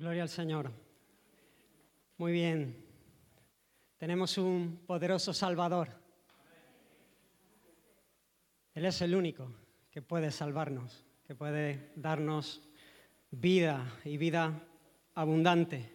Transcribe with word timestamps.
Gloria 0.00 0.22
al 0.22 0.30
Señor. 0.30 0.72
Muy 2.16 2.32
bien. 2.32 2.86
Tenemos 3.98 4.38
un 4.38 4.80
poderoso 4.86 5.34
Salvador. 5.34 5.90
Él 8.72 8.86
es 8.86 9.02
el 9.02 9.14
único 9.14 9.52
que 9.90 10.00
puede 10.00 10.30
salvarnos, 10.30 11.04
que 11.22 11.34
puede 11.34 11.92
darnos 11.96 12.62
vida 13.30 14.00
y 14.02 14.16
vida 14.16 14.66
abundante. 15.16 15.92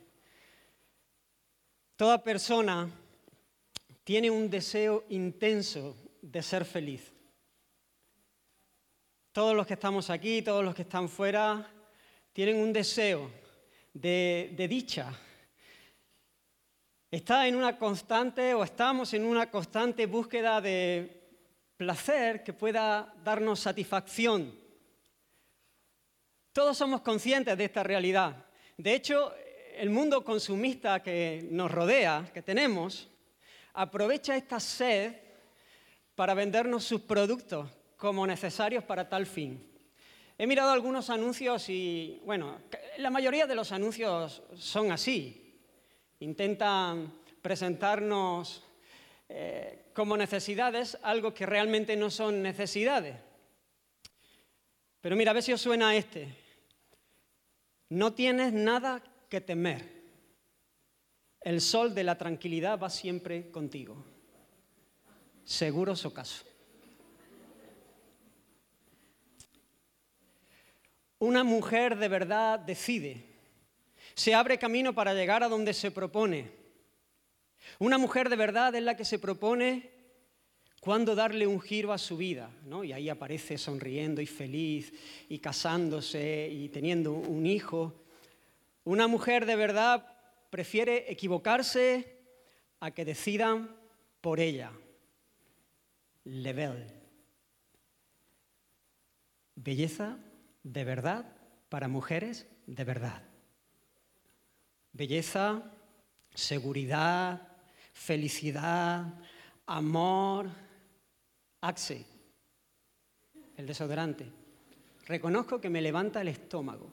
Toda 1.96 2.24
persona 2.24 2.88
tiene 4.04 4.30
un 4.30 4.52
deseo 4.52 5.06
intenso 5.10 5.98
de 6.22 6.44
ser 6.44 6.64
feliz. 6.64 7.12
Todos 9.32 9.56
los 9.56 9.66
que 9.66 9.74
estamos 9.74 10.12
aquí, 10.12 10.44
todos 10.44 10.64
los 10.64 10.76
que 10.76 10.84
están 10.84 11.10
fuera, 11.10 11.68
tienen 12.34 12.58
un 12.58 12.72
deseo 12.72 13.45
de, 13.96 14.68
dicha. 14.70 15.12
Está 17.10 17.48
en 17.48 17.56
una 17.56 17.78
constante 17.78 18.54
o 18.54 18.64
estamos 18.64 19.14
en 19.14 19.26
una 19.26 19.50
constante 19.50 20.06
búsqueda 20.06 20.60
de 20.60 21.22
placer 21.78 22.44
que 22.44 22.54
pueda 22.54 23.14
darnos 23.24 23.62
satisfacción. 23.62 24.54
Todos 26.52 26.78
somos 26.78 27.02
conscientes 27.02 27.58
de 27.58 27.66
esta 27.66 27.84
realidad. 27.84 28.46
De 28.78 28.94
hecho, 28.94 29.34
el 29.76 29.90
mundo 29.90 30.24
consumista 30.24 31.02
que 31.02 31.48
nos 31.52 31.72
rodea, 31.72 32.30
que 32.34 32.42
tenemos, 32.42 33.10
aprovecha 33.74 34.36
esta 34.36 34.60
sed 34.60 35.16
para 36.16 36.34
vendernos 36.34 36.84
sus 36.84 37.02
productos 37.02 37.70
como 37.98 38.28
necesarios 38.28 38.84
para 38.84 39.08
tal 39.08 39.26
fin. 39.26 39.75
He 40.38 40.48
mirado 40.48 40.72
algunos 40.72 41.10
anuncios 41.10 41.70
y, 41.70 42.22
bueno, 42.26 42.60
la 42.98 43.10
mayoría 43.10 43.48
de 43.48 43.56
los 43.56 43.72
anuncios 43.72 44.44
son 44.58 44.92
así. 44.92 45.62
Intentan 46.20 47.14
presentarnos 47.42 48.64
eh, 49.30 49.86
como 49.94 50.18
necesidades 50.18 50.98
algo 51.04 51.34
que 51.34 51.46
realmente 51.46 51.96
no 51.96 52.10
son 52.10 52.42
necesidades. 52.42 53.16
Pero 55.00 55.16
mira, 55.16 55.32
a 55.32 55.36
ver 55.36 55.44
si 55.44 55.54
os 55.54 55.62
suena 55.62 55.96
este. 55.96 56.36
No 57.90 58.14
tienes 58.14 58.52
nada 58.52 59.02
que 59.30 59.40
temer. 59.40 60.04
El 61.40 61.62
sol 61.62 61.96
de 61.96 62.04
la 62.04 62.18
tranquilidad 62.18 62.80
va 62.80 62.90
siempre 62.90 63.52
contigo. 63.52 64.04
Seguro 65.46 65.94
o 65.94 66.14
Una 71.26 71.44
mujer 71.44 71.98
de 71.98 72.08
verdad 72.08 72.60
decide. 72.60 73.26
Se 74.14 74.36
abre 74.36 74.60
camino 74.60 74.94
para 74.94 75.16
llegar 75.16 75.42
a 75.42 75.50
donde 75.50 75.74
se 75.74 75.90
propone. 75.90 76.52
Una 77.80 77.98
mujer 77.98 78.30
de 78.30 78.36
verdad 78.36 78.76
es 78.76 78.84
la 78.84 78.96
que 78.96 79.06
se 79.06 79.18
propone 79.18 79.90
cuándo 80.80 81.16
darle 81.16 81.48
un 81.48 81.60
giro 81.60 81.92
a 81.92 81.98
su 81.98 82.16
vida, 82.16 82.52
¿no? 82.66 82.84
Y 82.84 82.94
ahí 82.94 83.10
aparece 83.10 83.58
sonriendo 83.58 84.22
y 84.22 84.28
feliz 84.28 84.94
y 85.28 85.40
casándose 85.40 86.48
y 86.48 86.70
teniendo 86.70 87.14
un 87.14 87.48
hijo. 87.48 88.06
Una 88.84 89.08
mujer 89.08 89.48
de 89.48 89.56
verdad 89.56 90.06
prefiere 90.52 91.12
equivocarse 91.12 92.20
a 92.80 92.92
que 92.92 93.04
decidan 93.04 93.76
por 94.22 94.40
ella. 94.40 94.72
Level. 96.24 96.86
Belleza 99.56 100.20
de 100.66 100.84
verdad 100.84 101.26
para 101.70 101.88
mujeres 101.88 102.48
de 102.66 102.84
verdad. 102.84 103.22
Belleza, 104.94 105.62
seguridad, 106.34 107.48
felicidad, 107.94 109.06
amor, 109.68 110.48
Axe, 111.62 112.06
el 113.58 113.68
desodorante. 113.68 114.32
Reconozco 115.06 115.62
que 115.62 115.70
me 115.70 115.82
levanta 115.82 116.22
el 116.22 116.30
estómago. 116.30 116.92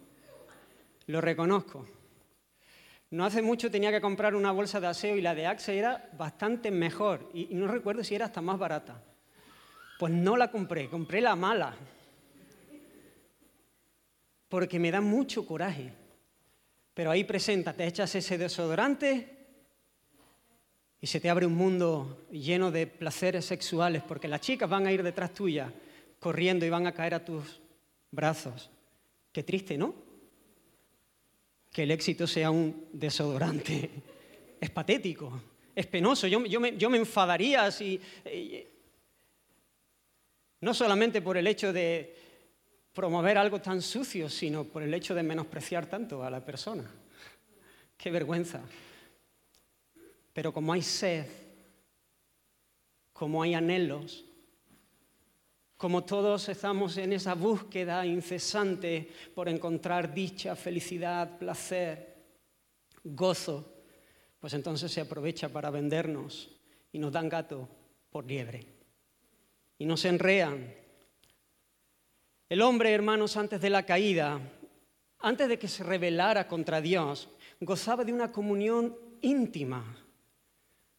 Lo 1.06 1.20
reconozco. 1.20 1.86
No 3.10 3.24
hace 3.24 3.40
mucho 3.40 3.70
tenía 3.70 3.90
que 3.90 4.00
comprar 4.00 4.34
una 4.34 4.52
bolsa 4.52 4.80
de 4.80 4.86
aseo 4.88 5.16
y 5.16 5.22
la 5.22 5.34
de 5.34 5.46
Axe 5.46 5.78
era 5.78 6.10
bastante 6.16 6.70
mejor. 6.70 7.30
Y, 7.32 7.54
no 7.54 7.68
recuerdo 7.68 8.04
si 8.04 8.14
era 8.14 8.26
hasta 8.26 8.42
más 8.42 8.58
barata. 8.58 9.02
Pues 9.98 10.12
no 10.12 10.36
la 10.36 10.50
compré, 10.50 10.88
compré 10.90 11.20
la 11.22 11.36
mala 11.36 11.74
porque 14.52 14.78
me 14.78 14.90
da 14.90 15.00
mucho 15.00 15.46
coraje. 15.46 15.94
Pero 16.92 17.10
ahí 17.10 17.24
presenta, 17.24 17.72
te 17.72 17.86
echas 17.86 18.14
ese 18.14 18.36
desodorante 18.36 19.26
y 21.00 21.06
se 21.06 21.20
te 21.20 21.30
abre 21.30 21.46
un 21.46 21.54
mundo 21.54 22.26
lleno 22.30 22.70
de 22.70 22.86
placeres 22.86 23.46
sexuales, 23.46 24.02
porque 24.06 24.28
las 24.28 24.42
chicas 24.42 24.68
van 24.68 24.86
a 24.86 24.92
ir 24.92 25.02
detrás 25.02 25.32
tuya 25.32 25.72
corriendo 26.18 26.66
y 26.66 26.68
van 26.68 26.86
a 26.86 26.92
caer 26.92 27.14
a 27.14 27.24
tus 27.24 27.62
brazos. 28.10 28.68
Qué 29.32 29.42
triste, 29.42 29.78
¿no? 29.78 29.94
Que 31.72 31.84
el 31.84 31.90
éxito 31.90 32.26
sea 32.26 32.50
un 32.50 32.88
desodorante. 32.92 33.88
Es 34.60 34.68
patético, 34.68 35.40
es 35.74 35.86
penoso. 35.86 36.26
Yo, 36.26 36.60
me, 36.60 36.98
enfadaría 36.98 37.70
si... 37.70 37.98
Eh, 38.26 38.68
no 40.60 40.74
solamente 40.74 41.22
por 41.22 41.38
el 41.38 41.46
hecho 41.46 41.72
de, 41.72 42.21
promover 42.92 43.38
algo 43.38 43.60
tan 43.60 43.80
sucio, 43.80 44.28
sino 44.28 44.64
por 44.64 44.82
el 44.82 44.92
hecho 44.92 45.14
de 45.14 45.22
menospreciar 45.22 45.86
tanto 45.86 46.22
a 46.22 46.30
la 46.30 46.44
persona. 46.44 46.88
Qué 47.96 48.10
vergüenza. 48.10 48.60
Pero 50.32 50.52
como 50.52 50.72
hay 50.72 50.82
sed, 50.82 51.26
como 53.12 53.42
hay 53.42 53.54
anhelos, 53.54 54.24
como 55.76 56.04
todos 56.04 56.48
estamos 56.48 56.96
en 56.96 57.12
esa 57.12 57.34
búsqueda 57.34 58.06
incesante 58.06 59.10
por 59.34 59.48
encontrar 59.48 60.14
dicha, 60.14 60.54
felicidad, 60.54 61.38
placer, 61.38 62.16
gozo, 63.02 63.82
pues 64.38 64.54
entonces 64.54 64.92
se 64.92 65.00
aprovecha 65.00 65.48
para 65.48 65.70
vendernos 65.70 66.50
y 66.92 66.98
nos 66.98 67.12
dan 67.12 67.28
gato 67.28 67.68
por 68.10 68.26
liebre. 68.26 68.64
Y 69.78 69.86
nos 69.86 70.04
enrean 70.04 70.81
el 72.52 72.60
hombre, 72.60 72.92
hermanos, 72.92 73.38
antes 73.38 73.62
de 73.62 73.70
la 73.70 73.86
caída, 73.86 74.38
antes 75.20 75.48
de 75.48 75.58
que 75.58 75.68
se 75.68 75.82
rebelara 75.82 76.46
contra 76.46 76.82
Dios, 76.82 77.30
gozaba 77.58 78.04
de 78.04 78.12
una 78.12 78.30
comunión 78.30 78.94
íntima, 79.22 79.96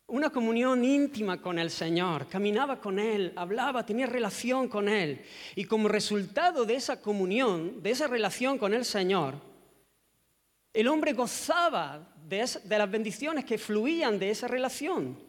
una 0.08 0.32
comunión 0.32 0.84
íntima 0.84 1.40
con 1.40 1.60
el 1.60 1.70
Señor, 1.70 2.28
caminaba 2.28 2.82
con 2.82 2.98
Él, 2.98 3.34
hablaba, 3.36 3.86
tenía 3.86 4.08
relación 4.08 4.68
con 4.68 4.90
Él. 4.90 5.22
Y 5.56 5.66
como 5.66 5.88
resultado 5.90 6.66
de 6.66 6.74
esa 6.74 7.00
comunión, 7.00 7.84
de 7.84 7.92
esa 7.92 8.08
relación 8.08 8.58
con 8.58 8.74
el 8.74 8.84
Señor, 8.84 9.36
el 10.74 10.88
hombre 10.88 11.14
gozaba 11.14 12.16
de, 12.28 12.50
las 12.68 12.90
bendiciones 12.90 13.46
que 13.46 13.60
fluían 13.60 14.18
de 14.18 14.32
esa 14.32 14.48
relación. 14.48 15.20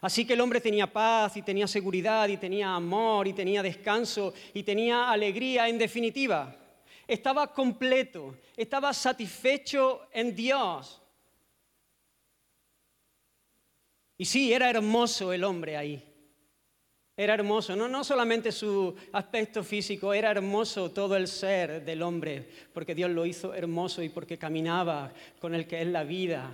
Así 0.00 0.26
que 0.26 0.34
el 0.34 0.40
hombre 0.40 0.60
tenía 0.60 0.92
paz 0.92 1.36
y 1.36 1.42
tenía 1.42 1.66
seguridad 1.66 2.28
y 2.28 2.36
tenía 2.36 2.74
amor 2.74 3.26
y 3.26 3.32
tenía 3.32 3.62
descanso 3.62 4.34
y 4.52 4.62
tenía 4.62 5.10
alegría 5.10 5.68
en 5.68 5.78
definitiva. 5.78 6.54
Estaba 7.06 7.52
completo, 7.52 8.36
estaba 8.56 8.92
satisfecho 8.92 10.08
en 10.12 10.34
Dios. 10.34 11.00
Y 14.18 14.24
sí, 14.24 14.52
era 14.52 14.70
hermoso 14.70 15.32
el 15.32 15.44
hombre 15.44 15.76
ahí. 15.76 16.02
Era 17.18 17.32
hermoso, 17.32 17.74
no, 17.74 17.88
no 17.88 18.04
solamente 18.04 18.52
su 18.52 18.94
aspecto 19.12 19.64
físico, 19.64 20.12
era 20.12 20.30
hermoso 20.30 20.90
todo 20.90 21.16
el 21.16 21.28
ser 21.28 21.82
del 21.82 22.02
hombre, 22.02 22.46
porque 22.74 22.94
Dios 22.94 23.10
lo 23.10 23.24
hizo 23.24 23.54
hermoso 23.54 24.02
y 24.02 24.10
porque 24.10 24.36
caminaba 24.36 25.14
con 25.38 25.54
el 25.54 25.66
que 25.66 25.80
es 25.80 25.86
la 25.86 26.04
vida, 26.04 26.52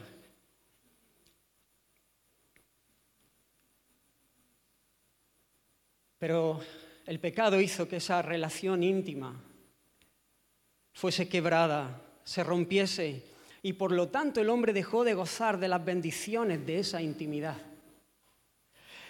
Pero 6.22 6.60
el 7.04 7.18
pecado 7.18 7.60
hizo 7.60 7.88
que 7.88 7.96
esa 7.96 8.22
relación 8.22 8.84
íntima 8.84 9.42
fuese 10.92 11.28
quebrada, 11.28 12.00
se 12.22 12.44
rompiese 12.44 13.24
y 13.60 13.72
por 13.72 13.90
lo 13.90 14.06
tanto 14.06 14.40
el 14.40 14.48
hombre 14.48 14.72
dejó 14.72 15.02
de 15.02 15.14
gozar 15.14 15.58
de 15.58 15.66
las 15.66 15.84
bendiciones 15.84 16.64
de 16.64 16.78
esa 16.78 17.02
intimidad. 17.02 17.56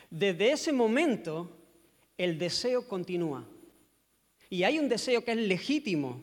Desde 0.09 0.53
ese 0.53 0.73
momento 0.73 1.55
el 2.17 2.39
deseo 2.39 2.89
continúa. 2.89 3.45
Y 4.49 4.63
hay 4.63 4.79
un 4.79 4.89
deseo 4.89 5.23
que 5.23 5.33
es 5.33 5.37
legítimo, 5.37 6.19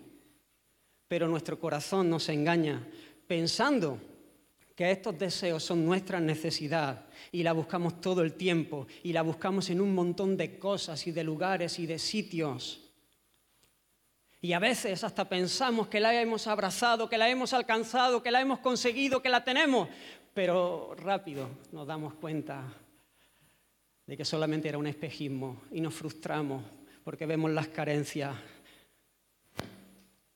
pero 1.07 1.27
nuestro 1.27 1.59
corazón 1.59 2.09
nos 2.09 2.29
engaña 2.29 2.83
pensando 3.27 4.01
que 4.79 4.91
estos 4.91 5.19
deseos 5.19 5.61
son 5.61 5.85
nuestra 5.85 6.21
necesidad 6.21 7.03
y 7.33 7.43
la 7.43 7.51
buscamos 7.51 7.99
todo 7.99 8.21
el 8.21 8.35
tiempo 8.35 8.87
y 9.03 9.11
la 9.11 9.23
buscamos 9.23 9.69
en 9.69 9.81
un 9.81 9.93
montón 9.93 10.37
de 10.37 10.57
cosas 10.57 11.05
y 11.05 11.11
de 11.11 11.21
lugares 11.21 11.79
y 11.79 11.85
de 11.85 11.99
sitios. 11.99 12.79
Y 14.39 14.53
a 14.53 14.59
veces 14.59 15.03
hasta 15.03 15.27
pensamos 15.27 15.89
que 15.89 15.99
la 15.99 16.13
hemos 16.21 16.47
abrazado, 16.47 17.09
que 17.09 17.17
la 17.17 17.29
hemos 17.29 17.51
alcanzado, 17.51 18.23
que 18.23 18.31
la 18.31 18.39
hemos 18.39 18.59
conseguido, 18.59 19.21
que 19.21 19.27
la 19.27 19.43
tenemos, 19.43 19.89
pero 20.33 20.95
rápido 20.95 21.49
nos 21.73 21.85
damos 21.85 22.13
cuenta 22.13 22.63
de 24.05 24.15
que 24.15 24.23
solamente 24.23 24.69
era 24.69 24.77
un 24.77 24.87
espejismo 24.87 25.63
y 25.73 25.81
nos 25.81 25.93
frustramos 25.93 26.63
porque 27.03 27.25
vemos 27.25 27.51
las 27.51 27.67
carencias, 27.67 28.33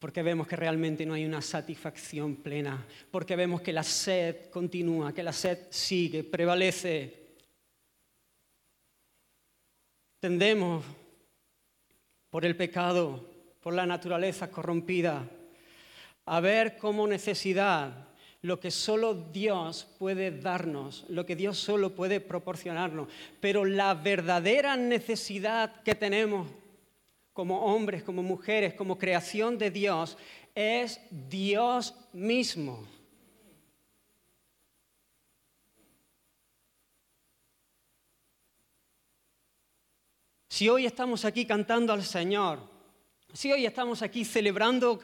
porque 0.04 0.22
vemos 0.22 0.48
que 0.48 0.58
realmente 0.58 1.06
no 1.06 1.14
hay 1.14 1.24
una 1.24 1.42
satisfacción 1.42 2.36
plena, 2.36 2.86
porque 3.10 3.38
vemos 3.38 3.62
que 3.62 3.72
la 3.72 3.84
sed 3.84 4.50
continúa, 4.50 5.14
que 5.14 5.24
la 5.24 5.32
sed 5.32 5.60
sigue, 5.70 6.26
prevalece. 6.26 7.38
Tendemos 10.20 10.84
por 12.30 12.44
el 12.44 12.58
pecado 12.58 13.30
por 13.62 13.74
la 13.74 13.86
naturaleza 13.86 14.52
corrompida, 14.52 15.26
a 16.26 16.40
ver 16.42 16.78
como 16.78 17.08
necesidad 17.08 18.10
lo 18.42 18.60
que 18.60 18.72
solo 18.72 19.14
Dios 19.14 19.88
puede 19.98 20.32
darnos, 20.38 21.06
lo 21.08 21.26
que 21.26 21.38
Dios 21.38 21.58
solo 21.58 21.96
puede 21.96 22.20
proporcionarnos. 22.20 23.08
Pero 23.40 23.64
la 23.64 23.94
verdadera 23.94 24.76
necesidad 24.76 25.82
que 25.82 25.96
tenemos 25.96 26.50
como 27.34 27.66
hombres, 27.66 28.04
como 28.04 28.22
mujeres, 28.24 28.76
como 28.76 28.98
creación 28.98 29.58
de 29.58 29.72
Dios, 29.72 30.18
es 30.56 31.02
Dios 31.10 31.96
mismo. 32.14 32.88
Si 40.48 40.70
hoy 40.70 40.86
estamos 40.86 41.26
aquí 41.26 41.46
cantando 41.46 41.92
al 41.92 42.04
Señor, 42.04 42.60
si 43.34 43.52
hoy 43.52 43.66
estamos 43.66 44.04
aquí 44.04 44.24
celebrando 44.24 45.00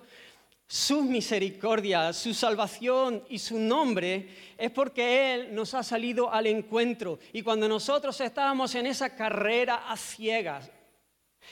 su 0.67 1.01
misericordia, 1.01 2.13
su 2.13 2.35
salvación 2.35 3.23
y 3.27 3.39
su 3.39 3.57
nombre, 3.57 4.29
es 4.55 4.69
porque 4.69 5.33
Él 5.33 5.55
nos 5.55 5.73
ha 5.73 5.81
salido 5.81 6.31
al 6.31 6.45
encuentro. 6.45 7.17
Y 7.33 7.41
cuando 7.41 7.67
nosotros 7.67 8.21
estábamos 8.21 8.75
en 8.75 8.85
esa 8.85 9.15
carrera 9.15 9.89
a 9.89 9.97
ciegas, 9.97 10.69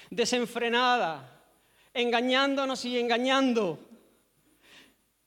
desenfrenada, 0.09 1.41
engañándonos 1.94 2.85
y 2.85 2.99
engañando, 2.99 3.79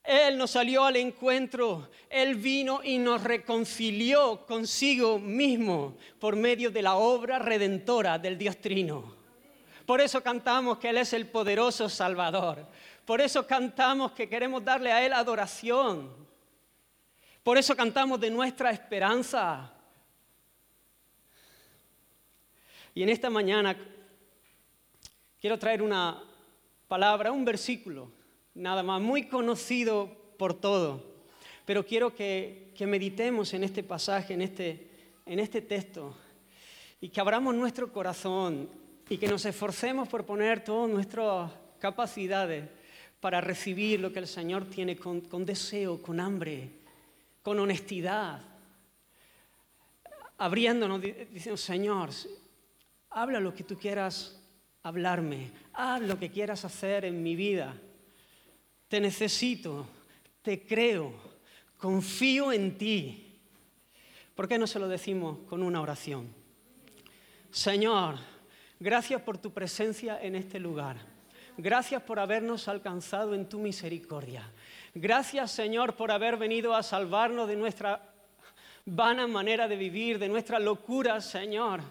Él 0.04 0.38
nos 0.38 0.52
salió 0.52 0.84
al 0.84 0.96
encuentro, 0.96 1.90
Él 2.08 2.36
vino 2.36 2.80
y 2.82 2.98
nos 2.98 3.22
reconcilió 3.22 4.46
consigo 4.46 5.18
mismo 5.18 5.96
por 6.18 6.36
medio 6.36 6.70
de 6.70 6.82
la 6.82 6.96
obra 6.96 7.38
redentora 7.38 8.18
del 8.18 8.38
Dios 8.38 8.56
Trino. 8.60 9.16
Por 9.86 10.00
eso 10.00 10.22
cantamos 10.22 10.78
que 10.78 10.90
Él 10.90 10.98
es 10.98 11.12
el 11.12 11.26
poderoso 11.26 11.88
Salvador. 11.88 12.64
Por 13.04 13.20
eso 13.20 13.44
cantamos 13.46 14.12
que 14.12 14.28
queremos 14.28 14.64
darle 14.64 14.92
a 14.92 15.04
Él 15.04 15.12
adoración. 15.12 16.14
Por 17.42 17.58
eso 17.58 17.74
cantamos 17.74 18.20
de 18.20 18.30
nuestra 18.30 18.70
esperanza. 18.70 19.72
Y 22.94 23.02
en 23.02 23.08
esta 23.08 23.30
mañana 23.30 23.76
quiero 25.40 25.58
traer 25.58 25.82
una 25.82 26.22
palabra, 26.86 27.32
un 27.32 27.44
versículo, 27.44 28.10
nada 28.54 28.82
más, 28.82 29.00
muy 29.00 29.26
conocido 29.26 30.10
por 30.36 30.54
todo. 30.54 31.02
Pero 31.64 31.84
quiero 31.84 32.14
que, 32.14 32.68
meditemos 32.80 33.52
en 33.52 33.62
este 33.64 33.82
pasaje, 33.82 34.32
en 34.32 34.40
este, 34.42 34.88
en 35.26 35.38
este 35.38 35.60
texto, 35.60 36.16
y 37.00 37.10
que 37.10 37.20
abramos 37.20 37.54
nuestro 37.54 37.92
corazón 37.92 38.70
y 39.08 39.18
que 39.18 39.28
nos 39.28 39.44
esforcemos 39.44 40.08
por 40.08 40.24
poner 40.24 40.64
todas 40.64 40.90
nuestras 40.90 41.52
capacidades 41.78 42.68
para 43.20 43.40
recibir 43.42 44.00
lo 44.00 44.12
que 44.12 44.20
el 44.20 44.26
Señor 44.26 44.64
tiene 44.70 44.96
con, 44.96 45.44
deseo, 45.44 46.00
con 46.00 46.20
hambre, 46.20 46.70
con 47.42 47.58
honestidad, 47.58 48.40
abriéndonos, 50.38 51.02
diciendo, 51.02 51.58
Señor, 51.58 52.10
habla 53.10 53.40
lo 53.40 53.54
que 53.54 53.64
tú 53.64 53.76
quieras 53.76 54.39
hablarme, 54.82 55.50
haz 55.72 56.00
lo 56.02 56.18
que 56.18 56.30
quieras 56.30 56.64
hacer 56.64 57.04
en 57.04 57.22
mi 57.22 57.36
vida. 57.36 57.74
Te 58.88 59.00
necesito, 59.00 59.86
te 60.42 60.66
creo, 60.66 61.14
confío 61.76 62.52
en 62.52 62.76
ti. 62.76 63.40
¿Por 64.34 64.48
qué 64.48 64.58
no 64.58 64.66
se 64.66 64.78
lo 64.78 64.88
decimos 64.88 65.38
con 65.48 65.62
una 65.62 65.80
oración? 65.80 66.34
Señor, 67.50 68.18
Gracias 68.82 69.20
por 69.20 69.36
tu 69.36 69.52
presencia 69.52 70.18
en 70.22 70.34
este 70.34 70.58
lugar. 70.58 70.96
Gracias 71.58 72.00
por 72.02 72.18
habernos 72.18 72.66
alcanzado 72.66 73.34
en 73.34 73.46
tu 73.46 73.58
misericordia. 73.58 74.50
Gracias, 74.94 75.50
Señor, 75.50 75.96
por 75.96 76.10
haber 76.10 76.38
venido 76.38 76.74
a 76.74 76.82
salvarnos 76.82 77.46
de 77.46 77.56
nuestra 77.56 78.00
vana 78.86 79.26
manera 79.26 79.68
de 79.68 79.76
vivir, 79.76 80.18
de 80.18 80.30
nuestra 80.30 80.58
locura, 80.58 81.20
Señor. 81.20 81.82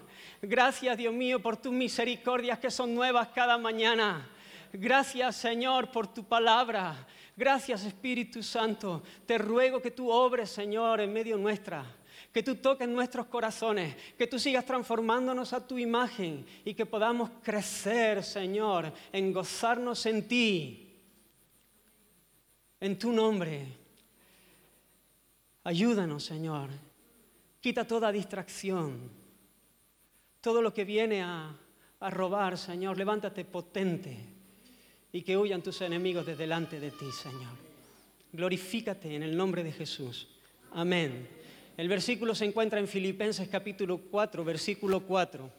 Gracias, 0.42 0.96
Dios 0.96 1.12
mío, 1.12 1.40
por 1.40 1.56
tus 1.56 1.72
misericordias 1.72 2.58
que 2.58 2.70
son 2.70 2.94
nuevas 2.94 3.28
cada 3.28 3.58
mañana. 3.58 4.28
Gracias, 4.72 5.36
Señor, 5.36 5.90
por 5.90 6.12
tu 6.12 6.24
palabra. 6.24 7.06
Gracias, 7.36 7.84
Espíritu 7.84 8.42
Santo. 8.42 9.02
Te 9.26 9.38
ruego 9.38 9.82
que 9.82 9.90
tú 9.90 10.10
obres, 10.10 10.50
Señor, 10.50 11.00
en 11.00 11.12
medio 11.12 11.36
nuestra 11.36 11.84
que 12.32 12.42
tú 12.42 12.56
toques 12.56 12.88
nuestros 12.88 13.26
corazones, 13.26 13.96
que 14.16 14.26
tú 14.26 14.38
sigas 14.38 14.64
transformándonos 14.64 15.52
a 15.52 15.66
tu 15.66 15.78
imagen 15.78 16.46
y 16.64 16.74
que 16.74 16.86
podamos 16.86 17.30
crecer, 17.42 18.22
Señor, 18.22 18.92
en 19.12 19.32
gozarnos 19.32 20.06
en 20.06 20.28
ti, 20.28 20.96
en 22.78 22.98
tu 22.98 23.12
nombre. 23.12 23.66
Ayúdanos, 25.64 26.24
Señor. 26.24 26.70
Quita 27.60 27.86
toda 27.86 28.12
distracción, 28.12 29.10
todo 30.40 30.62
lo 30.62 30.72
que 30.72 30.84
viene 30.84 31.22
a, 31.22 31.54
robar, 32.10 32.56
Señor. 32.56 32.96
Levántate 32.96 33.44
potente 33.44 34.16
y 35.12 35.22
que 35.22 35.36
huyan 35.36 35.62
tus 35.62 35.80
enemigos 35.82 36.24
de 36.24 36.34
delante 36.34 36.80
de 36.80 36.90
ti, 36.90 37.10
Señor. 37.12 37.52
Glorifícate 38.32 39.14
en 39.14 39.22
el 39.22 39.36
nombre 39.36 39.62
de 39.62 39.72
Jesús. 39.72 40.28
Amén. 40.72 41.28
El 41.76 41.88
versículo 41.88 42.34
se 42.34 42.44
encuentra 42.44 42.78
en 42.78 42.88
Filipenses 42.88 43.48
capítulo 43.48 43.98
4, 43.98 44.44
versículo 44.44 45.00
4. 45.00 45.50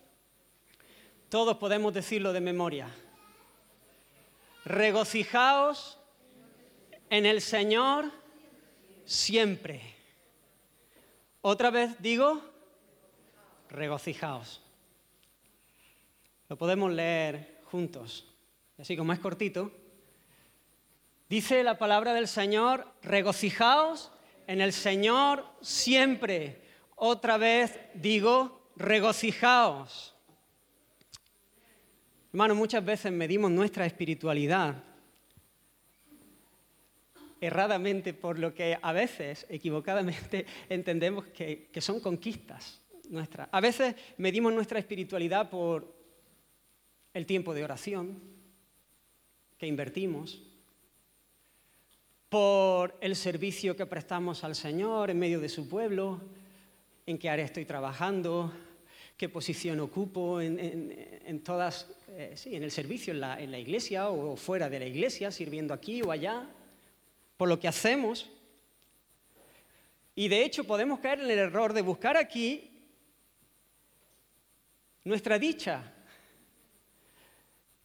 Todos 1.29 1.57
podemos 1.57 1.93
decirlo 1.93 2.33
de 2.33 2.41
memoria. 2.41 2.89
Regocijaos 4.65 5.97
en 7.09 7.25
el 7.25 7.41
Señor 7.41 8.11
siempre. 9.05 9.81
Otra 11.41 11.71
vez 11.71 12.01
digo, 12.01 12.41
regocijaos. 13.69 14.60
Lo 16.51 16.57
podemos 16.57 16.91
leer 16.91 17.61
juntos. 17.63 18.27
Así 18.77 18.97
como 18.97 19.13
es 19.13 19.19
cortito. 19.19 19.71
Dice 21.29 21.63
la 21.63 21.77
palabra 21.77 22.13
del 22.13 22.27
Señor, 22.27 22.85
regocijaos 23.01 24.11
en 24.47 24.59
el 24.59 24.73
Señor 24.73 25.45
siempre. 25.61 26.61
Otra 26.97 27.37
vez 27.37 27.79
digo, 27.93 28.69
regocijaos. 28.75 30.13
Hermano, 32.33 32.53
muchas 32.53 32.83
veces 32.83 33.13
medimos 33.13 33.49
nuestra 33.49 33.85
espiritualidad 33.85 34.83
erradamente 37.39 38.13
por 38.13 38.37
lo 38.37 38.53
que 38.53 38.77
a 38.81 38.91
veces, 38.91 39.45
equivocadamente, 39.47 40.45
entendemos 40.67 41.27
que, 41.27 41.69
que 41.71 41.79
son 41.79 42.01
conquistas 42.01 42.81
nuestras. 43.09 43.47
A 43.53 43.61
veces 43.61 43.95
medimos 44.17 44.51
nuestra 44.51 44.79
espiritualidad 44.79 45.49
por 45.49 46.00
el 47.13 47.25
tiempo 47.25 47.53
de 47.53 47.63
oración 47.63 48.19
que 49.57 49.67
invertimos, 49.67 50.41
por 52.29 52.97
el 53.01 53.15
servicio 53.17 53.75
que 53.75 53.85
prestamos 53.85 54.45
al 54.45 54.55
Señor 54.55 55.09
en 55.09 55.19
medio 55.19 55.41
de 55.41 55.49
su 55.49 55.67
pueblo, 55.67 56.21
en 57.05 57.17
qué 57.17 57.29
área 57.29 57.43
estoy 57.43 57.65
trabajando, 57.65 58.53
qué 59.17 59.27
posición 59.27 59.81
ocupo 59.81 60.39
en, 60.39 61.43
todas, 61.43 61.91
eh, 62.07 62.31
sí, 62.35 62.55
en 62.55 62.63
el 62.63 62.71
servicio 62.71 63.13
en 63.13 63.19
la, 63.19 63.39
en 63.39 63.51
la 63.51 63.59
iglesia 63.59 64.09
o 64.09 64.37
fuera 64.37 64.69
de 64.69 64.79
la 64.79 64.85
iglesia, 64.85 65.29
sirviendo 65.29 65.73
aquí 65.73 66.01
o 66.01 66.09
allá, 66.09 66.47
por 67.35 67.49
lo 67.49 67.59
que 67.59 67.67
hacemos. 67.67 68.29
Y 70.15 70.29
de 70.29 70.45
hecho 70.45 70.63
podemos 70.63 70.99
caer 70.99 71.19
en 71.19 71.31
el 71.31 71.37
error 71.37 71.73
de 71.73 71.81
buscar 71.81 72.15
aquí 72.15 72.71
nuestra 75.03 75.37
dicha, 75.37 75.93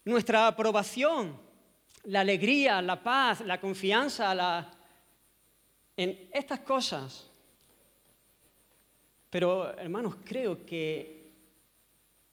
nuestra 0.07 0.47
aprobación, 0.47 1.37
la 2.05 2.21
alegría, 2.21 2.81
la 2.81 3.03
paz, 3.03 3.41
la 3.41 3.61
confianza, 3.61 4.73
en 5.97 6.31
estas 6.33 6.61
cosas. 6.61 7.29
Pero, 9.29 9.77
hermanos, 9.77 10.17
creo 10.25 10.65
que 10.65 11.33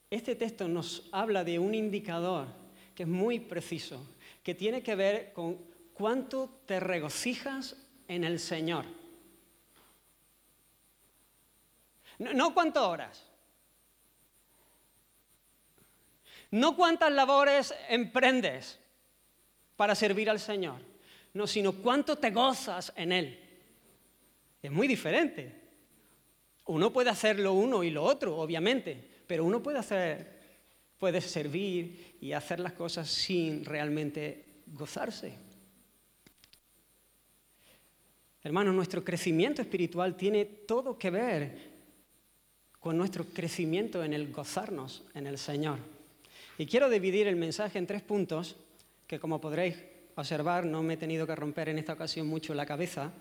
este 0.10 0.36
texto 0.36 0.68
nos 0.68 1.10
habla 1.12 1.44
de 1.44 1.58
un 1.58 1.74
indicador 1.74 2.48
que 2.94 3.04
es 3.04 3.10
muy 3.10 3.40
preciso, 3.40 4.16
que 4.44 4.54
tiene 4.54 4.84
que 4.84 4.96
ver 4.96 5.34
con 5.34 5.58
cuánto 5.96 6.62
te 6.68 6.80
regocijas 6.80 7.76
en 8.08 8.24
el 8.24 8.40
Señor. 8.40 8.86
No, 12.20 12.34
no 12.34 12.54
cuántas 12.54 12.84
horas. 12.84 13.33
No 16.54 16.76
cuántas 16.76 17.12
labores 17.12 17.74
emprendes 17.90 18.78
para 19.76 19.96
servir 19.96 20.30
al 20.30 20.40
Señor. 20.40 20.80
No, 21.34 21.48
sino 21.48 21.74
cuánto 21.74 22.16
te 22.20 22.30
gozas 22.30 22.94
en 22.96 23.12
Él. 23.12 23.40
Es 24.62 24.72
muy 24.72 24.88
diferente. 24.88 25.52
Uno 26.66 26.94
puede 26.94 27.10
hacer 27.10 27.40
lo 27.40 27.54
uno 27.54 27.84
y 27.84 27.90
lo 27.90 28.04
otro, 28.04 28.38
obviamente, 28.38 29.04
pero 29.26 29.46
uno 29.46 29.64
puede 29.64 29.80
hacer, 29.80 30.42
puede 31.00 31.22
servir 31.22 32.18
y 32.22 32.34
hacer 32.34 32.60
las 32.60 32.74
cosas 32.74 33.10
sin 33.10 33.66
realmente 33.66 34.62
gozarse. 34.68 35.34
Hermano, 38.44 38.72
nuestro 38.72 39.04
crecimiento 39.04 39.64
espiritual 39.64 40.16
tiene 40.16 40.46
todo 40.46 41.00
que 41.00 41.10
ver 41.10 41.58
con 42.80 42.96
nuestro 42.96 43.26
crecimiento 43.26 44.04
en 44.04 44.14
el 44.14 44.32
gozarnos 44.32 45.04
en 45.16 45.26
el 45.26 45.40
Señor. 45.40 45.80
Y 46.58 46.66
quiero 46.66 46.90
dividir 46.90 47.28
el 47.28 47.36
mensaje 47.36 47.80
en 47.80 47.88
tres 47.88 48.02
puntos 48.02 48.56
que, 49.08 49.20
como 49.20 49.42
podréis 49.42 49.76
observar, 50.16 50.66
no 50.66 50.84
me 50.84 50.94
he 50.94 50.98
tenido 50.98 51.26
que 51.26 51.36
romper 51.36 51.70
en 51.70 51.80
esta 51.80 51.94
ocasión 51.94 52.28
mucho 52.28 52.54
la 52.54 52.66
cabeza 52.66 53.12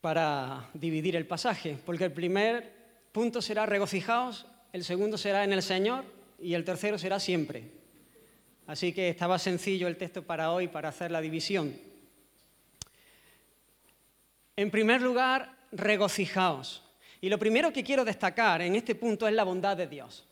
para 0.00 0.68
dividir 0.74 1.16
el 1.16 1.26
pasaje, 1.26 1.78
porque 1.84 2.04
el 2.04 2.12
primer 2.12 2.72
punto 3.12 3.42
será 3.42 3.66
regocijaos, 3.66 4.46
el 4.72 4.84
segundo 4.84 5.18
será 5.18 5.44
en 5.44 5.52
el 5.52 5.62
Señor 5.62 6.04
y 6.38 6.54
el 6.54 6.64
tercero 6.64 6.98
será 6.98 7.18
siempre. 7.18 7.64
Así 8.66 8.92
que 8.92 9.08
estaba 9.08 9.38
sencillo 9.38 9.88
el 9.88 9.96
texto 9.96 10.22
para 10.22 10.52
hoy 10.52 10.68
para 10.68 10.90
hacer 10.90 11.10
la 11.10 11.20
división. 11.20 11.74
En 14.56 14.70
primer 14.70 15.00
lugar, 15.00 15.56
regocijaos. 15.72 16.82
Y 17.20 17.28
lo 17.28 17.38
primero 17.38 17.72
que 17.72 17.82
quiero 17.82 18.04
destacar 18.04 18.62
en 18.62 18.76
este 18.76 18.94
punto 18.94 19.26
es 19.26 19.34
la 19.34 19.44
bondad 19.44 19.76
de 19.76 19.86
Dios. 19.86 20.26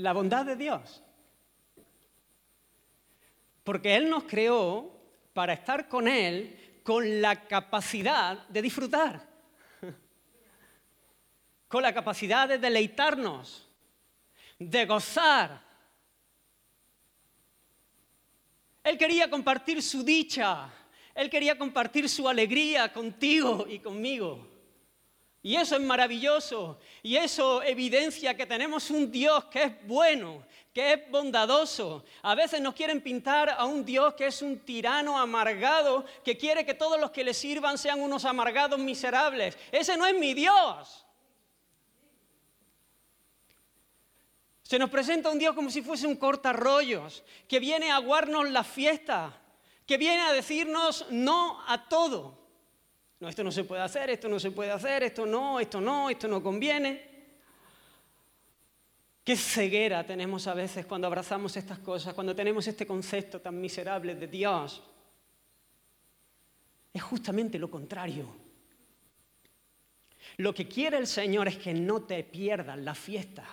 La 0.00 0.12
bondad 0.12 0.46
de 0.46 0.56
Dios. 0.56 1.02
Porque 3.62 3.94
Él 3.94 4.08
nos 4.08 4.24
creó 4.24 4.90
para 5.32 5.52
estar 5.52 5.88
con 5.88 6.08
Él 6.08 6.80
con 6.82 7.20
la 7.20 7.46
capacidad 7.46 8.48
de 8.48 8.62
disfrutar, 8.62 9.28
con 11.68 11.82
la 11.82 11.92
capacidad 11.92 12.48
de 12.48 12.58
deleitarnos, 12.58 13.68
de 14.58 14.86
gozar. 14.86 15.62
Él 18.82 18.96
quería 18.96 19.28
compartir 19.28 19.82
su 19.82 20.02
dicha, 20.02 20.68
Él 21.14 21.28
quería 21.28 21.56
compartir 21.58 22.08
su 22.08 22.28
alegría 22.28 22.92
contigo 22.92 23.66
y 23.68 23.78
conmigo. 23.78 24.49
Y 25.42 25.56
eso 25.56 25.76
es 25.76 25.80
maravilloso. 25.80 26.78
Y 27.02 27.16
eso 27.16 27.62
evidencia 27.62 28.36
que 28.36 28.46
tenemos 28.46 28.90
un 28.90 29.10
Dios 29.10 29.44
que 29.46 29.62
es 29.62 29.86
bueno, 29.86 30.44
que 30.74 30.92
es 30.92 31.10
bondadoso. 31.10 32.04
A 32.22 32.34
veces 32.34 32.60
nos 32.60 32.74
quieren 32.74 33.00
pintar 33.00 33.48
a 33.50 33.64
un 33.64 33.84
Dios 33.84 34.14
que 34.14 34.26
es 34.26 34.42
un 34.42 34.58
tirano 34.58 35.18
amargado, 35.18 36.04
que 36.22 36.36
quiere 36.36 36.66
que 36.66 36.74
todos 36.74 37.00
los 37.00 37.10
que 37.10 37.24
le 37.24 37.32
sirvan 37.32 37.78
sean 37.78 38.00
unos 38.00 38.24
amargados 38.26 38.78
miserables. 38.78 39.56
Ese 39.72 39.96
no 39.96 40.06
es 40.06 40.14
mi 40.14 40.34
Dios. 40.34 41.06
Se 44.62 44.78
nos 44.78 44.90
presenta 44.90 45.30
un 45.30 45.38
Dios 45.38 45.54
como 45.54 45.70
si 45.70 45.82
fuese 45.82 46.06
un 46.06 46.16
cortarrollos, 46.16 47.24
que 47.48 47.58
viene 47.58 47.90
a 47.90 47.96
aguarnos 47.96 48.48
la 48.50 48.62
fiesta, 48.62 49.36
que 49.84 49.96
viene 49.96 50.22
a 50.22 50.32
decirnos 50.32 51.06
no 51.10 51.60
a 51.66 51.88
todo. 51.88 52.39
No, 53.20 53.28
esto 53.28 53.44
no 53.44 53.52
se 53.52 53.64
puede 53.64 53.82
hacer, 53.82 54.10
esto 54.10 54.28
no 54.28 54.40
se 54.40 54.50
puede 54.50 54.70
hacer, 54.70 55.02
esto 55.02 55.26
no, 55.26 55.60
esto 55.60 55.80
no, 55.80 56.08
esto 56.08 56.26
no 56.26 56.42
conviene. 56.42 57.08
Qué 59.22 59.36
ceguera 59.36 60.04
tenemos 60.04 60.46
a 60.46 60.54
veces 60.54 60.86
cuando 60.86 61.06
abrazamos 61.06 61.54
estas 61.56 61.78
cosas, 61.80 62.14
cuando 62.14 62.34
tenemos 62.34 62.66
este 62.66 62.86
concepto 62.86 63.40
tan 63.40 63.60
miserable 63.60 64.14
de 64.14 64.26
Dios. 64.26 64.82
Es 66.92 67.02
justamente 67.02 67.58
lo 67.58 67.70
contrario. 67.70 68.26
Lo 70.38 70.54
que 70.54 70.66
quiere 70.66 70.96
el 70.96 71.06
Señor 71.06 71.48
es 71.48 71.58
que 71.58 71.74
no 71.74 72.02
te 72.02 72.24
pierdas 72.24 72.78
la 72.78 72.94
fiesta. 72.94 73.44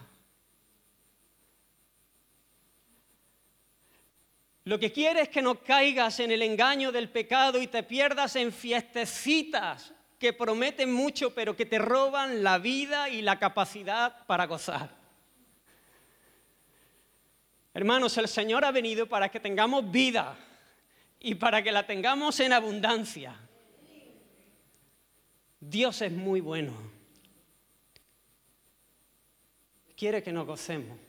Lo 4.68 4.78
que 4.78 4.92
quiere 4.92 5.22
es 5.22 5.30
que 5.30 5.42
no 5.42 5.64
caigas 5.64 6.20
en 6.20 6.30
el 6.30 6.42
engaño 6.42 6.92
del 6.92 7.10
pecado 7.10 7.62
y 7.62 7.68
te 7.68 7.84
pierdas 7.84 8.36
en 8.36 8.52
fiestecitas 8.52 9.94
que 10.20 10.34
prometen 10.34 10.92
mucho 10.92 11.34
pero 11.34 11.56
que 11.56 11.66
te 11.66 11.80
roban 11.80 12.44
la 12.44 12.58
vida 12.58 13.08
y 13.08 13.22
la 13.22 13.40
capacidad 13.40 14.26
para 14.26 14.46
gozar. 14.46 14.94
Hermanos, 17.74 18.18
el 18.18 18.28
Señor 18.28 18.66
ha 18.66 18.72
venido 18.72 19.08
para 19.08 19.30
que 19.30 19.40
tengamos 19.40 19.90
vida 19.90 20.38
y 21.22 21.36
para 21.36 21.64
que 21.64 21.72
la 21.72 21.88
tengamos 21.88 22.38
en 22.42 22.52
abundancia. 22.52 23.40
Dios 25.62 26.02
es 26.02 26.12
muy 26.12 26.42
bueno. 26.42 26.74
Quiere 29.96 30.22
que 30.22 30.34
nos 30.34 30.46
gocemos, 30.46 31.00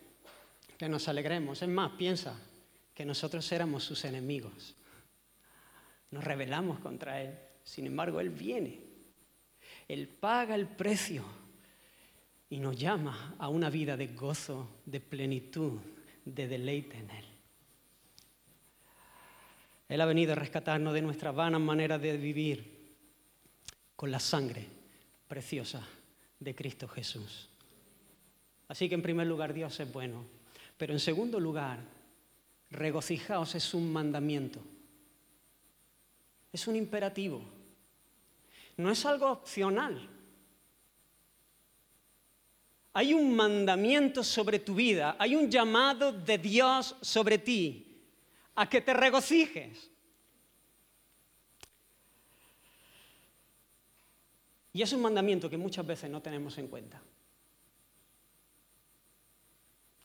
que 0.79 0.89
nos 0.89 1.09
alegremos. 1.09 1.61
Es 1.61 1.69
más, 1.69 1.91
piensa, 1.99 2.39
que 2.99 3.07
nosotros 3.07 3.53
éramos 3.53 3.85
sus 3.85 4.05
enemigos. 4.05 4.75
Nos 6.11 6.25
rebelamos 6.25 6.81
contra 6.81 7.23
Él. 7.23 7.33
Sin 7.63 7.87
embargo, 7.87 8.19
Él 8.19 8.31
viene. 8.31 8.81
Él 9.87 10.09
paga 10.09 10.57
el 10.57 10.67
precio 10.67 11.23
y 12.51 12.59
nos 12.59 12.77
llama 12.77 13.37
a 13.39 13.49
una 13.51 13.71
vida 13.71 13.97
de 13.97 14.09
gozo, 14.09 14.81
de 14.85 14.99
plenitud, 14.99 15.79
de 16.25 16.49
deleite 16.49 16.99
en 16.99 17.11
Él. 17.11 17.25
Él 19.89 20.01
ha 20.01 20.05
venido 20.05 20.33
a 20.33 20.35
rescatarnos 20.35 20.93
de 20.93 21.03
nuestras 21.03 21.33
vanas 21.33 21.61
maneras 21.61 22.03
de 22.03 22.17
vivir 22.17 22.97
con 23.95 24.11
la 24.11 24.19
sangre 24.19 24.67
preciosa 25.29 25.87
de 26.41 26.53
Cristo 26.53 26.89
Jesús. 26.89 27.49
Así 28.67 28.89
que 28.89 28.97
en 28.97 29.03
primer 29.03 29.29
lugar 29.29 29.55
Dios 29.55 29.79
es 29.79 29.93
bueno, 29.93 30.25
pero 30.77 30.93
en 30.93 30.99
segundo 30.99 31.39
lugar 31.39 31.97
regocijaos 32.71 33.55
es 33.55 33.75
un 33.75 33.93
mandamiento. 33.93 34.61
Es 36.53 36.67
un 36.67 36.77
imperativo. 36.77 37.43
No 38.77 38.91
es 38.91 39.05
algo 39.05 39.31
opcional. 39.31 40.09
Hay 42.93 43.15
un 43.15 43.35
mandamiento 43.37 44.25
sobre 44.25 44.59
tu 44.59 44.75
vida, 44.75 45.17
hay 45.19 45.37
un 45.37 45.51
llamado 45.51 46.13
de 46.13 46.39
Dios 46.39 46.97
sobre 47.01 47.39
ti 47.39 48.03
a 48.57 48.69
que 48.69 48.81
te 48.81 48.93
regocijes. 48.93 49.91
Y 54.73 54.83
es 54.83 54.93
un 54.93 55.03
mandamiento 55.03 55.49
que 55.49 55.57
muchas 55.57 55.87
veces 55.87 56.11
no 56.11 56.21
tenemos 56.23 56.59
en 56.59 56.69
cuenta, 56.69 57.01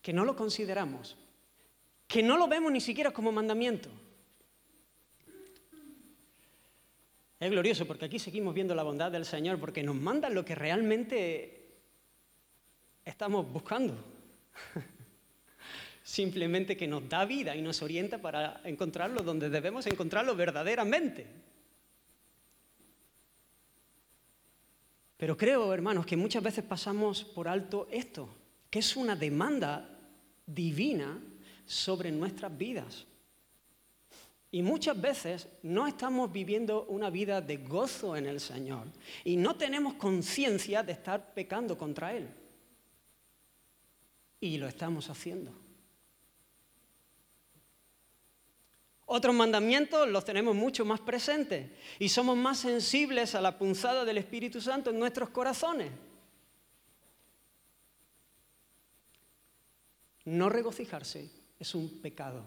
que 0.01 0.13
no 0.13 0.23
lo 0.23 0.35
consideramos 0.35 1.17
que 2.13 2.21
no 2.21 2.37
lo 2.37 2.47
vemos 2.47 2.71
ni 2.71 2.79
siquiera 2.79 3.09
como 3.09 3.31
mandamiento. 3.31 3.89
Es 7.39 7.49
glorioso 7.49 7.87
porque 7.87 8.05
aquí 8.05 8.19
seguimos 8.19 8.53
viendo 8.53 8.75
la 8.75 8.83
bondad 8.83 9.11
del 9.11 9.25
Señor, 9.25 9.59
porque 9.59 9.81
nos 9.81 9.95
manda 9.95 10.29
lo 10.29 10.45
que 10.45 10.53
realmente 10.53 11.79
estamos 13.03 13.51
buscando. 13.51 13.97
Simplemente 16.03 16.77
que 16.77 16.87
nos 16.87 17.09
da 17.09 17.25
vida 17.25 17.55
y 17.55 17.63
nos 17.63 17.81
orienta 17.81 18.19
para 18.19 18.61
encontrarlo 18.63 19.23
donde 19.23 19.49
debemos 19.49 19.87
encontrarlo 19.87 20.35
verdaderamente. 20.35 21.25
Pero 25.17 25.35
creo, 25.35 25.73
hermanos, 25.73 26.05
que 26.05 26.15
muchas 26.15 26.43
veces 26.43 26.63
pasamos 26.63 27.23
por 27.23 27.47
alto 27.47 27.87
esto, 27.89 28.29
que 28.69 28.77
es 28.77 28.95
una 28.95 29.15
demanda 29.15 29.89
divina 30.45 31.19
sobre 31.65 32.11
nuestras 32.11 32.55
vidas. 32.57 33.05
Y 34.53 34.61
muchas 34.61 35.01
veces 35.01 35.47
no 35.63 35.87
estamos 35.87 36.31
viviendo 36.31 36.85
una 36.85 37.09
vida 37.09 37.41
de 37.41 37.57
gozo 37.57 38.15
en 38.15 38.27
el 38.27 38.39
Señor 38.39 38.85
y 39.23 39.35
no 39.35 39.55
tenemos 39.55 39.95
conciencia 39.95 40.83
de 40.83 40.91
estar 40.91 41.33
pecando 41.33 41.75
contra 41.75 42.13
Él. 42.13 42.29
Y 44.39 44.57
lo 44.57 44.67
estamos 44.67 45.09
haciendo. 45.09 45.51
Otros 49.07 49.33
mandamientos 49.33 50.07
los 50.07 50.23
tenemos 50.23 50.55
mucho 50.55 50.85
más 50.85 50.99
presentes 50.99 51.71
y 51.97 52.09
somos 52.09 52.37
más 52.37 52.59
sensibles 52.59 53.33
a 53.33 53.41
la 53.41 53.57
punzada 53.57 54.05
del 54.05 54.19
Espíritu 54.19 54.61
Santo 54.61 54.91
en 54.91 54.99
nuestros 54.99 55.29
corazones. 55.29 55.91
No 60.25 60.47
regocijarse 60.49 61.42
es 61.63 61.73
un 61.75 62.01
pecado. 62.01 62.43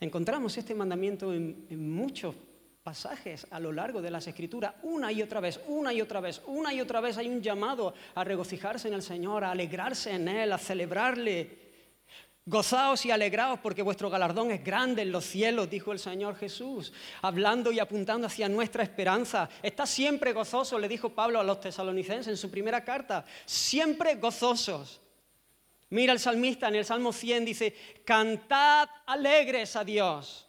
Encontramos 0.00 0.58
este 0.58 0.74
mandamiento 0.74 1.32
en, 1.32 1.64
muchos 1.70 2.34
pasajes 2.82 3.46
a 3.52 3.60
lo 3.60 3.70
largo 3.70 4.02
de 4.02 4.10
las 4.10 4.26
escrituras, 4.26 4.74
una 4.82 5.12
y 5.12 5.22
otra 5.22 5.38
vez, 5.38 5.60
una 5.68 5.94
y 5.94 6.00
otra 6.00 6.20
vez, 6.20 6.42
una 6.46 6.74
y 6.74 6.80
otra 6.80 7.00
vez 7.00 7.16
hay 7.16 7.28
un 7.28 7.40
llamado 7.40 7.94
a 8.16 8.24
regocijarse 8.24 8.88
en 8.88 8.94
el 8.94 9.02
Señor, 9.02 9.44
a 9.44 9.52
alegrarse 9.52 10.10
en 10.10 10.26
Él, 10.26 10.52
a 10.52 10.58
celebrarle. 10.58 11.62
Gozaos 12.44 13.06
y 13.06 13.12
alegraos 13.12 13.60
porque 13.60 13.82
vuestro 13.82 14.10
galardón 14.10 14.50
es 14.50 14.64
grande 14.64 15.02
en 15.02 15.12
los 15.12 15.24
cielos, 15.24 15.70
dijo 15.70 15.92
el 15.92 16.00
Señor 16.00 16.34
Jesús, 16.34 16.92
hablando 17.22 17.70
y 17.70 17.78
apuntando 17.78 18.26
hacia 18.26 18.48
nuestra 18.48 18.82
esperanza. 18.82 19.48
Está 19.62 19.86
siempre 19.86 20.32
gozoso, 20.32 20.76
le 20.80 20.88
dijo 20.88 21.10
Pablo 21.10 21.38
a 21.38 21.44
los 21.44 21.60
tesalonicenses 21.60 22.26
en 22.26 22.36
su 22.36 22.50
primera 22.50 22.82
carta, 22.82 23.24
siempre 23.46 24.16
gozosos. 24.16 25.01
Mira 25.92 26.14
el 26.14 26.20
salmista 26.20 26.68
en 26.68 26.76
el 26.76 26.86
Salmo 26.86 27.12
100 27.12 27.44
dice, 27.44 27.74
cantad 28.02 28.88
alegres 29.04 29.76
a 29.76 29.84
Dios, 29.84 30.48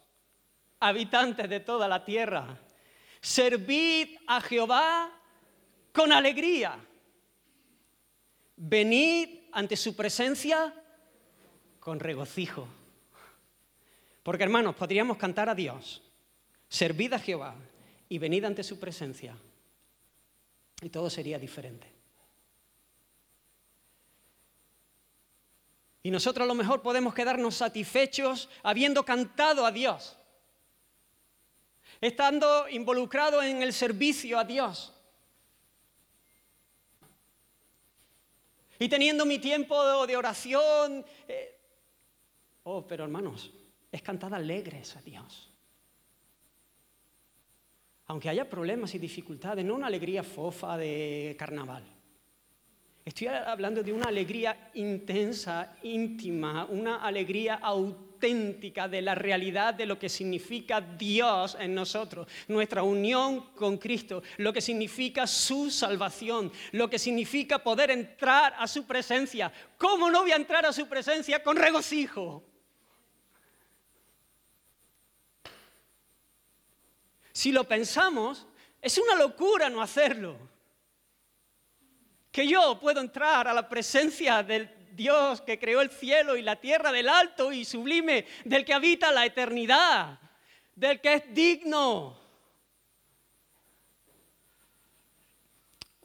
habitantes 0.80 1.50
de 1.50 1.60
toda 1.60 1.86
la 1.86 2.02
tierra. 2.02 2.58
Servid 3.20 4.16
a 4.26 4.40
Jehová 4.40 5.12
con 5.92 6.12
alegría. 6.12 6.78
Venid 8.56 9.40
ante 9.52 9.76
su 9.76 9.94
presencia 9.94 10.72
con 11.78 12.00
regocijo. 12.00 12.66
Porque 14.22 14.44
hermanos, 14.44 14.74
podríamos 14.76 15.18
cantar 15.18 15.50
a 15.50 15.54
Dios, 15.54 16.02
servid 16.68 17.12
a 17.12 17.18
Jehová 17.18 17.54
y 18.08 18.16
venid 18.16 18.44
ante 18.44 18.62
su 18.62 18.80
presencia. 18.80 19.36
Y 20.80 20.88
todo 20.88 21.10
sería 21.10 21.38
diferente. 21.38 21.93
Y 26.04 26.10
nosotros 26.10 26.44
a 26.44 26.46
lo 26.46 26.54
mejor 26.54 26.82
podemos 26.82 27.14
quedarnos 27.14 27.54
satisfechos 27.54 28.50
habiendo 28.62 29.06
cantado 29.06 29.64
a 29.64 29.72
Dios, 29.72 30.18
estando 31.98 32.68
involucrado 32.68 33.42
en 33.42 33.62
el 33.62 33.72
servicio 33.72 34.38
a 34.38 34.44
Dios. 34.44 34.92
Y 38.78 38.86
teniendo 38.86 39.24
mi 39.24 39.38
tiempo 39.38 40.06
de 40.06 40.14
oración. 40.14 41.06
Eh, 41.26 41.58
oh, 42.64 42.86
pero 42.86 43.04
hermanos, 43.04 43.50
es 43.90 44.02
cantar 44.02 44.34
alegres 44.34 44.96
a 44.96 45.00
Dios. 45.00 45.50
Aunque 48.08 48.28
haya 48.28 48.46
problemas 48.46 48.94
y 48.94 48.98
dificultades, 48.98 49.64
no 49.64 49.74
una 49.74 49.86
alegría 49.86 50.22
fofa 50.22 50.76
de 50.76 51.34
carnaval. 51.38 51.93
Estoy 53.04 53.26
hablando 53.26 53.82
de 53.82 53.92
una 53.92 54.06
alegría 54.06 54.70
intensa, 54.72 55.76
íntima, 55.82 56.64
una 56.64 57.04
alegría 57.04 57.56
auténtica 57.56 58.88
de 58.88 59.02
la 59.02 59.14
realidad 59.14 59.74
de 59.74 59.84
lo 59.84 59.98
que 59.98 60.08
significa 60.08 60.80
Dios 60.80 61.54
en 61.60 61.74
nosotros, 61.74 62.26
nuestra 62.48 62.82
unión 62.82 63.50
con 63.54 63.76
Cristo, 63.76 64.22
lo 64.38 64.54
que 64.54 64.62
significa 64.62 65.26
su 65.26 65.70
salvación, 65.70 66.50
lo 66.72 66.88
que 66.88 66.98
significa 66.98 67.58
poder 67.58 67.90
entrar 67.90 68.54
a 68.58 68.66
su 68.66 68.86
presencia. 68.86 69.52
¿Cómo 69.76 70.10
no 70.10 70.22
voy 70.22 70.32
a 70.32 70.36
entrar 70.36 70.64
a 70.64 70.72
su 70.72 70.88
presencia 70.88 71.42
con 71.42 71.58
regocijo? 71.58 72.42
Si 77.32 77.52
lo 77.52 77.64
pensamos, 77.64 78.46
es 78.80 78.96
una 78.96 79.14
locura 79.14 79.68
no 79.68 79.82
hacerlo 79.82 80.53
que 82.34 82.48
yo 82.48 82.80
puedo 82.80 83.00
entrar 83.00 83.46
a 83.46 83.54
la 83.54 83.68
presencia 83.68 84.42
del 84.42 84.68
Dios 84.90 85.40
que 85.42 85.56
creó 85.56 85.80
el 85.80 85.90
cielo 85.90 86.36
y 86.36 86.42
la 86.42 86.56
tierra 86.56 86.90
del 86.90 87.08
alto 87.08 87.52
y 87.52 87.64
sublime, 87.64 88.26
del 88.44 88.64
que 88.64 88.74
habita 88.74 89.12
la 89.12 89.24
eternidad, 89.24 90.18
del 90.74 91.00
que 91.00 91.14
es 91.14 91.32
digno. 91.32 92.18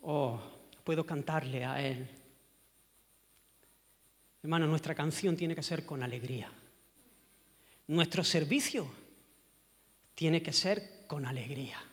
Oh, 0.04 0.40
puedo 0.84 1.04
cantarle 1.04 1.66
a 1.66 1.82
Él. 1.82 2.08
Hermano, 4.44 4.68
nuestra 4.68 4.94
canción 4.94 5.36
tiene 5.36 5.56
que 5.56 5.64
ser 5.64 5.84
con 5.84 6.04
alegría. 6.04 6.52
Nuestro 7.88 8.24
servicio 8.24 8.88
tiene 10.14 10.44
que 10.44 10.54
ser 10.54 11.08
con 11.08 11.26
alegría. 11.26 11.89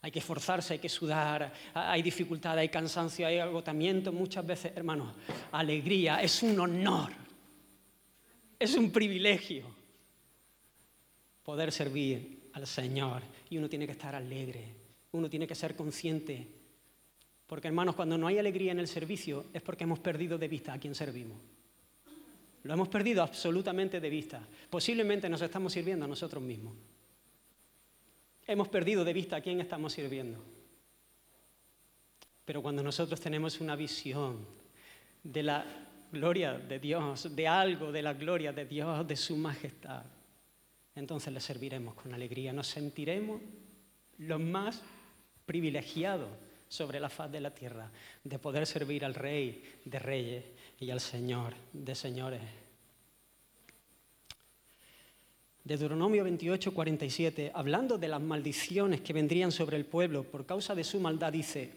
Hay 0.00 0.12
que 0.12 0.20
esforzarse, 0.20 0.74
hay 0.74 0.78
que 0.78 0.88
sudar, 0.88 1.52
hay 1.74 2.02
dificultad, 2.02 2.56
hay 2.56 2.68
cansancio, 2.68 3.26
hay 3.26 3.38
agotamiento. 3.38 4.12
Muchas 4.12 4.46
veces, 4.46 4.72
hermanos, 4.76 5.12
alegría 5.50 6.22
es 6.22 6.42
un 6.42 6.58
honor, 6.60 7.12
es 8.58 8.74
un 8.76 8.92
privilegio 8.92 9.64
poder 11.42 11.72
servir 11.72 12.50
al 12.52 12.66
Señor. 12.66 13.22
Y 13.50 13.58
uno 13.58 13.68
tiene 13.68 13.86
que 13.86 13.92
estar 13.92 14.14
alegre, 14.14 14.74
uno 15.12 15.28
tiene 15.28 15.48
que 15.48 15.56
ser 15.56 15.74
consciente. 15.74 16.46
Porque, 17.46 17.66
hermanos, 17.66 17.96
cuando 17.96 18.16
no 18.16 18.28
hay 18.28 18.38
alegría 18.38 18.72
en 18.72 18.78
el 18.78 18.86
servicio 18.86 19.46
es 19.52 19.62
porque 19.62 19.84
hemos 19.84 19.98
perdido 19.98 20.38
de 20.38 20.46
vista 20.46 20.74
a 20.74 20.78
quien 20.78 20.94
servimos. 20.94 21.38
Lo 22.62 22.74
hemos 22.74 22.88
perdido 22.88 23.22
absolutamente 23.22 23.98
de 23.98 24.10
vista. 24.10 24.46
Posiblemente 24.70 25.28
nos 25.28 25.40
estamos 25.42 25.72
sirviendo 25.72 26.04
a 26.04 26.08
nosotros 26.08 26.42
mismos 26.42 26.74
hemos 28.48 28.68
perdido 28.68 29.04
de 29.04 29.12
vista 29.12 29.36
a 29.36 29.40
quién 29.40 29.60
estamos 29.60 29.92
sirviendo. 29.92 30.42
Pero 32.44 32.62
cuando 32.62 32.82
nosotros 32.82 33.20
tenemos 33.20 33.60
una 33.60 33.76
visión 33.76 34.44
de 35.22 35.42
la 35.42 35.66
gloria 36.10 36.54
de 36.54 36.78
Dios, 36.78 37.36
de 37.36 37.46
algo 37.46 37.92
de 37.92 38.02
la 38.02 38.14
gloria 38.14 38.52
de 38.52 38.64
Dios, 38.64 39.06
de 39.06 39.16
su 39.16 39.36
majestad, 39.36 40.04
entonces 40.94 41.32
le 41.32 41.40
serviremos 41.40 41.94
con 41.94 42.14
alegría. 42.14 42.52
Nos 42.52 42.68
sentiremos 42.68 43.42
los 44.16 44.40
más 44.40 44.82
privilegiados 45.44 46.30
sobre 46.68 47.00
la 47.00 47.10
faz 47.10 47.30
de 47.30 47.40
la 47.40 47.54
tierra 47.54 47.90
de 48.24 48.38
poder 48.38 48.66
servir 48.66 49.04
al 49.04 49.14
Rey 49.14 49.80
de 49.84 49.98
Reyes 49.98 50.44
y 50.80 50.90
al 50.90 51.00
Señor 51.00 51.54
de 51.72 51.94
Señores. 51.94 52.42
de 55.57 55.57
Deuteronomio 55.68 56.24
28, 56.24 56.72
47, 56.72 57.52
hablando 57.54 57.98
de 57.98 58.08
las 58.08 58.22
maldiciones 58.22 59.02
que 59.02 59.12
vendrían 59.12 59.52
sobre 59.52 59.76
el 59.76 59.84
pueblo 59.84 60.24
por 60.24 60.46
causa 60.46 60.74
de 60.74 60.82
su 60.82 60.98
maldad, 60.98 61.30
dice, 61.30 61.70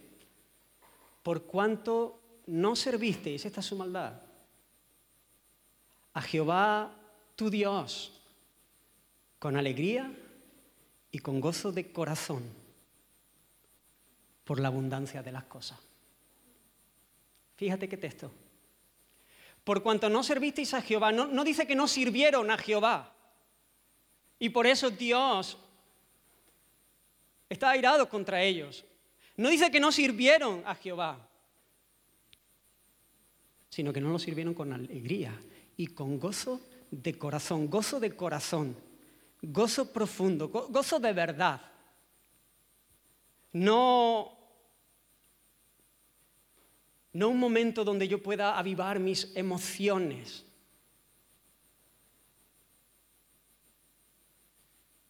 por 1.22 1.44
cuanto 1.44 2.22
no 2.48 2.78
servisteis, 2.78 3.46
esta 3.46 3.60
es 3.60 3.66
su 3.66 3.76
maldad, 3.76 4.14
a 6.14 6.22
Jehová 6.22 6.96
tu 7.36 7.50
Dios 7.50 8.14
con 9.40 9.58
alegría 9.58 10.10
y 11.12 11.20
con 11.20 11.42
gozo 11.42 11.74
de 11.74 11.92
corazón 11.92 12.44
por 14.46 14.62
la 14.62 14.70
abundancia 14.70 15.22
de 15.22 15.34
las 15.34 15.44
cosas. 15.44 15.78
Fíjate 17.58 17.90
qué 17.90 17.98
texto. 17.98 18.32
Por 19.66 19.84
cuanto 19.84 20.10
no 20.10 20.24
servisteis 20.24 20.74
a 20.74 20.82
Jehová, 20.82 21.12
no, 21.12 21.28
no 21.28 21.44
dice 21.44 21.68
que 21.68 21.76
no 21.76 21.90
sirvieron 21.90 22.50
a 22.52 22.58
Jehová, 22.58 23.16
y 24.42 24.50
por 24.50 24.66
eso 24.66 24.90
Dios 24.90 25.56
está 27.48 27.70
airado 27.70 28.10
contra 28.10 28.42
ellos. 28.42 28.84
No 29.38 29.50
dice 29.50 29.70
que 29.70 29.80
no 29.80 29.92
sirvieron 29.92 30.64
a 30.66 30.74
Jehová, 30.74 31.30
sino 33.70 33.94
que 33.94 34.02
no 34.02 34.10
lo 34.10 34.18
sirvieron 34.18 34.56
con 34.56 34.74
alegría 34.74 35.40
y 35.78 35.86
con 35.86 36.20
gozo 36.20 36.60
de 36.90 37.20
corazón, 37.20 37.70
gozo 37.70 38.00
de 38.00 38.16
corazón, 38.16 38.76
gozo 39.44 39.94
profundo, 39.94 40.50
gozo 40.50 41.00
de 41.00 41.14
verdad. 41.14 41.62
No, 43.54 44.36
no 47.14 47.30
un 47.30 47.40
momento 47.40 47.84
donde 47.84 48.08
yo 48.08 48.24
pueda 48.24 48.58
avivar 48.58 49.00
mis 49.00 49.36
emociones, 49.36 50.46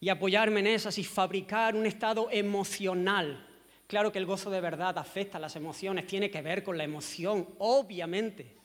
y 0.01 0.09
apoyarme 0.09 0.59
en 0.59 0.67
esas 0.67 0.97
y 0.97 1.03
fabricar 1.03 1.75
un 1.75 1.85
estado 1.85 2.27
emocional. 2.31 3.47
Claro 3.85 4.11
que 4.11 4.17
el 4.17 4.25
gozo 4.25 4.49
de 4.49 4.59
verdad 4.59 4.97
afecta 4.97 5.37
a 5.37 5.41
las 5.41 5.55
emociones, 5.55 6.07
tiene 6.07 6.31
que 6.31 6.41
ver 6.41 6.63
con 6.63 6.75
la 6.77 6.83
emoción, 6.83 7.47
obviamente, 7.59 8.57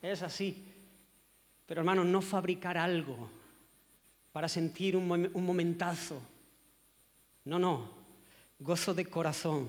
es 0.00 0.22
así. 0.22 0.72
Pero 1.66 1.80
hermanos, 1.80 2.06
no 2.06 2.22
fabricar 2.22 2.78
algo 2.78 3.28
para 4.30 4.48
sentir 4.48 4.96
un, 4.96 5.06
momentazo. 5.34 6.22
No, 7.44 7.58
no, 7.58 7.90
gozo 8.60 8.94
de 8.94 9.06
corazón. 9.06 9.68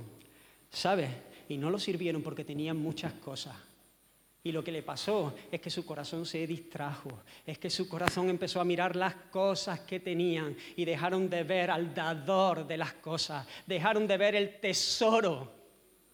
¿Sabes? 0.69 1.09
Y 1.49 1.57
no 1.57 1.71
lo 1.71 1.79
sirvieron 1.79 2.21
porque 2.21 2.43
tenían 2.43 2.77
muchas 2.77 3.13
cosas. 3.13 3.55
Y 4.45 4.51
lo 4.51 4.63
que 4.63 4.71
le 4.71 4.83
pasó 4.83 5.35
es 5.51 5.59
que 5.59 5.69
su 5.69 5.85
corazón 5.85 6.25
se 6.25 6.45
distrajo, 6.47 7.23
es 7.45 7.57
que 7.57 7.69
su 7.69 7.89
corazón 7.89 8.29
empezó 8.29 8.61
a 8.61 8.65
mirar 8.65 8.95
las 8.95 9.15
cosas 9.15 9.81
que 9.81 9.99
tenían 9.99 10.55
y 10.75 10.85
dejaron 10.85 11.29
de 11.29 11.43
ver 11.43 11.71
al 11.71 11.93
dador 11.93 12.65
de 12.65 12.77
las 12.77 12.93
cosas, 12.93 13.45
dejaron 13.65 14.07
de 14.07 14.17
ver 14.17 14.35
el 14.35 14.59
tesoro 14.59 15.51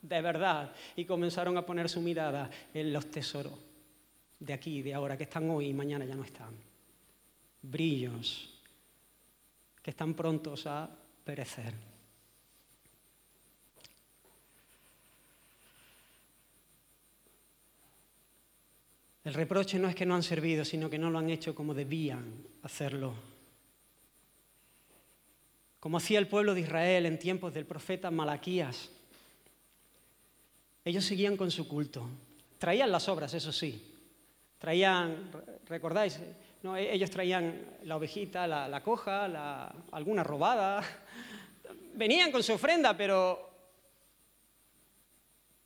de 0.02 0.22
verdad 0.22 0.74
y 0.96 1.06
comenzaron 1.06 1.58
a 1.58 1.66
poner 1.66 1.90
su 1.90 2.02
mirada 2.02 2.50
en 2.74 2.92
los 2.92 3.12
tesoros 3.12 3.54
de 4.42 4.54
aquí, 4.54 4.82
de 4.82 4.94
ahora, 4.94 5.16
que 5.16 5.24
están 5.24 5.50
hoy 5.50 5.68
y 5.68 5.74
mañana 5.74 6.04
ya 6.04 6.16
no 6.16 6.24
están. 6.24 6.56
Brillos 7.62 8.50
que 9.82 9.92
están 9.92 10.14
prontos 10.14 10.66
a 10.66 10.90
perecer. 11.24 11.91
El 19.24 19.34
reproche 19.36 19.78
no 19.78 19.88
es 19.88 19.96
que 19.96 20.06
no 20.06 20.16
han 20.16 20.24
servido, 20.24 20.66
sino 20.66 20.90
que 20.90 20.98
no 20.98 21.12
lo 21.12 21.20
han 21.20 21.30
hecho 21.30 21.54
como 21.54 21.74
debían 21.74 22.44
hacerlo. 22.64 23.14
Como 25.80 25.98
hacía 25.98 26.18
el 26.18 26.28
pueblo 26.28 26.56
de 26.56 26.62
Israel 26.62 27.06
en 27.06 27.20
tiempos 27.20 27.54
del 27.54 27.66
profeta 27.66 28.10
Malaquías. 28.10 28.90
Ellos 30.84 31.06
seguían 31.06 31.38
con 31.38 31.52
su 31.52 31.68
culto. 31.68 32.08
Traían 32.58 32.92
las 32.92 33.08
obras, 33.10 33.34
eso 33.34 33.52
sí. 33.52 33.88
Traían, 34.58 35.32
¿recordáis? 35.68 36.20
E-, 36.64 36.94
ellos 36.94 37.10
traían 37.10 37.78
la 37.84 37.98
ovejita, 37.98 38.48
la, 38.48 38.84
coja, 38.84 39.74
alguna 39.92 40.24
robada. 40.24 40.84
Venían 41.94 42.32
con 42.32 42.42
su 42.42 42.54
ofrenda, 42.54 42.96
pero, 42.98 43.50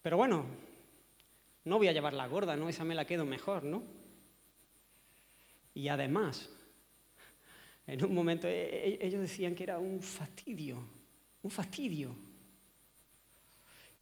pero 0.02 0.18
bueno, 0.18 0.46
no 1.66 1.78
voy 1.78 1.88
a 1.88 1.92
llevar 1.92 2.14
la 2.14 2.28
gorda, 2.28 2.56
¿no? 2.56 2.70
Esa 2.70 2.84
me 2.84 2.96
la 2.96 3.06
quedo 3.06 3.26
mejor, 3.26 3.64
¿no? 3.64 3.84
Y 5.74 5.88
además, 5.90 6.50
en 7.88 8.04
un 8.06 8.14
momento 8.14 8.48
e-, 8.48 8.94
e-, 8.94 9.06
ellos 9.06 9.22
decían 9.22 9.56
que 9.56 9.64
era 9.64 9.80
un 9.80 10.02
fastidio, 10.02 10.78
un 11.42 11.52
fastidio. 11.52 12.16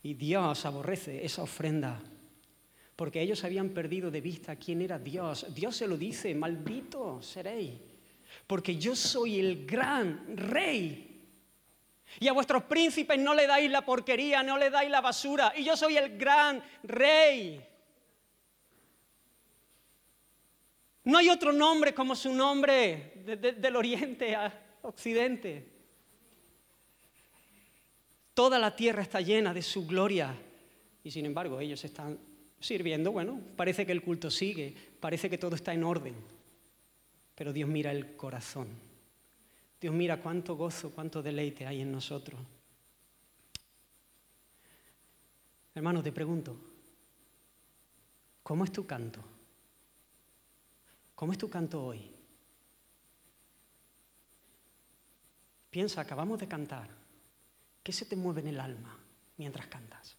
Y 0.03 0.13
Dios 0.13 0.65
aborrece 0.65 1.25
esa 1.25 1.43
ofrenda, 1.43 2.01
porque 2.97 3.21
ellos 3.21 3.43
habían 3.45 3.69
perdido 3.69 4.11
de 4.11 4.19
vista 4.19 4.57
quién 4.57 4.81
era 4.81 4.99
Dios. 4.99 5.47
Dios 5.55 5.77
se 5.77 5.87
lo 5.87 5.97
dice, 5.97 6.35
maldito 6.35 7.21
seréis, 7.21 7.71
porque 8.45 8.75
yo 8.75 8.95
soy 8.95 9.39
el 9.39 9.65
gran 9.65 10.35
rey. 10.35 11.12
Y 12.19 12.27
a 12.27 12.33
vuestros 12.33 12.63
príncipes 12.63 13.19
no 13.19 13.33
le 13.33 13.47
dais 13.47 13.69
la 13.69 13.83
porquería, 13.83 14.43
no 14.43 14.57
le 14.57 14.69
dais 14.69 14.89
la 14.89 15.01
basura, 15.01 15.53
y 15.55 15.63
yo 15.63 15.75
soy 15.75 15.97
el 15.97 16.17
gran 16.17 16.63
rey. 16.83 17.61
No 21.05 21.17
hay 21.17 21.29
otro 21.29 21.51
nombre 21.51 21.93
como 21.93 22.15
su 22.15 22.33
nombre 22.33 23.13
del 23.25 23.75
oriente 23.75 24.35
a 24.35 24.77
occidente. 24.83 25.67
Toda 28.33 28.57
la 28.57 28.75
tierra 28.75 29.01
está 29.01 29.21
llena 29.21 29.53
de 29.53 29.61
su 29.61 29.85
gloria 29.85 30.35
y 31.03 31.11
sin 31.11 31.25
embargo 31.25 31.59
ellos 31.59 31.83
están 31.83 32.17
sirviendo. 32.59 33.11
Bueno, 33.11 33.39
parece 33.55 33.85
que 33.85 33.91
el 33.91 34.01
culto 34.01 34.31
sigue, 34.31 34.73
parece 34.99 35.29
que 35.29 35.37
todo 35.37 35.55
está 35.55 35.73
en 35.73 35.83
orden, 35.83 36.15
pero 37.35 37.53
Dios 37.53 37.69
mira 37.69 37.91
el 37.91 38.15
corazón. 38.15 38.92
Dios 39.83 39.93
mira 39.93 40.21
cuánto 40.21 40.55
gozo, 40.55 40.91
cuánto 40.91 41.21
deleite 41.21 41.67
hay 41.67 41.81
en 41.81 41.91
nosotros. 41.91 42.39
Hermano, 45.75 46.01
te 46.01 46.13
pregunto, 46.13 46.55
¿cómo 48.43 48.63
es 48.63 48.71
tu 48.71 48.87
canto? 48.87 49.19
¿Cómo 51.13 51.33
es 51.33 51.37
tu 51.37 51.49
canto 51.49 51.83
hoy? 51.83 52.09
Piensa, 55.69 55.99
acabamos 55.99 56.39
de 56.39 56.47
cantar. 56.47 56.87
¿Qué 57.83 57.91
se 57.91 58.05
te 58.05 58.15
mueve 58.15 58.39
en 58.39 58.47
el 58.47 58.61
alma 58.61 58.97
mientras 59.35 59.67
cantas? 59.67 60.15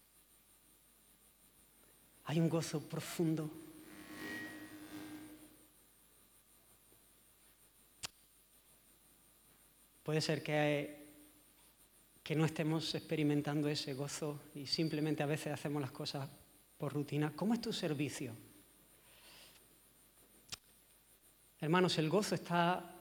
Hay 2.27 2.39
un 2.39 2.51
gozo 2.51 2.87
profundo. 2.87 3.51
Puede 10.05 10.21
ser 10.21 10.43
que, 10.43 11.03
que 12.23 12.37
no 12.37 12.45
estemos 12.45 12.95
experimentando 12.95 13.69
ese 13.69 13.95
gozo 13.95 14.43
y 14.55 14.67
simplemente 14.67 15.23
a 15.23 15.27
veces 15.27 15.55
hacemos 15.55 15.81
las 15.81 15.93
cosas 15.93 16.29
por 16.77 16.93
rutina. 16.93 17.33
¿Cómo 17.35 17.55
es 17.55 17.63
tu 17.63 17.73
servicio? 17.73 18.37
Hermanos, 21.59 21.97
el 21.97 22.11
gozo 22.11 22.35
está 22.35 22.95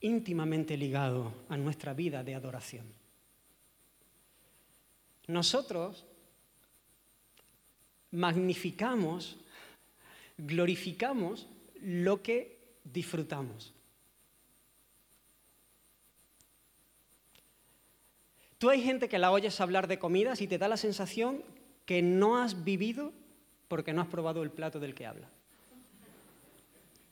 íntimamente 0.00 0.76
ligado 0.76 1.32
a 1.48 1.56
nuestra 1.56 1.92
vida 1.92 2.22
de 2.22 2.36
adoración. 2.36 2.86
Nosotros 5.26 6.06
magnificamos, 8.12 9.38
glorificamos 10.38 11.48
lo 11.80 12.22
que 12.22 12.76
disfrutamos. 12.84 13.74
Tú 18.62 18.70
hay 18.70 18.80
gente 18.80 19.08
que 19.08 19.18
la 19.18 19.32
oyes 19.32 19.60
hablar 19.60 19.88
de 19.88 19.98
comidas 19.98 20.40
y 20.40 20.46
te 20.46 20.56
da 20.56 20.68
la 20.68 20.76
sensación 20.76 21.42
que 21.84 22.00
no 22.00 22.38
has 22.38 22.62
vivido 22.62 23.12
porque 23.66 23.92
no 23.92 24.00
has 24.00 24.06
probado 24.06 24.44
el 24.44 24.52
plato 24.52 24.78
del 24.78 24.94
que 24.94 25.04
habla. 25.04 25.28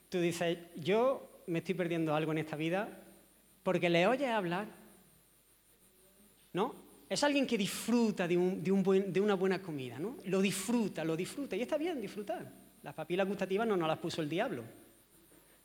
Tú 0.07 0.21
dices, 0.21 0.59
yo 0.77 1.41
me 1.47 1.59
estoy 1.59 1.75
perdiendo 1.75 2.15
algo 2.15 2.31
en 2.31 2.37
esta 2.37 2.55
vida 2.55 2.87
porque 3.63 3.89
le 3.89 4.07
oyes 4.07 4.29
hablar, 4.29 4.65
¿no? 6.53 6.73
Es 7.09 7.21
alguien 7.21 7.45
que 7.45 7.57
disfruta 7.57 8.29
de, 8.29 8.37
una 8.37 9.33
buena 9.33 9.61
comida, 9.61 9.99
¿no? 9.99 10.19
Lo 10.27 10.41
disfruta, 10.41 11.03
lo 11.03 11.17
disfruta. 11.17 11.57
Y 11.57 11.63
está 11.63 11.77
bien 11.77 11.99
disfrutar. 11.99 12.49
Las 12.81 12.93
papilas 12.93 13.27
gustativas 13.27 13.67
no 13.67 13.75
nos 13.75 13.89
las 13.89 13.97
puso 13.97 14.21
el 14.21 14.29
diablo. 14.29 14.63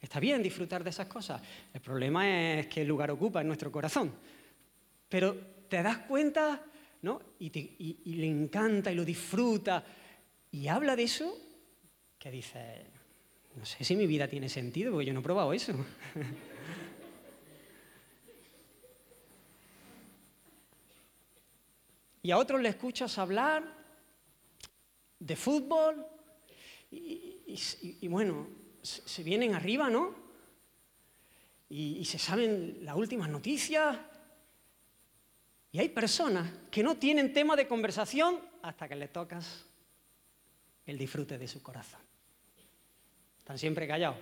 Está 0.01 0.19
bien 0.19 0.43
disfrutar 0.43 0.83
de 0.83 0.91
esas 0.91 1.07
cosas. 1.07 1.41
El 1.73 1.81
problema 1.81 2.59
es 2.59 2.67
que 2.67 2.83
el 2.83 2.89
lugar 2.89 3.13
ocupa 3.13 3.41
en 3.41 3.47
nuestro 3.47 3.71
corazón. 3.71 4.13
Pero 5.09 5.55
te 5.69 5.83
das 5.83 5.99
cuenta, 5.99 6.65
¿no? 7.03 7.21
Y, 7.39 8.17
le 8.17 8.27
encanta 8.27 8.91
y 8.93 8.95
lo 8.95 9.05
disfruta. 9.05 9.85
Y 10.51 10.69
habla 10.69 10.97
de 10.97 11.03
eso 11.03 11.39
que 12.19 12.31
dice, 12.31 12.87
no 13.55 13.65
sé 13.65 13.85
si 13.85 13.95
mi 13.97 14.07
vida 14.07 14.29
tiene 14.29 14.49
sentido, 14.49 14.93
porque 14.93 15.07
yo 15.07 15.13
no 15.13 15.21
he 15.21 15.23
probado 15.23 15.53
eso. 15.53 15.73
y 22.23 22.31
a 22.31 22.39
otros 22.39 22.61
le 22.61 22.69
escuchas 22.71 23.19
hablar 23.19 23.77
de 25.19 25.37
fútbol 25.37 26.07
y, 26.91 28.09
bueno, 28.09 28.49
se, 28.83 29.23
vienen 29.23 29.55
arriba, 29.55 29.91
¿no? 29.91 30.15
Y, 31.69 32.05
se 32.05 32.19
saben 32.19 32.79
las 32.83 32.97
últimas 32.97 33.29
noticias. 33.29 33.97
Y 35.77 35.79
hay 35.79 35.91
personas 35.91 36.51
que 36.71 36.83
no 36.83 36.97
tienen 36.97 37.35
tema 37.35 37.55
de 37.55 37.69
conversación 37.69 38.41
hasta 38.63 38.89
que 38.89 38.97
le 38.97 39.09
tocas 39.09 39.67
el 40.87 40.97
disfrute 40.97 41.37
de 41.37 41.47
su 41.47 41.63
corazón. 41.63 42.01
Están 43.37 43.59
siempre 43.59 43.87
callados. 43.87 44.17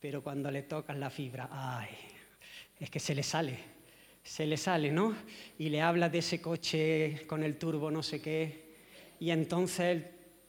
Pero 0.00 0.22
cuando 0.22 0.50
le 0.50 0.62
tocas 0.62 0.96
la 0.96 1.10
fibra, 1.10 1.50
ay, 1.52 1.90
es 2.78 2.88
que 2.88 2.98
se 2.98 3.14
le 3.14 3.22
sale 3.22 3.58
se 4.22 4.46
le 4.46 4.56
sale, 4.56 4.90
¿no? 4.90 5.14
Y 5.58 5.68
le 5.68 5.82
habla 5.82 6.08
de 6.08 6.18
ese 6.18 6.40
coche 6.40 7.26
con 7.26 7.42
el 7.42 7.56
turbo 7.56 7.90
no 7.90 8.02
sé 8.02 8.22
qué, 8.22 8.76
y 9.18 9.30
entonces 9.30 10.04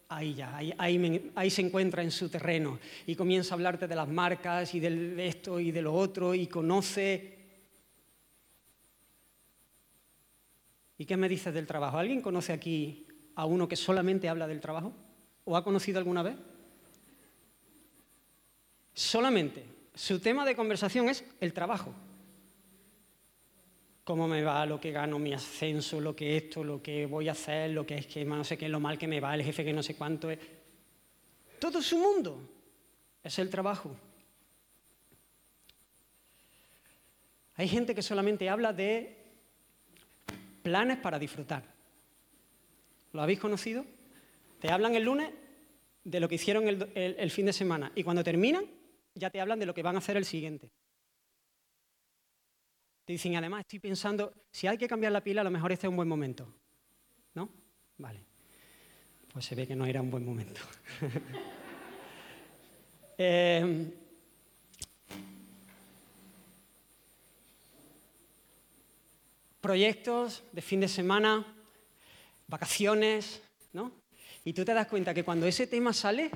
ahí 0.07 0.35
ya, 0.35 0.57
ahí, 0.77 1.49
se 1.49 1.61
encuentra 1.61 2.03
en 2.03 2.11
su 2.11 2.29
terreno 2.29 2.79
y 3.05 3.15
comienza 3.15 3.53
a 3.53 3.55
hablarte 3.55 3.87
de 3.87 3.95
las 3.95 4.07
marcas 4.07 4.75
y 4.75 4.79
de 4.79 5.27
esto 5.27 5.59
y 5.59 5.71
de 5.71 5.81
lo 5.81 5.93
otro 5.93 6.33
y 6.33 6.47
conoce. 6.47 7.40
¿Y 11.01 11.05
qué 11.05 11.17
me 11.17 11.27
dices 11.27 11.51
del 11.51 11.65
trabajo? 11.65 11.97
¿Alguien 11.97 12.21
conoce 12.21 12.53
aquí 12.53 13.07
a 13.33 13.45
uno 13.45 13.67
que 13.67 13.75
solamente 13.75 14.29
habla 14.29 14.47
del 14.47 14.61
trabajo? 14.61 14.93
¿O 15.45 15.57
ha 15.57 15.63
conocido 15.63 15.97
alguna 15.97 16.21
vez? 16.21 16.35
Solamente. 18.93 19.65
Su 19.95 20.19
tema 20.19 20.45
de 20.45 20.55
conversación 20.55 21.09
es 21.09 21.25
el 21.39 21.53
trabajo 21.53 21.91
cómo 24.03 24.27
me 24.27 24.43
va, 24.43 24.63
lo 24.67 24.79
que 24.79 24.91
gano, 24.91 25.17
mi 25.17 25.33
ascenso, 25.33 25.99
lo 25.99 26.15
que 26.15 26.37
esto, 26.37 26.63
lo 26.63 26.83
que 26.83 27.07
voy 27.07 27.29
a 27.29 27.31
hacer, 27.31 27.71
lo 27.71 27.83
que 27.83 27.95
es 27.95 28.05
que 28.05 28.23
no 28.23 28.43
sé 28.43 28.55
qué, 28.55 28.69
lo 28.69 28.79
mal 28.79 28.99
que 28.99 29.07
me 29.07 29.19
va, 29.19 29.33
el 29.33 29.41
jefe 29.41 29.65
que 29.65 29.73
no 29.73 29.81
sé 29.81 29.95
cuánto 29.95 30.29
es. 30.29 30.37
Todo 31.59 31.81
su 31.81 31.97
mundo 31.97 32.47
es 33.23 33.39
el 33.39 33.49
trabajo. 33.49 33.95
Hay 37.55 37.67
gente 37.67 37.95
que 37.95 38.03
solamente 38.03 38.49
habla 38.49 38.71
de 38.71 39.20
planes 40.61 40.97
para 40.97 41.19
disfrutar. 41.19 41.63
¿Lo 43.13 43.21
habéis 43.21 43.39
conocido? 43.39 43.85
Te 44.59 44.71
hablan 44.71 44.95
el 44.95 45.03
lunes 45.03 45.31
de 46.03 46.19
lo 46.19 46.27
que 46.27 46.35
hicieron 46.35 46.67
el, 46.67 47.31
fin 47.31 47.45
de 47.45 47.53
semana 47.53 47.91
y 47.95 48.03
cuando 48.03 48.23
terminan 48.23 48.65
ya 49.13 49.29
te 49.29 49.41
hablan 49.41 49.59
de 49.59 49.65
lo 49.65 49.73
que 49.73 49.83
van 49.83 49.95
a 49.95 49.99
hacer 49.99 50.17
el 50.17 50.25
siguiente. 50.25 50.71
Te 53.05 53.13
dicen, 53.13 53.35
además, 53.35 53.61
estoy 53.61 53.79
pensando, 53.79 54.33
si 54.51 54.67
hay 54.67 54.77
que 54.77 54.87
cambiar 54.87 55.11
la 55.11 55.21
pila, 55.21 55.41
a 55.41 55.43
lo 55.43 55.51
mejor 55.51 55.71
este 55.71 55.87
es 55.87 55.89
un 55.89 55.97
buen 55.97 56.07
momento. 56.07 56.47
¿No? 57.33 57.49
Vale. 57.97 58.23
Pues 59.33 59.45
se 59.45 59.55
ve 59.55 59.67
que 59.67 59.75
no 59.75 59.85
era 59.85 60.01
un 60.01 60.11
buen 60.11 60.25
momento. 60.25 60.61
Eh, 63.23 64.00
proyectos 69.61 70.43
de 70.51 70.61
fin 70.61 70.79
de 70.81 70.87
semana, 70.87 71.45
vacaciones, 72.47 73.41
¿no? 73.71 73.91
Y 74.43 74.53
tú 74.53 74.65
te 74.65 74.73
das 74.73 74.87
cuenta 74.87 75.13
que 75.13 75.23
cuando 75.23 75.45
ese 75.45 75.67
tema 75.67 75.93
sale, 75.93 76.31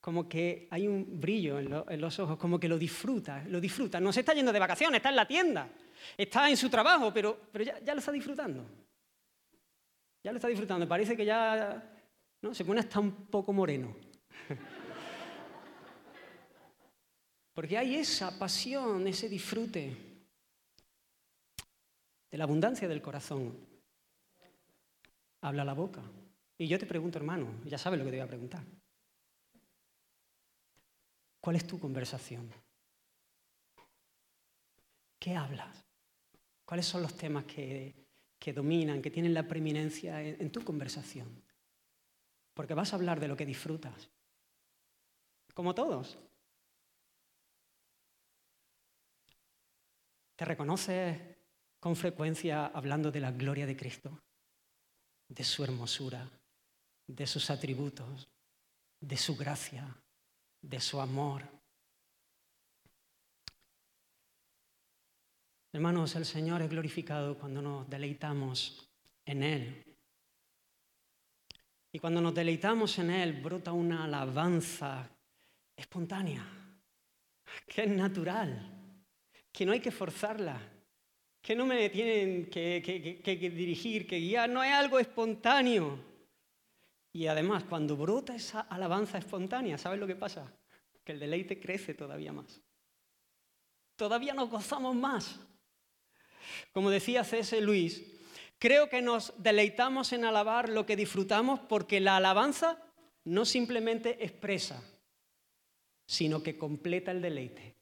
como 0.00 0.28
que 0.28 0.68
hay 0.70 0.86
un 0.86 1.18
brillo 1.18 1.58
en, 1.58 2.00
los 2.00 2.18
ojos, 2.18 2.36
como 2.36 2.60
que 2.60 2.68
lo 2.68 2.78
disfruta, 2.78 3.42
lo 3.48 3.60
disfruta. 3.60 3.98
No 3.98 4.12
se 4.12 4.20
está 4.20 4.34
yendo 4.34 4.52
de 4.52 4.58
vacaciones, 4.58 4.98
está 4.98 5.08
en 5.08 5.16
la 5.16 5.26
tienda, 5.26 5.68
está 6.16 6.48
en 6.48 6.56
su 6.56 6.68
trabajo, 6.68 7.12
pero, 7.12 7.48
pero 7.50 7.64
ya, 7.64 7.80
ya, 7.80 7.94
lo 7.94 8.00
está 8.00 8.12
disfrutando. 8.12 8.64
Ya 10.22 10.30
lo 10.30 10.36
está 10.36 10.48
disfrutando. 10.48 10.86
Parece 10.86 11.16
que 11.16 11.24
ya 11.24 11.82
¿no? 12.42 12.54
se 12.54 12.64
pone 12.64 12.80
hasta 12.80 13.00
un 13.00 13.26
poco 13.26 13.52
moreno. 13.52 13.96
Porque 17.54 17.78
hay 17.78 17.96
esa 17.96 18.38
pasión, 18.38 19.06
ese 19.06 19.28
disfrute 19.28 20.07
de 22.30 22.38
la 22.38 22.44
abundancia 22.44 22.88
del 22.88 23.02
corazón. 23.02 23.56
Habla 25.40 25.64
la 25.64 25.74
boca. 25.74 26.02
Y 26.56 26.66
yo 26.66 26.78
te 26.78 26.86
pregunto, 26.86 27.18
hermano, 27.18 27.60
ya 27.64 27.78
sabes 27.78 27.98
lo 27.98 28.04
que 28.04 28.10
te 28.10 28.16
voy 28.16 28.24
a 28.24 28.28
preguntar. 28.28 28.64
¿Cuál 31.40 31.56
es 31.56 31.66
tu 31.66 31.78
conversación? 31.78 32.50
¿Qué 35.18 35.34
hablas? 35.34 35.84
¿Cuáles 36.64 36.86
son 36.86 37.02
los 37.02 37.16
temas 37.16 37.44
que, 37.44 37.94
dominan, 38.54 39.00
que 39.00 39.10
tienen 39.10 39.34
la 39.34 39.46
preeminencia 39.46 40.20
en 40.22 40.50
tu 40.50 40.64
conversación? 40.64 41.42
Porque 42.52 42.74
vas 42.74 42.92
a 42.92 42.96
hablar 42.96 43.20
de 43.20 43.28
lo 43.28 43.36
que 43.36 43.46
disfrutas. 43.46 44.10
Como 45.54 45.74
todos. 45.74 46.18
¿Te 50.36 50.44
reconoces 50.44 51.37
con 51.80 51.96
frecuencia 51.96 52.66
hablando 52.66 53.10
de 53.10 53.20
la 53.20 53.32
gloria 53.32 53.66
de 53.66 53.76
Cristo? 53.76 54.22
De 55.28 55.44
su 55.44 55.62
hermosura, 55.62 56.28
de 57.06 57.26
sus 57.26 57.50
atributos, 57.50 58.28
de 59.00 59.16
su 59.16 59.36
gracia, 59.36 59.86
de 60.60 60.80
su 60.80 61.00
amor. 61.00 61.42
Hermanos, 65.72 66.16
el 66.16 66.24
Señor 66.24 66.62
es 66.62 66.70
glorificado 66.70 67.38
cuando 67.38 67.60
nos 67.60 67.88
deleitamos 67.88 68.88
en 69.24 69.42
Él. 69.42 69.84
Y 71.92 71.98
cuando 71.98 72.20
nos 72.20 72.34
deleitamos 72.34 72.98
en 72.98 73.10
Él, 73.10 73.40
brota 73.40 73.72
una 73.72 74.04
alabanza 74.04 75.08
espontánea, 75.76 76.44
que 77.66 77.82
es 77.84 77.90
natural 77.90 78.74
que 79.52 79.66
no 79.66 79.72
hay 79.72 79.80
que 79.80 79.90
forzarla, 79.90 80.60
que 81.40 81.54
no 81.54 81.66
me 81.66 81.88
tienen 81.90 82.50
que, 82.50 82.80
dirigir, 83.54 84.06
que 84.06 84.18
guiar, 84.18 84.50
no 84.50 84.62
es 84.62 84.72
algo 84.72 84.98
espontáneo. 84.98 85.98
Y 87.12 87.26
además, 87.26 87.64
cuando 87.64 87.96
brota 87.96 88.34
esa 88.34 88.60
alabanza 88.60 89.18
espontánea, 89.18 89.78
¿sabes 89.78 89.98
lo 89.98 90.06
que 90.06 90.16
pasa? 90.16 90.52
Que 91.04 91.12
el 91.12 91.20
deleite 91.20 91.58
crece 91.58 91.94
todavía 91.94 92.32
más. 92.32 92.60
Todavía 93.96 94.34
nos 94.34 94.50
gozamos 94.50 94.94
más. 94.94 95.40
Como 96.72 96.90
decía 96.90 97.24
C.S. 97.24 97.60
Luis, 97.60 98.04
creo 98.58 98.88
que 98.88 99.02
nos 99.02 99.32
deleitamos 99.38 100.12
en 100.12 100.24
alabar 100.24 100.68
lo 100.68 100.86
que 100.86 100.96
disfrutamos 100.96 101.60
porque 101.60 102.00
la 102.00 102.16
alabanza 102.16 102.82
no 103.24 103.44
simplemente 103.44 104.24
expresa, 104.24 104.82
sino 106.06 106.42
que 106.42 106.56
completa 106.56 107.10
el 107.10 107.20
deleite. 107.20 107.77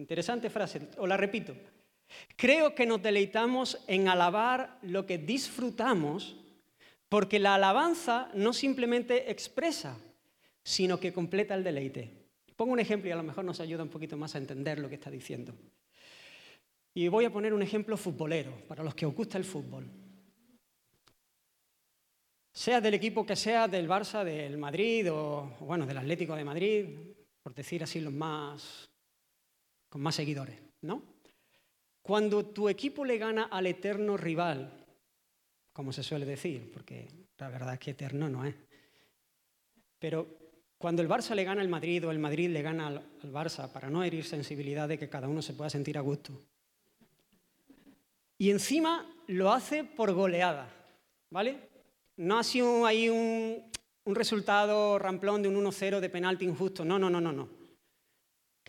Interesante 0.00 0.48
frase, 0.48 0.88
o 0.96 1.06
la 1.06 1.20
repito. 1.20 1.52
Creo 2.34 2.74
que 2.74 2.86
nos 2.86 3.02
deleitamos 3.02 3.84
en 3.86 4.08
alabar 4.08 4.78
lo 4.80 5.04
que 5.04 5.18
disfrutamos 5.18 6.36
porque 7.10 7.38
la 7.38 7.56
alabanza 7.56 8.30
no 8.32 8.54
simplemente 8.54 9.30
expresa, 9.30 9.98
sino 10.64 10.98
que 10.98 11.12
completa 11.12 11.54
el 11.54 11.62
deleite. 11.62 12.08
Pongo 12.56 12.72
un 12.72 12.80
ejemplo 12.80 13.10
y 13.10 13.12
a 13.12 13.16
lo 13.16 13.22
mejor 13.22 13.44
nos 13.44 13.60
ayuda 13.60 13.82
un 13.82 13.90
poquito 13.90 14.16
más 14.16 14.34
a 14.34 14.38
entender 14.38 14.78
lo 14.78 14.88
que 14.88 14.94
está 14.94 15.10
diciendo. 15.10 15.52
Y 16.94 17.08
voy 17.08 17.26
a 17.26 17.32
poner 17.32 17.52
un 17.52 17.62
ejemplo 17.62 17.96
futbolero, 17.98 18.52
para 18.66 18.82
los 18.82 18.94
que 18.94 19.04
os 19.04 19.14
gusta 19.14 19.36
el 19.36 19.44
fútbol. 19.44 19.86
Sea 22.52 22.80
del 22.80 22.94
equipo 22.94 23.24
que 23.26 23.36
sea, 23.36 23.68
del 23.68 23.88
Barça, 23.88 24.24
del 24.24 24.56
Madrid 24.56 25.12
o, 25.12 25.56
bueno, 25.60 25.84
del 25.84 25.98
Atlético 25.98 26.34
de 26.34 26.44
Madrid, 26.44 26.86
por 27.42 27.54
decir 27.54 27.82
así 27.82 28.00
los 28.00 28.12
más 28.12 28.89
con 29.90 30.00
más 30.00 30.14
seguidores, 30.14 30.56
¿no? 30.82 31.02
Cuando 32.00 32.46
tu 32.46 32.68
equipo 32.68 33.04
le 33.04 33.18
gana 33.18 33.44
al 33.44 33.66
eterno 33.66 34.16
rival, 34.16 34.72
como 35.72 35.92
se 35.92 36.02
suele 36.02 36.24
decir, 36.24 36.70
porque 36.72 37.08
la 37.36 37.50
verdad 37.50 37.74
es 37.74 37.80
que 37.80 37.90
eterno 37.90 38.28
no 38.28 38.44
es, 38.44 38.54
pero 39.98 40.38
cuando 40.78 41.02
el 41.02 41.08
Barça 41.08 41.34
le 41.34 41.44
gana 41.44 41.60
al 41.60 41.68
Madrid 41.68 42.06
o 42.06 42.10
el 42.10 42.18
Madrid 42.18 42.48
le 42.48 42.62
gana 42.62 42.86
al, 42.86 43.32
Barça, 43.32 43.70
para 43.70 43.90
no 43.90 44.02
herir 44.02 44.24
sensibilidad 44.24 44.88
de 44.88 44.98
que 44.98 45.10
cada 45.10 45.28
uno 45.28 45.42
se 45.42 45.52
pueda 45.52 45.68
sentir 45.68 45.98
a 45.98 46.02
gusto, 46.02 46.32
y 48.38 48.50
encima 48.50 49.12
lo 49.26 49.52
hace 49.52 49.84
por 49.84 50.12
goleada, 50.12 50.72
¿vale? 51.28 51.68
No 52.16 52.38
ha 52.38 52.44
sido 52.44 52.86
ahí 52.86 53.10
un, 53.10 53.70
un 54.04 54.14
resultado 54.14 54.98
ramplón 54.98 55.42
de 55.42 55.48
un 55.48 55.62
1-0 55.62 56.00
de 56.00 56.08
penalti 56.08 56.46
injusto, 56.46 56.84
no, 56.84 56.98
no, 56.98 57.10
no, 57.10 57.20
no, 57.20 57.32
no 57.32 57.59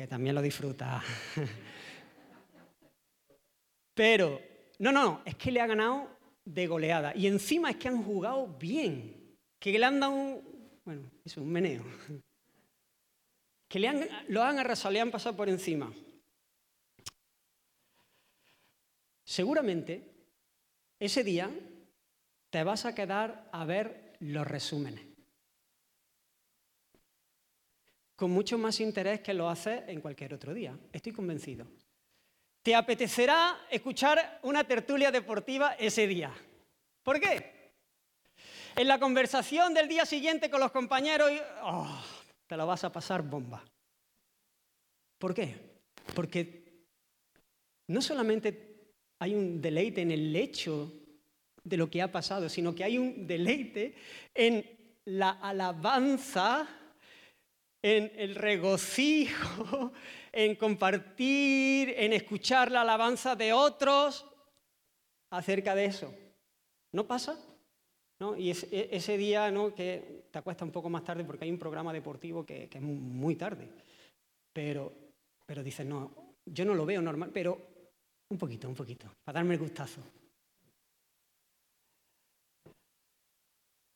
que 0.02 0.08
también 0.08 0.34
lo 0.34 0.42
disfruta. 0.42 1.00
Pero, 3.94 4.42
no, 4.80 4.92
no, 4.92 5.22
es 5.24 5.36
que 5.36 5.52
le 5.52 5.62
ha 5.62 5.68
ganado 5.68 6.18
de 6.44 6.66
goleada. 6.66 7.16
Y 7.16 7.28
encima 7.28 7.70
es 7.70 7.76
que 7.76 7.88
han 7.88 8.04
jugado 8.04 8.48
bien. 8.48 9.38
Que 9.60 9.78
le 9.78 9.86
han 9.86 10.00
dado 10.00 10.14
un, 10.14 10.80
bueno, 10.84 11.12
eso, 11.24 11.44
un 11.44 11.52
meneo. 11.52 11.84
Que 13.70 13.80
le 13.80 13.88
han, 13.88 14.06
lo 14.28 14.44
han 14.44 14.60
arrasado, 14.60 14.92
le 14.92 15.00
han 15.00 15.12
pasado 15.12 15.38
por 15.38 15.48
encima. 15.48 15.94
Seguramente 19.24 20.12
ese 21.00 21.24
día 21.24 21.50
te 22.50 22.66
vas 22.66 22.86
a 22.86 22.94
quedar 22.94 23.48
a 23.54 23.64
ver 23.64 24.18
los 24.20 24.46
resúmenes. 24.46 25.11
Con 28.22 28.30
mucho 28.30 28.56
más 28.60 28.80
interés 28.80 29.22
que 29.22 29.34
lo 29.34 29.50
haces 29.50 29.82
en 29.88 30.00
cualquier 30.00 30.36
otro 30.36 30.54
día. 30.54 30.78
Estoy 30.94 31.12
convencido. 31.12 31.66
Te 32.62 32.76
apetecerá 32.76 33.66
escuchar 33.68 34.40
una 34.44 34.64
tertulia 34.64 35.10
deportiva 35.10 35.74
ese 35.74 36.06
día. 36.06 36.32
¿Por 37.02 37.20
qué? 37.20 37.72
En 38.76 38.88
la 38.88 39.00
conversación 39.00 39.74
del 39.74 39.88
día 39.88 40.06
siguiente 40.06 40.52
con 40.52 40.60
los 40.60 40.72
compañeros, 40.72 41.32
oh, 41.64 42.00
te 42.46 42.56
lo 42.56 42.68
vas 42.68 42.84
a 42.84 42.92
pasar 42.92 43.24
bomba. 43.24 43.66
¿Por 45.18 45.34
qué? 45.34 45.56
Porque 46.14 46.86
no 47.88 48.04
solamente 48.04 48.94
hay 49.18 49.34
un 49.34 49.60
deleite 49.60 50.02
en 50.02 50.12
el 50.12 50.36
hecho 50.36 50.94
de 51.64 51.76
lo 51.78 51.90
que 51.90 52.04
ha 52.04 52.12
pasado, 52.12 52.50
sino 52.50 52.76
que 52.76 52.84
hay 52.84 53.00
un 53.00 53.26
deleite 53.26 53.96
en 54.36 54.64
la 55.06 55.32
alabanza 55.32 56.81
en 57.82 58.12
el 58.16 58.36
regocijo, 58.36 59.92
en 60.32 60.56
compartir, 60.56 61.94
en 61.98 62.14
escuchar 62.14 62.72
la 62.72 62.82
alabanza 62.82 63.36
de 63.36 63.54
otros 63.54 64.26
acerca 65.32 65.76
de 65.76 65.86
eso. 65.86 66.14
¿No 66.92 67.08
pasa? 67.08 67.38
¿No? 68.20 68.38
Y 68.38 68.52
e, 68.52 68.90
ese 68.92 69.18
día 69.18 69.50
¿no? 69.50 69.74
que 69.74 70.26
te 70.30 70.40
acuestas 70.40 70.68
un 70.68 70.72
poco 70.72 70.90
más 70.90 71.04
tarde 71.04 71.24
porque 71.24 71.46
hay 71.46 71.52
un 71.52 71.58
programa 71.58 71.92
deportivo 71.92 72.46
que, 72.46 72.70
es 72.72 72.82
muy 72.82 73.36
tarde, 73.36 73.68
pero, 74.54 74.92
pero 75.46 75.64
dices, 75.64 75.86
no, 75.86 76.36
yo 76.46 76.66
no 76.66 76.76
lo 76.76 76.86
veo 76.86 77.02
normal, 77.02 77.32
pero 77.34 77.58
un 78.30 78.38
poquito, 78.38 78.70
un 78.70 78.76
poquito, 78.76 79.08
para 79.24 79.40
darme 79.40 79.56
el 79.56 79.60
gustazo. 79.60 80.02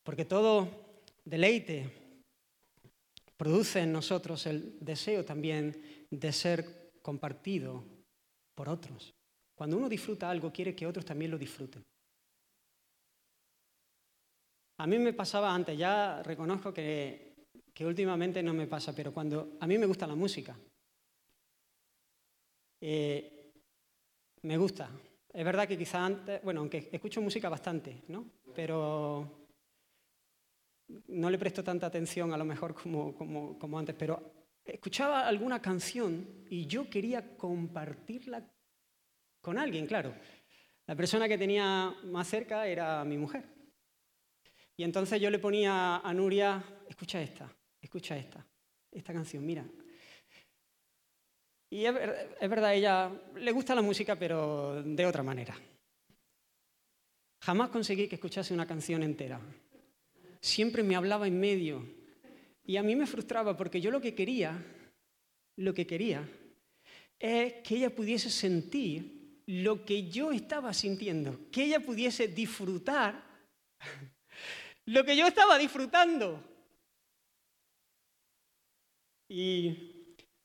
Porque 0.03 0.25
todo 0.25 0.67
deleite 1.23 2.04
produce 3.37 3.81
en 3.81 3.91
nosotros 3.91 4.45
el 4.45 4.77
deseo 4.79 5.25
también 5.25 6.07
de 6.09 6.31
ser 6.31 6.91
compartido 7.01 7.83
por 8.55 8.69
otros. 8.69 9.13
Cuando 9.55 9.77
uno 9.77 9.89
disfruta 9.89 10.29
algo, 10.29 10.51
quiere 10.51 10.75
que 10.75 10.87
otros 10.87 11.05
también 11.05 11.31
lo 11.31 11.37
disfruten. 11.37 11.83
A 14.77 14.87
mí 14.87 14.99
me 14.99 15.13
pasaba 15.13 15.53
antes, 15.53 15.77
ya 15.77 16.21
reconozco 16.23 16.73
que, 16.73 17.33
últimamente 17.81 18.43
no 18.43 18.53
me 18.53 18.67
pasa, 18.67 18.93
pero 18.93 19.13
cuando 19.13 19.57
a 19.59 19.67
mí 19.67 19.77
me 19.77 19.85
gusta 19.85 20.05
la 20.05 20.15
música, 20.15 20.57
eh, 22.81 23.53
me 24.41 24.57
gusta. 24.57 24.89
Es 25.31 25.45
verdad 25.45 25.67
que 25.67 25.77
quizá 25.77 26.05
antes, 26.05 26.43
bueno, 26.43 26.59
aunque 26.61 26.89
escucho 26.91 27.21
música 27.21 27.47
bastante, 27.47 28.03
¿no? 28.09 28.25
Pero 28.53 29.44
no 30.87 31.29
le 31.29 31.37
presto 31.37 31.63
tanta 31.63 31.87
atención 31.87 32.33
a 32.33 32.37
lo 32.37 32.45
mejor 32.45 32.75
como, 32.75 33.77
antes, 33.77 33.95
pero 33.97 34.49
escuchaba 34.63 35.27
alguna 35.27 35.61
canción 35.61 36.45
y 36.49 36.65
yo 36.67 36.89
quería 36.89 37.37
compartirla 37.37 38.47
con 39.41 39.57
alguien, 39.57 39.85
claro. 39.85 40.13
La 40.87 40.95
persona 40.95 41.27
que 41.27 41.37
tenía 41.37 41.95
más 42.03 42.27
cerca 42.27 42.67
era 42.67 43.03
mi 43.03 43.17
mujer. 43.17 43.43
Y 44.77 44.83
entonces 44.83 45.19
yo 45.19 45.29
le 45.29 45.39
ponía 45.39 45.97
a 45.97 46.13
Nuria, 46.13 46.63
escucha 46.87 47.21
esta, 47.21 47.51
escucha 47.81 48.17
esta, 48.17 48.45
esta 48.91 49.13
canción, 49.13 49.45
mira. 49.45 49.65
Y 51.69 51.85
es, 51.85 51.93
verdad, 52.49 52.73
ella 52.73 53.11
le 53.35 53.51
gusta 53.51 53.75
la 53.75 53.81
música, 53.81 54.15
pero 54.15 54.83
de 54.83 55.05
otra 55.05 55.23
manera. 55.23 55.57
Jamás 57.41 57.69
conseguí 57.69 58.07
que 58.07 58.15
escuchase 58.15 58.53
una 58.53 58.65
canción 58.65 59.03
entera. 59.03 59.39
Siempre 60.45 60.83
me 60.83 60.95
hablaba 60.95 61.25
en 61.25 61.39
medio. 61.39 61.83
Y 62.63 62.77
a 62.77 62.83
mí 62.83 62.95
me 62.95 63.07
frustraba 63.07 63.57
porque 63.57 63.81
yo 63.81 63.89
lo 63.89 63.99
que 63.99 64.13
quería, 64.13 64.63
lo 65.57 65.73
que 65.73 65.87
quería, 65.87 66.29
es 67.17 67.53
que 67.63 67.77
ella 67.77 67.95
pudiese 67.95 68.29
sentir 68.29 69.41
lo 69.47 69.83
que 69.83 70.07
yo 70.07 70.31
estaba 70.31 70.71
sintiendo, 70.71 71.49
que 71.51 71.63
ella 71.63 71.79
pudiese 71.79 72.27
disfrutar 72.27 73.23
lo 74.85 75.03
que 75.03 75.17
yo 75.17 75.25
estaba 75.25 75.57
disfrutando. 75.57 76.39
Y, 79.27 79.75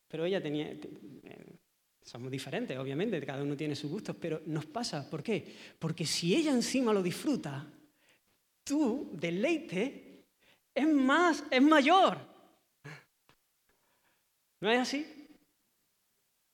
pero 0.09 0.25
ella 0.25 0.41
tenía, 0.41 0.71
eh, 0.71 1.59
somos 2.01 2.31
diferentes, 2.31 2.79
obviamente, 2.79 3.21
cada 3.21 3.43
uno 3.43 3.55
tiene 3.55 3.77
sus 3.77 3.91
gustos, 3.91 4.17
pero 4.19 4.41
nos 4.47 4.65
pasa, 4.65 5.11
¿por 5.11 5.23
qué? 5.23 5.55
Porque 5.79 6.07
si 6.07 6.35
ella 6.35 6.53
encima 6.53 6.91
lo 6.95 7.03
disfruta, 7.03 7.71
tu 8.65 9.11
deleite 9.15 10.27
es 10.75 10.87
más, 10.87 11.45
es 11.51 11.63
mayor. 11.63 12.19
¿No 14.61 14.71
es 14.71 14.79
así? 14.79 15.21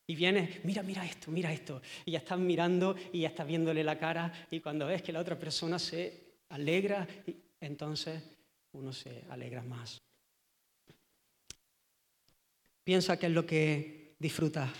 Y 0.09 0.15
vienes, 0.15 0.65
mira, 0.65 0.83
mira 0.83 1.05
esto, 1.05 1.31
mira 1.31 1.53
esto. 1.53 1.83
Y 2.05 2.13
ya 2.13 2.19
estás 2.19 2.39
mirando 2.39 2.95
y 3.13 3.23
ya 3.23 3.29
estás 3.29 3.47
viéndole 3.47 3.83
la 3.83 3.99
cara 3.99 4.47
y 4.51 4.61
cuando 4.61 4.87
ves 4.87 5.03
que 5.03 5.13
la 5.13 5.21
otra 5.21 5.39
persona 5.39 5.79
se 5.79 6.37
alegra, 6.51 7.07
entonces 7.61 8.23
uno 8.73 8.93
se 8.93 9.25
alegra 9.29 9.63
más. 9.63 10.01
Piensa 12.85 13.19
qué 13.19 13.27
es 13.27 13.33
lo 13.33 13.45
que 13.45 14.15
disfrutas. 14.21 14.71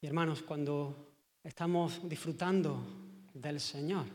Y 0.00 0.06
hermanos, 0.06 0.42
cuando 0.42 1.07
estamos 1.48 2.08
disfrutando 2.08 2.78
del 3.32 3.58
Señor, 3.58 4.06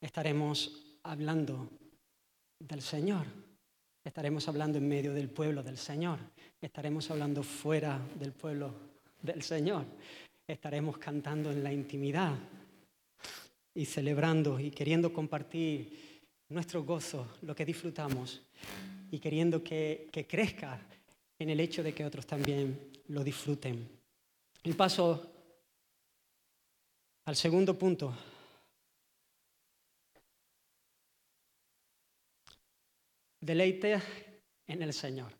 estaremos 0.00 0.98
hablando 1.02 1.68
del 2.58 2.80
Señor. 2.80 3.26
Estaremos 4.04 4.48
hablando 4.48 4.78
en 4.78 4.88
medio 4.88 5.12
del 5.12 5.28
pueblo 5.28 5.62
del 5.62 5.76
Señor. 5.76 6.18
Estaremos 6.62 7.10
hablando 7.10 7.42
fuera 7.42 8.00
del 8.18 8.32
pueblo 8.32 8.72
del 9.20 9.42
Señor 9.42 9.84
estaremos 10.48 10.96
cantando 10.96 11.52
en 11.52 11.62
la 11.62 11.72
intimidad 11.72 12.34
y 13.74 13.84
celebrando 13.84 14.58
y 14.58 14.70
queriendo 14.70 15.12
compartir 15.12 16.22
nuestro 16.48 16.82
gozo, 16.84 17.34
lo 17.42 17.54
que 17.54 17.66
disfrutamos 17.66 18.42
y 19.10 19.18
queriendo 19.18 19.62
que, 19.62 20.08
crezca 20.26 20.80
en 21.38 21.50
el 21.50 21.60
hecho 21.60 21.82
de 21.82 21.92
que 21.92 22.04
otros 22.04 22.26
también 22.26 22.90
lo 23.08 23.22
disfruten. 23.22 23.86
Y 24.64 24.72
paso 24.72 25.37
al 27.28 27.36
segundo 27.36 27.78
punto. 27.78 28.16
Deleite 33.38 34.00
en 34.66 34.82
el 34.82 34.94
Señor, 34.94 35.30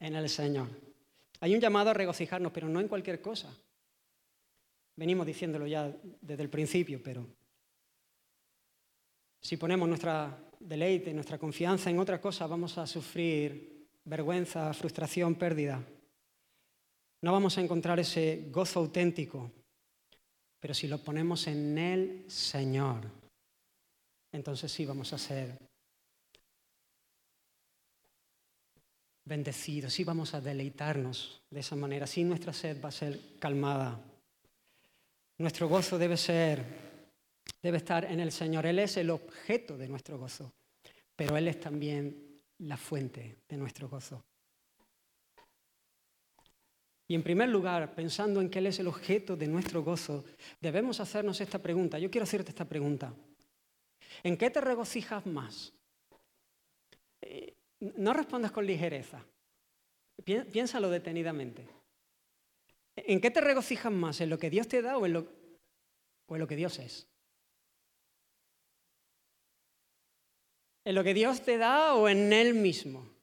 en 0.00 0.16
el 0.16 0.28
Señor. 0.28 0.66
Hay 1.38 1.54
un 1.54 1.60
llamado 1.60 1.90
a 1.90 1.94
regocijarnos, 1.94 2.50
pero 2.50 2.68
no 2.68 2.80
en 2.80 2.88
cualquier 2.88 3.20
cosa. 3.22 3.56
Venimos 4.96 5.24
diciéndolo 5.24 5.68
ya 5.68 5.94
desde 6.20 6.42
el 6.42 6.50
principio, 6.50 7.00
pero 7.00 7.24
si 9.40 9.56
ponemos 9.56 9.88
nuestra 9.88 10.36
deleite, 10.58 11.14
nuestra 11.14 11.38
confianza 11.38 11.90
en 11.90 12.00
otra 12.00 12.20
cosa, 12.20 12.48
vamos 12.48 12.76
a 12.76 12.88
sufrir 12.88 13.86
vergüenza, 14.04 14.74
frustración, 14.74 15.36
pérdida. 15.36 15.80
No 17.22 17.30
vamos 17.30 17.56
a 17.56 17.60
encontrar 17.60 18.00
ese 18.00 18.48
gozo 18.50 18.80
auténtico, 18.80 19.52
pero 20.64 20.72
si 20.72 20.88
lo 20.88 20.96
ponemos 20.96 21.46
en 21.46 21.76
el 21.76 22.24
Señor, 22.26 23.02
entonces 24.32 24.72
sí 24.72 24.86
vamos 24.86 25.12
a 25.12 25.18
ser 25.18 25.58
bendecidos, 29.26 29.92
sí 29.92 30.04
vamos 30.04 30.32
a 30.32 30.40
deleitarnos 30.40 31.42
de 31.50 31.60
esa 31.60 31.76
manera, 31.76 32.06
sí 32.06 32.24
nuestra 32.24 32.54
sed 32.54 32.82
va 32.82 32.88
a 32.88 32.92
ser 32.92 33.38
calmada. 33.38 34.00
Nuestro 35.36 35.68
gozo 35.68 35.98
debe 35.98 36.16
ser, 36.16 36.64
debe 37.60 37.76
estar 37.76 38.06
en 38.06 38.20
el 38.20 38.32
Señor. 38.32 38.64
Él 38.64 38.78
es 38.78 38.96
el 38.96 39.10
objeto 39.10 39.76
de 39.76 39.88
nuestro 39.88 40.16
gozo, 40.16 40.50
pero 41.14 41.36
Él 41.36 41.46
es 41.48 41.60
también 41.60 42.40
la 42.60 42.78
fuente 42.78 43.36
de 43.46 43.56
nuestro 43.58 43.90
gozo. 43.90 44.24
Y 47.06 47.14
en 47.14 47.22
primer 47.22 47.50
lugar, 47.50 47.94
pensando 47.94 48.40
en 48.40 48.48
que 48.48 48.60
Él 48.60 48.66
es 48.66 48.78
el 48.78 48.86
objeto 48.86 49.36
de 49.36 49.46
nuestro 49.46 49.82
gozo, 49.82 50.24
debemos 50.60 51.00
hacernos 51.00 51.40
esta 51.40 51.58
pregunta. 51.58 51.98
Yo 51.98 52.10
quiero 52.10 52.24
hacerte 52.24 52.50
esta 52.50 52.64
pregunta. 52.64 53.14
¿En 54.22 54.36
qué 54.36 54.50
te 54.50 54.60
regocijas 54.60 55.26
más? 55.26 55.72
Eh, 57.20 57.54
no 57.80 58.14
respondas 58.14 58.52
con 58.52 58.66
ligereza. 58.66 59.22
Piénsalo 60.24 60.88
detenidamente. 60.88 61.66
¿En 62.96 63.20
qué 63.20 63.30
te 63.30 63.40
regocijas 63.40 63.92
más? 63.92 64.20
¿En 64.20 64.30
lo 64.30 64.38
que 64.38 64.48
Dios 64.48 64.68
te 64.68 64.80
da 64.80 64.96
o 64.96 65.04
en 65.04 65.12
lo, 65.12 65.26
o 66.26 66.36
en 66.36 66.40
lo 66.40 66.46
que 66.46 66.56
Dios 66.56 66.78
es? 66.78 67.06
¿En 70.84 70.94
lo 70.94 71.04
que 71.04 71.14
Dios 71.14 71.42
te 71.42 71.58
da 71.58 71.94
o 71.94 72.08
en 72.08 72.32
Él 72.32 72.54
mismo? 72.54 73.13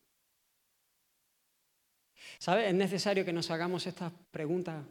¿Sabes? 2.41 2.69
Es 2.69 2.73
necesario 2.73 3.23
que 3.23 3.31
nos 3.31 3.51
hagamos 3.51 3.85
estas 3.85 4.11
preguntas 4.31 4.83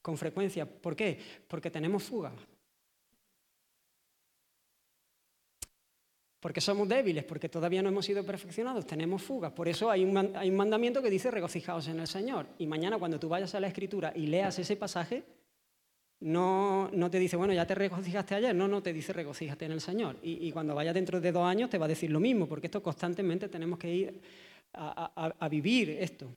con 0.00 0.16
frecuencia. 0.16 0.64
¿Por 0.64 0.94
qué? 0.94 1.18
Porque 1.48 1.72
tenemos 1.72 2.04
fuga. 2.04 2.30
Porque 6.38 6.60
somos 6.60 6.88
débiles, 6.88 7.24
porque 7.24 7.48
todavía 7.48 7.82
no 7.82 7.88
hemos 7.88 8.06
sido 8.06 8.24
perfeccionados, 8.24 8.86
tenemos 8.86 9.20
fugas. 9.22 9.50
Por 9.50 9.66
eso 9.66 9.90
hay 9.90 10.04
un, 10.04 10.12
mandamiento 10.54 11.02
que 11.02 11.10
dice 11.10 11.32
regocijaos 11.32 11.88
en 11.88 11.98
el 11.98 12.06
Señor. 12.06 12.46
Y 12.58 12.68
mañana 12.68 12.96
cuando 12.96 13.18
tú 13.18 13.28
vayas 13.28 13.52
a 13.56 13.60
la 13.60 13.66
Escritura 13.66 14.12
y 14.14 14.28
leas 14.28 14.56
ese 14.60 14.76
pasaje, 14.76 15.24
no, 16.20 16.88
no 16.92 17.10
te 17.10 17.18
dice, 17.18 17.36
bueno, 17.36 17.52
ya 17.52 17.66
te 17.66 17.74
regocijaste 17.74 18.36
ayer, 18.36 18.54
no, 18.54 18.68
no, 18.68 18.80
te 18.84 18.92
dice 18.92 19.12
regocíjate 19.12 19.64
en 19.64 19.72
el 19.72 19.80
Señor. 19.80 20.16
Y, 20.22 20.52
cuando 20.52 20.76
vayas 20.76 20.94
dentro 20.94 21.20
de 21.20 21.32
dos 21.32 21.44
años 21.44 21.68
te 21.70 21.78
va 21.78 21.86
a 21.86 21.88
decir 21.88 22.12
lo 22.12 22.20
mismo, 22.20 22.46
porque 22.46 22.68
esto 22.68 22.80
constantemente 22.80 23.48
tenemos 23.48 23.80
que 23.80 23.92
ir 23.92 24.20
a 24.74 25.48
vivir 25.50 25.90
esto. 25.90 26.32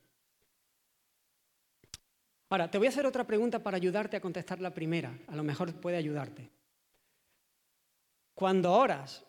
Ahora, 2.48 2.70
te 2.70 2.78
voy 2.78 2.86
a 2.86 2.90
hacer 2.90 3.06
otra 3.06 3.26
pregunta 3.26 3.62
para 3.62 3.76
ayudarte 3.76 4.16
a 4.16 4.20
contestar 4.20 4.60
la 4.60 4.72
primera. 4.72 5.18
A 5.26 5.36
lo 5.36 5.42
mejor 5.42 5.74
puede 5.80 5.96
ayudarte. 5.96 6.50
Cuando 8.34 8.72
oras, 8.72 9.24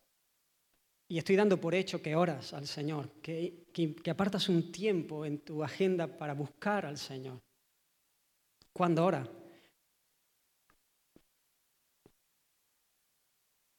y 1.07 1.17
estoy 1.17 1.35
dando 1.35 1.59
por 1.59 1.73
hecho 1.73 2.01
que 2.01 2.15
oras 2.15 2.53
al 2.53 2.67
Señor, 2.67 3.09
que, 3.21 3.65
apartas 4.09 4.49
un 4.49 4.71
tiempo 4.71 5.25
en 5.25 5.39
tu 5.39 5.63
agenda 5.63 6.07
para 6.07 6.33
buscar 6.33 6.85
al 6.85 6.97
Señor. 6.97 7.41
¿Cuándo 8.73 9.05
ora? 9.05 9.27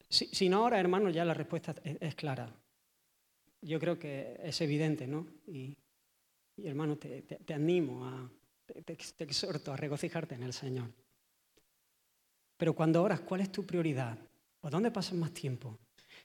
Si, 0.09 0.49
no 0.49 0.63
ora, 0.63 0.79
hermano, 0.79 1.11
ya 1.11 1.23
la 1.23 1.35
respuesta 1.35 1.75
es, 1.83 2.15
clara. 2.15 2.51
Yo 3.61 3.79
creo 3.79 3.99
que 3.99 4.39
es 4.43 4.59
evidente, 4.61 5.05
¿no? 5.05 5.27
Y, 5.45 5.77
hermano, 6.57 6.97
te, 6.97 7.53
animo, 7.53 8.07
a, 8.07 8.29
te, 8.85 8.93
exhorto 8.93 9.73
a 9.73 9.77
regocijarte 9.77 10.35
en 10.35 10.43
el 10.43 10.53
Señor. 10.53 10.91
Pero 12.57 12.73
cuando 12.73 13.01
oras, 13.01 13.21
¿cuál 13.21 13.41
es 13.41 13.51
tu 13.51 13.65
prioridad? 13.65 14.17
¿O 14.61 14.69
dónde 14.69 14.91
pasas 14.91 15.13
más 15.13 15.31
tiempo? 15.33 15.79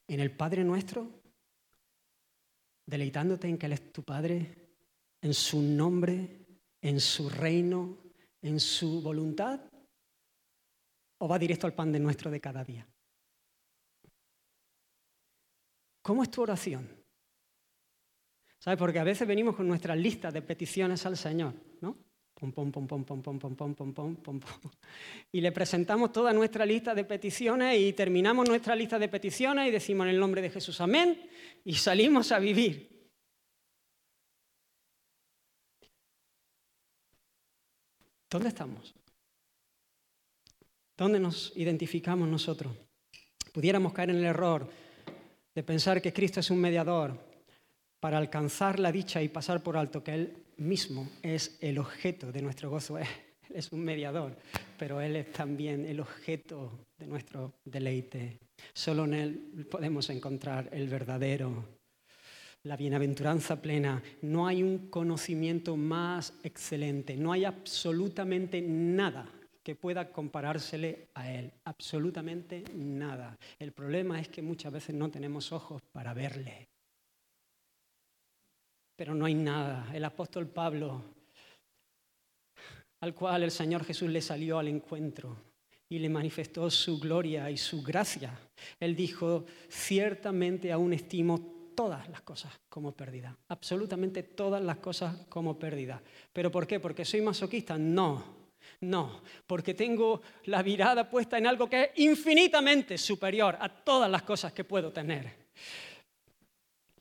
en 0.08 0.20
el 0.20 0.30
Padre 0.30 0.64
nuestro, 0.64 1.22
deleitándote 2.86 3.48
en 3.48 3.58
que 3.58 3.66
Él 3.66 3.72
es 3.72 3.92
tu 3.92 4.02
Padre, 4.02 4.54
en 5.20 5.34
su 5.34 5.62
nombre, 5.62 6.46
en 6.80 7.00
su 7.00 7.30
reino, 7.30 7.98
en 8.42 8.60
su 8.60 9.00
voluntad, 9.00 9.60
o 11.18 11.28
va 11.28 11.38
directo 11.38 11.66
al 11.66 11.74
pan 11.74 11.92
de 11.92 12.00
nuestro 12.00 12.30
de 12.30 12.40
cada 12.40 12.62
día? 12.64 12.86
¿Cómo 16.02 16.22
es 16.22 16.30
tu 16.30 16.42
oración? 16.42 16.86
¿Sabes? 18.58 18.78
Porque 18.78 18.98
a 18.98 19.04
veces 19.04 19.26
venimos 19.26 19.56
con 19.56 19.66
nuestras 19.66 19.96
listas 19.96 20.34
de 20.34 20.42
peticiones 20.42 21.04
al 21.06 21.16
Señor, 21.16 21.54
¿no? 21.80 21.96
Y 25.32 25.40
le 25.40 25.52
presentamos 25.52 26.12
toda 26.12 26.32
nuestra 26.32 26.66
lista 26.66 26.94
de 26.94 27.04
peticiones 27.04 27.80
y 27.80 27.92
terminamos 27.92 28.48
nuestra 28.48 28.74
lista 28.74 28.98
de 28.98 29.08
peticiones 29.08 29.68
y 29.68 29.70
decimos 29.70 30.04
en 30.06 30.14
el 30.14 30.20
nombre 30.20 30.42
de 30.42 30.50
Jesús 30.50 30.80
amén 30.80 31.28
y 31.64 31.74
salimos 31.74 32.32
a 32.32 32.38
vivir. 32.38 32.94
¿Dónde 38.30 38.48
estamos? 38.48 38.94
¿Dónde 40.96 41.20
nos 41.20 41.52
identificamos 41.56 42.28
nosotros? 42.28 42.76
Pudiéramos 43.52 43.92
caer 43.92 44.10
en 44.10 44.16
el 44.16 44.24
error 44.24 44.68
de 45.54 45.62
pensar 45.62 46.02
que 46.02 46.12
Cristo 46.12 46.40
es 46.40 46.50
un 46.50 46.60
mediador 46.60 47.16
para 48.00 48.18
alcanzar 48.18 48.80
la 48.80 48.92
dicha 48.92 49.22
y 49.22 49.28
pasar 49.28 49.62
por 49.62 49.76
alto 49.76 50.02
que 50.02 50.14
Él 50.14 50.43
mismo 50.58 51.08
es 51.22 51.56
el 51.60 51.78
objeto 51.78 52.32
de 52.32 52.42
nuestro 52.42 52.70
gozo. 52.70 52.98
Él 52.98 53.06
es 53.52 53.72
un 53.72 53.84
mediador, 53.84 54.36
pero 54.78 55.00
Él 55.00 55.16
es 55.16 55.32
también 55.32 55.84
el 55.86 56.00
objeto 56.00 56.86
de 56.98 57.06
nuestro 57.06 57.54
deleite. 57.64 58.38
Solo 58.72 59.04
en 59.04 59.14
Él 59.14 59.66
podemos 59.70 60.10
encontrar 60.10 60.68
el 60.72 60.88
verdadero, 60.88 61.64
la 62.64 62.76
bienaventuranza 62.76 63.60
plena. 63.60 64.02
No 64.22 64.46
hay 64.46 64.62
un 64.62 64.88
conocimiento 64.88 65.76
más 65.76 66.34
excelente, 66.42 67.16
no 67.16 67.32
hay 67.32 67.44
absolutamente 67.44 68.60
nada 68.60 69.30
que 69.62 69.74
pueda 69.74 70.12
comparársele 70.12 71.08
a 71.14 71.30
Él. 71.32 71.50
Absolutamente 71.64 72.64
nada. 72.74 73.38
El 73.58 73.72
problema 73.72 74.20
es 74.20 74.28
que 74.28 74.42
muchas 74.42 74.72
veces 74.72 74.94
no 74.94 75.10
tenemos 75.10 75.52
ojos 75.52 75.80
para 75.92 76.12
verle. 76.12 76.68
Pero 78.96 79.14
no 79.14 79.24
hay 79.24 79.34
nada. 79.34 79.90
El 79.92 80.04
apóstol 80.04 80.48
Pablo, 80.48 81.02
al 83.00 83.14
cual 83.14 83.42
el 83.42 83.50
Señor 83.50 83.84
Jesús 83.84 84.08
le 84.10 84.22
salió 84.22 84.58
al 84.58 84.68
encuentro 84.68 85.36
y 85.88 85.98
le 85.98 86.08
manifestó 86.08 86.70
su 86.70 86.98
gloria 86.98 87.50
y 87.50 87.56
su 87.56 87.82
gracia, 87.82 88.38
él 88.80 88.96
dijo, 88.96 89.44
ciertamente 89.68 90.72
aún 90.72 90.92
estimo 90.92 91.72
todas 91.74 92.08
las 92.08 92.22
cosas 92.22 92.52
como 92.68 92.92
pérdida, 92.92 93.36
absolutamente 93.48 94.22
todas 94.22 94.62
las 94.62 94.78
cosas 94.78 95.26
como 95.28 95.58
pérdida. 95.58 96.00
¿Pero 96.32 96.50
por 96.50 96.66
qué? 96.66 96.80
¿Porque 96.80 97.04
soy 97.04 97.20
masoquista? 97.20 97.76
No, 97.76 98.24
no, 98.80 99.22
porque 99.46 99.74
tengo 99.74 100.22
la 100.44 100.62
mirada 100.62 101.08
puesta 101.08 101.38
en 101.38 101.46
algo 101.46 101.68
que 101.68 101.82
es 101.82 101.90
infinitamente 101.96 102.96
superior 102.98 103.56
a 103.60 103.68
todas 103.68 104.10
las 104.10 104.22
cosas 104.22 104.52
que 104.52 104.64
puedo 104.64 104.92
tener. 104.92 105.44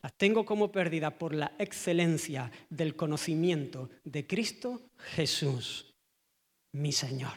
Las 0.04 0.14
tengo 0.14 0.46
como 0.46 0.72
pérdida 0.72 1.18
por 1.18 1.34
la 1.34 1.54
excelencia 1.58 2.52
del 2.70 2.96
conocimiento 2.96 3.90
de 4.04 4.28
Cristo 4.28 4.90
Jesús, 5.16 5.96
mi 6.74 6.92
Señor. 6.92 7.34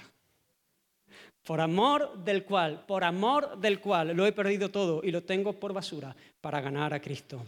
Por 1.44 1.60
amor 1.60 2.24
del 2.24 2.44
cual, 2.44 2.84
por 2.84 3.04
amor 3.04 3.58
del 3.60 3.80
cual 3.80 4.16
lo 4.16 4.26
he 4.26 4.32
perdido 4.32 4.68
todo 4.68 5.00
y 5.04 5.12
lo 5.12 5.22
tengo 5.22 5.52
por 5.60 5.72
basura 5.72 6.14
para 6.40 6.60
ganar 6.60 6.92
a 6.92 7.00
Cristo. 7.00 7.46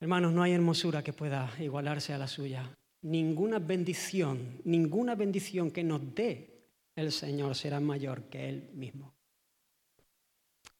Hermanos, 0.00 0.32
no 0.32 0.42
hay 0.42 0.52
hermosura 0.52 1.02
que 1.02 1.12
pueda 1.12 1.50
igualarse 1.60 2.12
a 2.12 2.18
la 2.18 2.26
suya 2.26 2.76
ninguna 3.02 3.58
bendición, 3.60 4.60
ninguna 4.64 5.14
bendición 5.14 5.70
que 5.70 5.84
nos 5.84 6.14
dé 6.14 6.56
el 6.96 7.12
Señor 7.12 7.54
será 7.54 7.78
mayor 7.78 8.24
que 8.24 8.48
Él 8.48 8.70
mismo. 8.74 9.15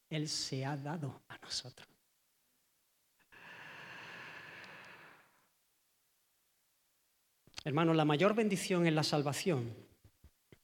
Él 0.09 0.29
se 0.29 0.65
ha 0.65 0.77
dado 0.77 1.23
a 1.27 1.37
nosotros. 1.39 1.87
Hermanos, 7.63 7.95
la 7.97 8.05
mayor 8.05 8.33
bendición 8.33 8.87
en 8.87 8.95
la 8.95 9.03
salvación 9.03 9.75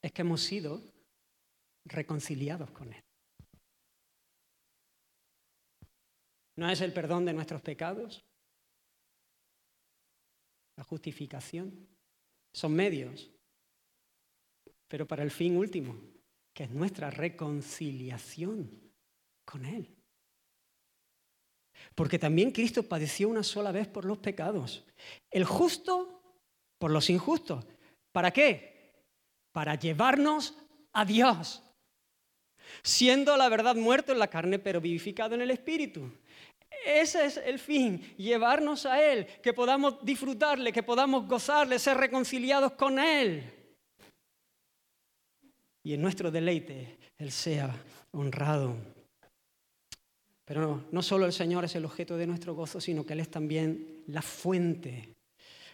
es 0.02 0.12
que 0.14 0.22
hemos 0.22 0.41
sido 0.41 0.82
reconciliados 1.86 2.72
con 2.72 2.94
Él. 2.94 3.04
No 6.56 6.70
es 6.70 6.80
el 6.82 6.94
perdón 6.94 7.26
de 7.26 7.34
nuestros 7.34 7.62
pecados, 7.62 8.24
la 10.78 10.84
justificación. 10.84 11.89
Son 12.54 12.74
medios, 12.74 13.32
pero 14.88 15.08
para 15.08 15.24
el 15.24 15.32
fin 15.32 15.58
último, 15.58 16.00
que 16.54 16.66
es 16.66 16.70
nuestra 16.70 17.10
reconciliación 17.10 18.83
con 19.46 19.66
Él. 19.66 19.96
Porque 21.96 22.20
también 22.20 22.52
Cristo 22.52 22.84
padeció 22.84 23.30
una 23.30 23.44
sola 23.44 23.72
vez 23.72 23.88
por 23.88 24.06
los 24.06 24.18
pecados. 24.18 24.84
El 25.30 25.46
justo 25.46 26.22
por 26.80 26.91
los 26.91 27.10
injustos. 27.10 27.66
¿Para 28.12 28.32
qué? 28.32 29.04
Para 29.52 29.76
llevarnos 29.76 30.58
a 30.94 31.06
Dios. 31.06 31.64
Siendo 32.82 33.38
la 33.38 33.50
verdad 33.50 33.76
muerto 33.76 34.12
en 34.12 34.20
la 34.20 34.30
carne, 34.30 34.60
pero 34.60 34.82
vivificado 34.82 35.36
en 35.36 35.41
el 35.41 35.52
Espíritu. 35.52 36.10
Ese 36.86 37.26
es 37.26 37.38
el 37.38 37.60
fin, 37.60 38.02
llevarnos 38.18 38.86
a 38.86 39.02
Él, 39.02 39.28
que 39.41 39.54
podamos 39.54 40.04
disfrutarle, 40.04 40.74
que 40.74 40.84
podamos 40.84 41.28
gozarle, 41.28 41.80
ser 41.80 41.98
reconciliados 41.98 42.74
con 42.74 43.00
Él. 43.00 43.44
Y 45.84 45.94
en 45.94 46.02
nuestro 46.02 46.32
deleite 46.32 46.98
Él 47.18 47.32
sea 47.32 47.74
honrado. 48.12 48.76
Pero 50.46 50.62
no, 50.62 50.86
no 50.91 51.02
solo 51.02 51.26
el 51.26 51.34
Señor 51.34 51.66
es 51.66 51.76
el 51.76 51.86
objeto 51.86 52.18
de 52.18 52.28
nuestro 52.28 52.54
gozo, 52.54 52.82
sino 52.82 53.06
que 53.06 53.14
Él 53.14 53.22
es 53.22 53.32
también 53.32 54.04
la 54.08 54.22
fuente. 54.22 55.14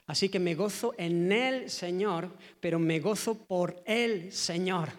Así 0.09 0.29
que 0.29 0.39
me 0.39 0.55
gozo 0.55 0.95
en 0.97 1.31
Él, 1.31 1.69
Señor, 1.69 2.31
pero 2.59 2.79
me 2.79 2.99
gozo 2.99 3.45
por 3.45 3.81
Él, 3.85 4.31
Señor. 4.31 4.89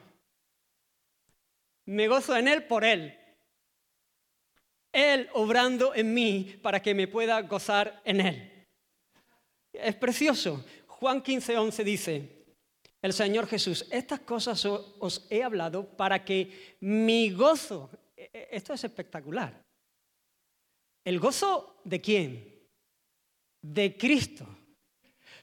Me 1.87 2.07
gozo 2.07 2.37
en 2.37 2.47
Él 2.47 2.65
por 2.65 2.85
Él. 2.85 3.17
Él 4.93 5.29
obrando 5.33 5.95
en 5.95 6.15
mí 6.15 6.57
para 6.63 6.81
que 6.81 6.95
me 6.95 7.09
pueda 7.09 7.41
gozar 7.43 8.01
en 8.05 8.21
Él. 8.21 8.67
Es 9.73 9.95
precioso. 9.97 10.65
Juan 10.87 11.23
15, 11.23 11.59
11 11.59 11.85
dice, 11.85 12.41
el 13.03 13.13
Señor 13.13 13.47
Jesús, 13.47 13.87
estas 13.91 14.21
cosas 14.21 14.65
os 14.65 15.27
he 15.31 15.43
hablado 15.43 15.85
para 15.97 16.25
que 16.25 16.77
mi 16.81 17.31
gozo, 17.31 17.91
esto 18.33 18.75
es 18.75 18.85
espectacular. 18.85 19.65
¿El 21.05 21.19
gozo 21.19 21.81
de 21.85 22.01
quién? 22.01 22.69
De 23.63 23.97
Cristo. 23.97 24.47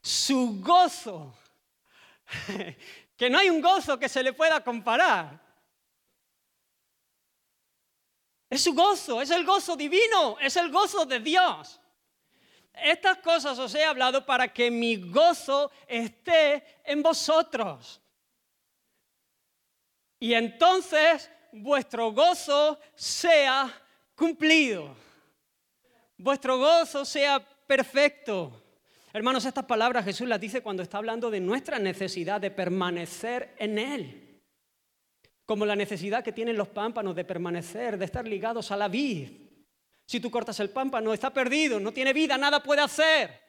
Su 0.02 0.60
gozo. 0.62 1.36
Que 3.18 3.28
no 3.28 3.36
hay 3.36 3.50
un 3.50 3.60
gozo 3.60 3.98
que 3.98 4.08
se 4.08 4.22
le 4.22 4.32
pueda 4.32 4.62
comparar. 4.62 5.44
Es 8.48 8.62
su 8.62 8.72
gozo, 8.74 9.20
es 9.20 9.30
el 9.30 9.44
gozo 9.44 9.76
divino, 9.76 10.38
es 10.38 10.56
el 10.56 10.70
gozo 10.70 11.04
de 11.04 11.18
Dios. 11.18 11.80
Estas 12.72 13.18
cosas 13.18 13.58
os 13.58 13.74
he 13.74 13.84
hablado 13.84 14.24
para 14.24 14.52
que 14.52 14.70
mi 14.70 15.10
gozo 15.10 15.72
esté 15.88 16.64
en 16.84 17.02
vosotros. 17.02 18.00
Y 20.20 20.34
entonces 20.34 21.28
vuestro 21.52 22.12
gozo 22.12 22.78
sea 22.94 23.72
cumplido. 24.14 24.94
Vuestro 26.16 26.58
gozo 26.58 27.04
sea 27.04 27.40
perfecto. 27.66 28.62
Hermanos, 29.12 29.44
estas 29.44 29.64
palabras 29.64 30.04
Jesús 30.04 30.28
las 30.28 30.40
dice 30.40 30.62
cuando 30.62 30.82
está 30.82 30.98
hablando 30.98 31.30
de 31.30 31.40
nuestra 31.40 31.78
necesidad 31.78 32.40
de 32.40 32.50
permanecer 32.50 33.54
en 33.58 33.78
Él 33.78 34.28
como 35.48 35.64
la 35.64 35.74
necesidad 35.74 36.22
que 36.22 36.32
tienen 36.32 36.58
los 36.58 36.68
pámpanos 36.68 37.16
de 37.16 37.24
permanecer, 37.24 37.96
de 37.96 38.04
estar 38.04 38.28
ligados 38.28 38.70
a 38.70 38.76
la 38.76 38.86
vid. 38.86 39.30
Si 40.04 40.20
tú 40.20 40.30
cortas 40.30 40.60
el 40.60 40.68
pámpano, 40.68 41.14
está 41.14 41.32
perdido, 41.32 41.80
no 41.80 41.90
tiene 41.90 42.12
vida, 42.12 42.36
nada 42.36 42.62
puede 42.62 42.82
hacer. 42.82 43.47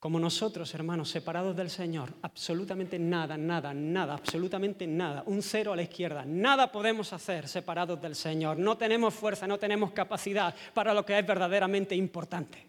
Como 0.00 0.20
nosotros, 0.20 0.72
hermanos, 0.74 1.10
separados 1.10 1.56
del 1.56 1.70
Señor, 1.70 2.14
absolutamente 2.22 3.00
nada, 3.00 3.36
nada, 3.36 3.74
nada, 3.74 4.14
absolutamente 4.14 4.86
nada, 4.86 5.24
un 5.26 5.42
cero 5.42 5.72
a 5.72 5.76
la 5.76 5.82
izquierda, 5.82 6.24
nada 6.24 6.70
podemos 6.70 7.12
hacer 7.12 7.48
separados 7.48 8.00
del 8.00 8.14
Señor. 8.14 8.60
No 8.60 8.78
tenemos 8.78 9.12
fuerza, 9.12 9.48
no 9.48 9.58
tenemos 9.58 9.90
capacidad 9.90 10.54
para 10.72 10.94
lo 10.94 11.04
que 11.04 11.18
es 11.18 11.26
verdaderamente 11.26 11.96
importante. 11.96 12.68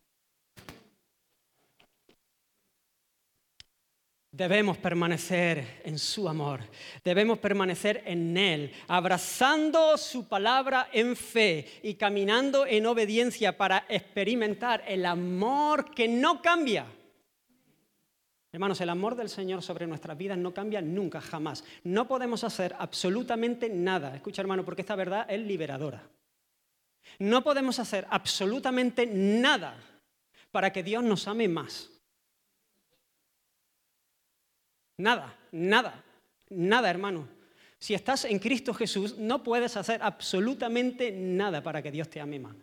Debemos 4.31 4.77
permanecer 4.77 5.81
en 5.83 5.99
su 5.99 6.27
amor, 6.27 6.61
debemos 7.03 7.37
permanecer 7.37 8.01
en 8.07 8.37
Él, 8.37 8.71
abrazando 8.87 9.99
su 9.99 10.27
palabra 10.27 10.89
en 10.93 11.15
fe 11.15 11.79
y 11.83 11.93
caminando 11.93 12.65
en 12.65 12.87
obediencia 12.87 13.55
para 13.55 13.85
experimentar 13.87 14.83
el 14.87 15.05
amor 15.05 15.91
que 15.93 16.07
no 16.07 16.41
cambia. 16.41 16.87
Hermanos, 18.51 18.81
el 18.81 18.89
amor 18.89 19.15
del 19.15 19.29
Señor 19.29 19.61
sobre 19.61 19.85
nuestras 19.85 20.17
vidas 20.17 20.37
no 20.37 20.53
cambia 20.53 20.81
nunca, 20.81 21.21
jamás. 21.21 21.63
No 21.83 22.07
podemos 22.07 22.43
hacer 22.43 22.75
absolutamente 22.79 23.69
nada. 23.69 24.15
Escucha, 24.15 24.41
hermano, 24.41 24.65
porque 24.65 24.81
esta 24.81 24.95
verdad 24.95 25.25
es 25.29 25.39
liberadora. 25.39 26.01
No 27.19 27.43
podemos 27.43 27.77
hacer 27.79 28.07
absolutamente 28.09 29.05
nada 29.05 29.77
para 30.51 30.71
que 30.71 30.81
Dios 30.81 31.03
nos 31.03 31.27
ame 31.27 31.47
más. 31.47 31.91
Nada, 34.97 35.37
nada, 35.51 36.03
nada, 36.49 36.89
hermano. 36.89 37.27
Si 37.77 37.93
estás 37.93 38.25
en 38.25 38.39
Cristo 38.39 38.73
Jesús, 38.73 39.17
no 39.17 39.43
puedes 39.43 39.77
hacer 39.77 40.01
absolutamente 40.01 41.11
nada 41.11 41.61
para 41.61 41.81
que 41.81 41.91
Dios 41.91 42.09
te 42.09 42.19
ame 42.19 42.39
más. 42.39 42.55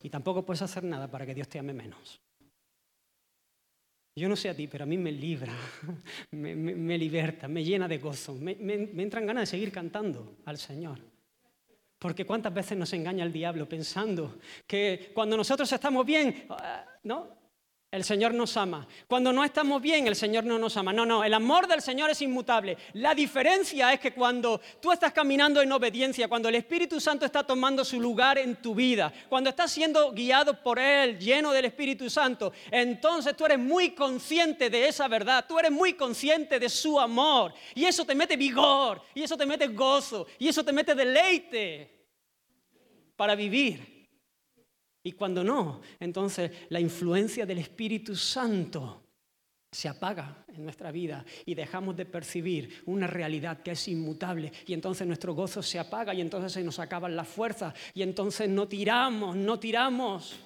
Y 0.00 0.10
tampoco 0.10 0.44
puedes 0.44 0.62
hacer 0.62 0.84
nada 0.84 1.08
para 1.10 1.24
que 1.24 1.34
Dios 1.34 1.48
te 1.48 1.58
ame 1.58 1.72
menos. 1.72 2.20
Yo 4.16 4.28
no 4.28 4.36
sé 4.36 4.48
a 4.48 4.54
ti, 4.54 4.68
pero 4.68 4.84
a 4.84 4.86
mí 4.86 4.96
me 4.96 5.10
libra, 5.10 5.52
me, 6.30 6.96
liberta, 6.96 7.48
me 7.48 7.64
llena 7.64 7.88
de 7.88 7.98
gozo, 7.98 8.34
me, 8.34 8.54
me 8.54 9.02
entran 9.02 9.26
ganas 9.26 9.42
de 9.42 9.46
seguir 9.46 9.72
cantando 9.72 10.36
al 10.44 10.56
Señor. 10.56 11.00
Porque 12.04 12.26
cuántas 12.26 12.52
veces 12.52 12.76
nos 12.76 12.92
engaña 12.92 13.24
el 13.24 13.32
diablo 13.32 13.66
pensando 13.66 14.38
que 14.66 15.10
cuando 15.14 15.38
nosotros 15.38 15.72
estamos 15.72 16.04
bien, 16.04 16.44
ah, 16.50 16.84
¿no? 17.02 17.43
El 17.94 18.02
Señor 18.02 18.34
nos 18.34 18.56
ama. 18.56 18.88
Cuando 19.06 19.32
no 19.32 19.44
estamos 19.44 19.80
bien, 19.80 20.08
el 20.08 20.16
Señor 20.16 20.44
no 20.44 20.58
nos 20.58 20.76
ama. 20.76 20.92
No, 20.92 21.06
no, 21.06 21.22
el 21.22 21.32
amor 21.32 21.68
del 21.68 21.80
Señor 21.80 22.10
es 22.10 22.20
inmutable. 22.22 22.76
La 22.94 23.14
diferencia 23.14 23.92
es 23.92 24.00
que 24.00 24.12
cuando 24.12 24.60
tú 24.80 24.90
estás 24.90 25.12
caminando 25.12 25.62
en 25.62 25.70
obediencia, 25.70 26.26
cuando 26.26 26.48
el 26.48 26.56
Espíritu 26.56 27.00
Santo 27.00 27.24
está 27.24 27.44
tomando 27.44 27.84
su 27.84 28.00
lugar 28.00 28.36
en 28.38 28.56
tu 28.56 28.74
vida, 28.74 29.12
cuando 29.28 29.50
estás 29.50 29.70
siendo 29.70 30.10
guiado 30.10 30.60
por 30.60 30.80
Él, 30.80 31.18
lleno 31.20 31.52
del 31.52 31.66
Espíritu 31.66 32.10
Santo, 32.10 32.52
entonces 32.68 33.36
tú 33.36 33.46
eres 33.46 33.60
muy 33.60 33.90
consciente 33.90 34.68
de 34.70 34.88
esa 34.88 35.06
verdad, 35.06 35.44
tú 35.46 35.56
eres 35.56 35.70
muy 35.70 35.92
consciente 35.92 36.58
de 36.58 36.68
su 36.68 36.98
amor. 36.98 37.54
Y 37.76 37.84
eso 37.84 38.04
te 38.04 38.16
mete 38.16 38.36
vigor, 38.36 39.02
y 39.14 39.22
eso 39.22 39.36
te 39.36 39.46
mete 39.46 39.68
gozo, 39.68 40.26
y 40.40 40.48
eso 40.48 40.64
te 40.64 40.72
mete 40.72 40.96
deleite 40.96 41.90
para 43.14 43.36
vivir. 43.36 43.93
Y 45.06 45.12
cuando 45.12 45.44
no, 45.44 45.82
entonces 46.00 46.50
la 46.70 46.80
influencia 46.80 47.44
del 47.44 47.58
Espíritu 47.58 48.16
Santo 48.16 49.02
se 49.70 49.86
apaga 49.86 50.46
en 50.48 50.64
nuestra 50.64 50.90
vida 50.90 51.22
y 51.44 51.54
dejamos 51.54 51.94
de 51.94 52.06
percibir 52.06 52.82
una 52.86 53.06
realidad 53.06 53.60
que 53.62 53.72
es 53.72 53.88
inmutable 53.88 54.50
y 54.66 54.72
entonces 54.72 55.06
nuestro 55.06 55.34
gozo 55.34 55.62
se 55.62 55.78
apaga 55.78 56.14
y 56.14 56.22
entonces 56.22 56.52
se 56.52 56.62
nos 56.62 56.78
acaban 56.78 57.14
las 57.14 57.28
fuerzas 57.28 57.74
y 57.92 58.00
entonces 58.00 58.48
no 58.48 58.66
tiramos, 58.66 59.36
no 59.36 59.60
tiramos. 59.60 60.38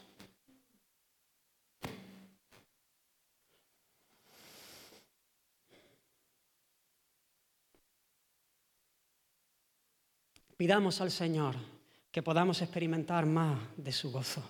Pidamos 10.57 11.01
al 11.01 11.13
Señor 11.13 11.78
que 12.19 12.23
podamos 12.25 12.61
experimentar 12.63 13.27
más 13.27 13.61
de 13.77 13.93
su 13.93 14.11
gozo. 14.11 14.43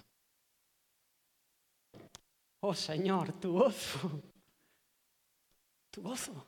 Oh 2.60 2.74
Señor, 2.74 3.38
tu 3.38 3.52
gozo, 3.52 4.22
tu 5.90 6.00
gozo. 6.00 6.46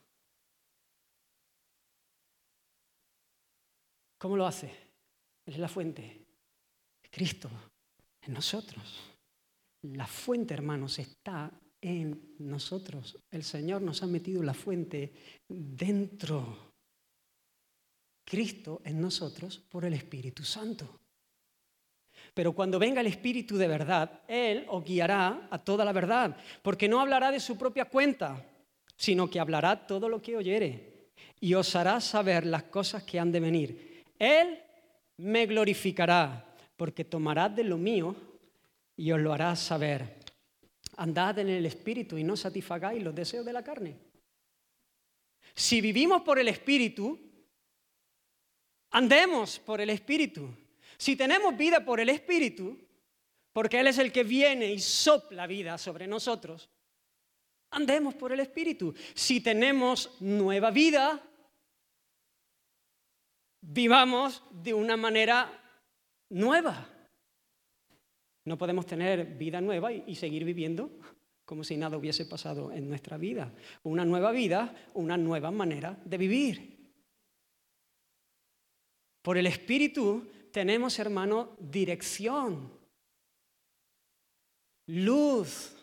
¿Cómo 4.16 4.34
lo 4.34 4.46
hace? 4.46 4.68
Él 5.44 5.52
es 5.52 5.58
la 5.58 5.68
fuente. 5.68 6.24
Cristo 7.10 7.50
en 8.22 8.32
nosotros. 8.32 9.00
La 9.82 10.06
fuente, 10.06 10.54
hermanos, 10.54 10.98
está 11.00 11.52
en 11.82 12.34
nosotros. 12.38 13.18
El 13.30 13.44
Señor 13.44 13.82
nos 13.82 14.02
ha 14.02 14.06
metido 14.06 14.42
la 14.42 14.54
fuente 14.54 15.12
dentro. 15.46 16.72
Cristo 18.24 18.80
en 18.86 19.02
nosotros 19.02 19.58
por 19.58 19.84
el 19.84 19.92
Espíritu 19.92 20.44
Santo. 20.44 20.99
Pero 22.34 22.52
cuando 22.52 22.78
venga 22.78 23.00
el 23.00 23.06
Espíritu 23.06 23.56
de 23.56 23.68
verdad, 23.68 24.22
Él 24.28 24.64
os 24.68 24.84
guiará 24.84 25.48
a 25.50 25.58
toda 25.58 25.84
la 25.84 25.92
verdad, 25.92 26.36
porque 26.62 26.88
no 26.88 27.00
hablará 27.00 27.30
de 27.30 27.40
su 27.40 27.58
propia 27.58 27.86
cuenta, 27.86 28.44
sino 28.96 29.28
que 29.28 29.40
hablará 29.40 29.86
todo 29.86 30.08
lo 30.08 30.20
que 30.20 30.36
oyere 30.36 30.90
y 31.40 31.54
os 31.54 31.74
hará 31.74 32.00
saber 32.00 32.44
las 32.46 32.64
cosas 32.64 33.02
que 33.02 33.18
han 33.18 33.32
de 33.32 33.40
venir. 33.40 34.04
Él 34.18 34.60
me 35.16 35.46
glorificará, 35.46 36.54
porque 36.76 37.04
tomará 37.04 37.48
de 37.48 37.64
lo 37.64 37.78
mío 37.78 38.14
y 38.96 39.10
os 39.12 39.20
lo 39.20 39.32
hará 39.32 39.56
saber. 39.56 40.20
Andad 40.96 41.38
en 41.38 41.48
el 41.48 41.64
Espíritu 41.64 42.18
y 42.18 42.24
no 42.24 42.36
satisfagáis 42.36 43.02
los 43.02 43.14
deseos 43.14 43.44
de 43.44 43.52
la 43.52 43.64
carne. 43.64 43.96
Si 45.54 45.80
vivimos 45.80 46.22
por 46.22 46.38
el 46.38 46.48
Espíritu, 46.48 47.18
andemos 48.90 49.58
por 49.58 49.80
el 49.80 49.90
Espíritu. 49.90 50.48
Si 51.00 51.16
tenemos 51.16 51.56
vida 51.56 51.82
por 51.82 51.98
el 51.98 52.10
Espíritu, 52.10 52.78
porque 53.54 53.80
Él 53.80 53.86
es 53.86 53.96
el 53.96 54.12
que 54.12 54.22
viene 54.22 54.70
y 54.70 54.78
sopla 54.78 55.46
vida 55.46 55.78
sobre 55.78 56.06
nosotros, 56.06 56.68
andemos 57.70 58.14
por 58.14 58.32
el 58.32 58.40
Espíritu. 58.40 58.92
Si 59.14 59.40
tenemos 59.40 60.20
nueva 60.20 60.70
vida, 60.70 61.26
vivamos 63.62 64.42
de 64.50 64.74
una 64.74 64.98
manera 64.98 65.50
nueva. 66.28 66.86
No 68.44 68.58
podemos 68.58 68.84
tener 68.84 69.24
vida 69.24 69.62
nueva 69.62 69.90
y, 69.94 70.14
seguir 70.16 70.44
viviendo 70.44 70.98
como 71.46 71.64
si 71.64 71.78
nada 71.78 71.96
hubiese 71.96 72.26
pasado 72.26 72.72
en 72.72 72.90
nuestra 72.90 73.16
vida. 73.16 73.54
Una 73.84 74.04
nueva 74.04 74.32
vida, 74.32 74.74
una 74.92 75.16
nueva 75.16 75.50
manera 75.50 75.98
de 76.04 76.18
vivir. 76.18 76.92
Por 79.22 79.38
el 79.38 79.46
Espíritu 79.46 80.30
tenemos, 80.50 80.98
hermano, 80.98 81.56
dirección, 81.58 82.72
luz. 84.86 85.76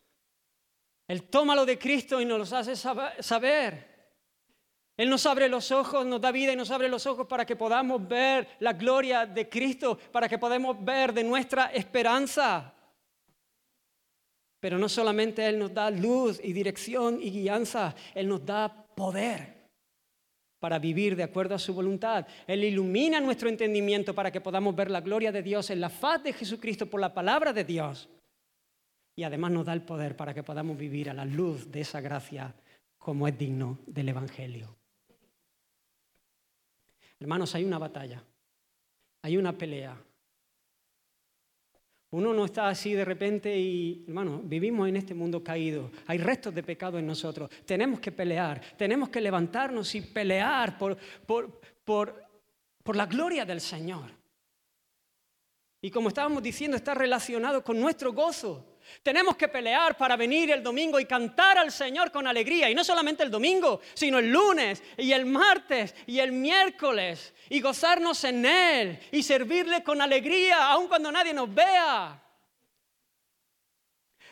Él 1.08 1.24
toma 1.24 1.56
lo 1.56 1.66
de 1.66 1.78
Cristo 1.78 2.20
y 2.20 2.26
nos 2.26 2.50
lo 2.50 2.58
hace 2.58 2.76
saber. 2.76 3.98
Él 4.98 5.10
nos 5.10 5.26
abre 5.26 5.48
los 5.48 5.72
ojos, 5.72 6.06
nos 6.06 6.20
da 6.20 6.32
vida 6.32 6.54
y 6.54 6.56
nos 6.56 6.72
abre 6.72 6.90
los 6.90 7.06
ojos 7.06 7.28
para 7.28 7.46
que 7.46 7.56
podamos 7.56 8.08
ver 8.08 8.48
la 8.60 8.74
gloria 8.74 9.26
de 9.26 9.48
Cristo, 9.48 9.98
para 10.12 10.28
que 10.28 10.40
podamos 10.40 10.84
ver 10.84 11.14
de 11.14 11.24
nuestra 11.24 11.68
esperanza. 11.68 12.74
Pero 14.60 14.78
no 14.78 14.90
solamente 14.90 15.46
Él 15.46 15.60
nos 15.60 15.74
da 15.74 15.92
luz 15.92 16.40
y 16.44 16.52
dirección 16.52 17.22
y 17.22 17.30
guianza, 17.30 17.96
Él 18.16 18.28
nos 18.28 18.44
da 18.44 18.68
poder 18.96 19.57
para 20.60 20.80
vivir 20.80 21.16
de 21.16 21.24
acuerdo 21.24 21.56
a 21.56 21.60
su 21.60 21.74
voluntad. 21.74 22.26
Él 22.48 22.64
ilumina 22.64 23.20
nuestro 23.20 23.50
entendimiento 23.50 24.16
para 24.16 24.32
que 24.32 24.42
podamos 24.42 24.76
ver 24.76 24.90
la 24.90 25.02
gloria 25.02 25.32
de 25.32 25.44
Dios 25.44 25.70
en 25.70 25.82
la 25.82 25.90
faz 25.90 26.24
de 26.24 26.34
Jesucristo 26.34 26.88
por 26.88 27.00
la 27.00 27.14
palabra 27.14 27.54
de 27.54 27.64
Dios. 27.64 28.10
Y 29.16 29.24
además 29.24 29.52
nos 29.52 29.66
da 29.66 29.74
el 29.74 29.82
poder 29.82 30.16
para 30.16 30.34
que 30.34 30.44
podamos 30.44 30.78
vivir 30.78 31.10
a 31.10 31.14
la 31.14 31.26
luz 31.26 31.72
de 31.72 31.82
esa 31.82 32.02
gracia 32.02 32.54
como 32.98 33.28
es 33.28 33.38
digno 33.38 33.80
del 33.86 34.10
Evangelio. 34.10 34.76
Hermanos, 37.20 37.56
hay 37.56 37.64
una 37.64 37.80
batalla, 37.80 38.24
hay 39.24 39.38
una 39.38 39.58
pelea, 39.58 39.98
uno 42.18 42.34
no 42.34 42.46
está 42.46 42.70
así 42.70 42.94
de 42.94 43.06
repente 43.06 43.56
y, 43.56 44.04
hermano, 44.08 44.42
vivimos 44.44 44.90
en 44.90 44.96
este 44.98 45.14
mundo 45.14 45.44
caído. 45.44 45.92
Hay 46.08 46.18
restos 46.18 46.52
de 46.56 46.64
pecado 46.64 46.98
en 46.98 47.06
nosotros. 47.06 47.48
Tenemos 47.64 48.00
que 48.00 48.12
pelear, 48.12 48.60
tenemos 48.76 49.10
que 49.10 49.22
levantarnos 49.22 49.94
y 49.94 50.02
pelear 50.02 50.80
por, 50.80 50.98
por, 51.28 51.62
por, 51.86 52.26
por 52.82 52.96
la 52.96 53.06
gloria 53.06 53.46
del 53.46 53.62
Señor. 53.62 54.10
Y 55.80 55.92
como 55.92 56.08
estábamos 56.08 56.42
diciendo, 56.42 56.76
está 56.76 56.96
relacionado 56.96 57.64
con 57.64 57.80
nuestro 57.80 58.12
gozo. 58.14 58.77
Tenemos 59.04 59.36
que 59.38 59.48
pelear 59.48 59.98
para 59.98 60.16
venir 60.16 60.52
el 60.52 60.64
domingo 60.64 61.00
y 61.00 61.06
cantar 61.06 61.58
al 61.58 61.72
Señor 61.72 62.12
con 62.12 62.28
alegría. 62.28 62.70
Y 62.70 62.76
no 62.76 62.84
solamente 62.84 63.24
el 63.24 63.32
domingo, 63.32 63.82
sino 63.94 64.20
el 64.20 64.32
lunes 64.32 64.84
y 64.98 65.12
el 65.12 65.26
martes 65.26 65.96
y 66.06 66.20
el 66.20 66.32
miércoles. 66.32 67.34
Y 67.50 67.62
gozarnos 67.62 68.24
en 68.24 68.46
Él 68.46 69.00
y 69.12 69.24
servirle 69.24 69.84
con 69.84 70.02
alegría, 70.02 70.72
aun 70.72 70.88
cuando 70.88 71.12
nadie 71.12 71.34
nos 71.34 71.54
vea. 71.54 72.22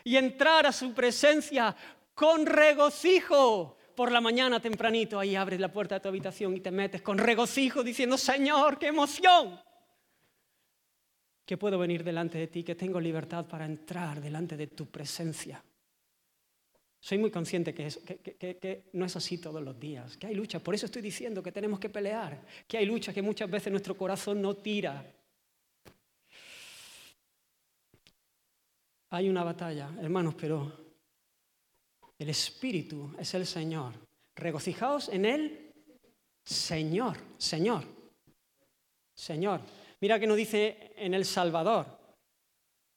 Y 0.04 0.18
entrar 0.18 0.68
a 0.68 0.72
su 0.72 0.94
presencia 0.94 1.76
con 2.14 2.46
regocijo. 2.46 3.78
Por 3.96 4.12
la 4.12 4.20
mañana 4.20 4.60
tempranito, 4.60 5.18
ahí 5.18 5.36
abres 5.38 5.60
la 5.60 5.72
puerta 5.72 5.96
de 5.96 6.02
tu 6.02 6.10
habitación 6.10 6.56
y 6.56 6.60
te 6.60 6.70
metes 6.70 7.02
con 7.02 7.18
regocijo 7.18 7.82
diciendo, 7.82 8.18
Señor, 8.18 8.78
qué 8.78 8.88
emoción 8.88 9.65
que 11.46 11.58
puedo 11.58 11.78
venir 11.78 12.04
delante 12.04 12.38
de 12.38 12.48
ti, 12.48 12.64
que 12.64 12.76
tengo 12.76 13.00
libertad 13.00 13.46
para 13.46 13.66
entrar 13.66 14.20
delante 14.20 14.58
de 14.58 14.68
tu 14.68 14.88
presencia. 14.88 15.64
Soy 17.00 17.20
muy 17.20 17.30
consciente 17.30 17.72
que, 17.72 18.90
no 18.94 19.06
es 19.06 19.16
así 19.16 19.38
todos 19.38 19.62
los 19.62 19.80
días, 19.80 20.18
que 20.18 20.26
hay 20.26 20.34
luchas. 20.34 20.60
Por 20.62 20.74
eso 20.74 20.88
estoy 20.88 21.04
diciendo 21.04 21.44
que 21.44 21.52
tenemos 21.52 21.80
que 21.80 21.90
pelear, 21.90 22.44
que 22.68 22.80
hay 22.80 22.86
luchas 22.88 23.14
que 23.14 23.22
muchas 23.22 23.50
veces 23.50 23.70
nuestro 23.70 23.96
corazón 23.96 24.42
no 24.42 24.56
tira. 24.56 25.06
Hay 29.12 29.30
una 29.30 29.44
batalla, 29.44 29.92
hermanos, 30.02 30.34
pero 30.34 30.86
el 32.18 32.30
Espíritu 32.30 33.14
es 33.20 33.32
el 33.36 33.46
Señor. 33.46 33.94
Regocijaos 34.36 35.10
en 35.10 35.26
Él, 35.26 35.74
Señor, 36.44 37.18
Señor, 37.38 37.84
Señor. 39.14 39.62
Mira 40.02 40.20
que 40.20 40.28
nos 40.28 40.38
dice 40.38 40.94
en 40.98 41.14
el 41.14 41.26
Salvador, 41.26 41.86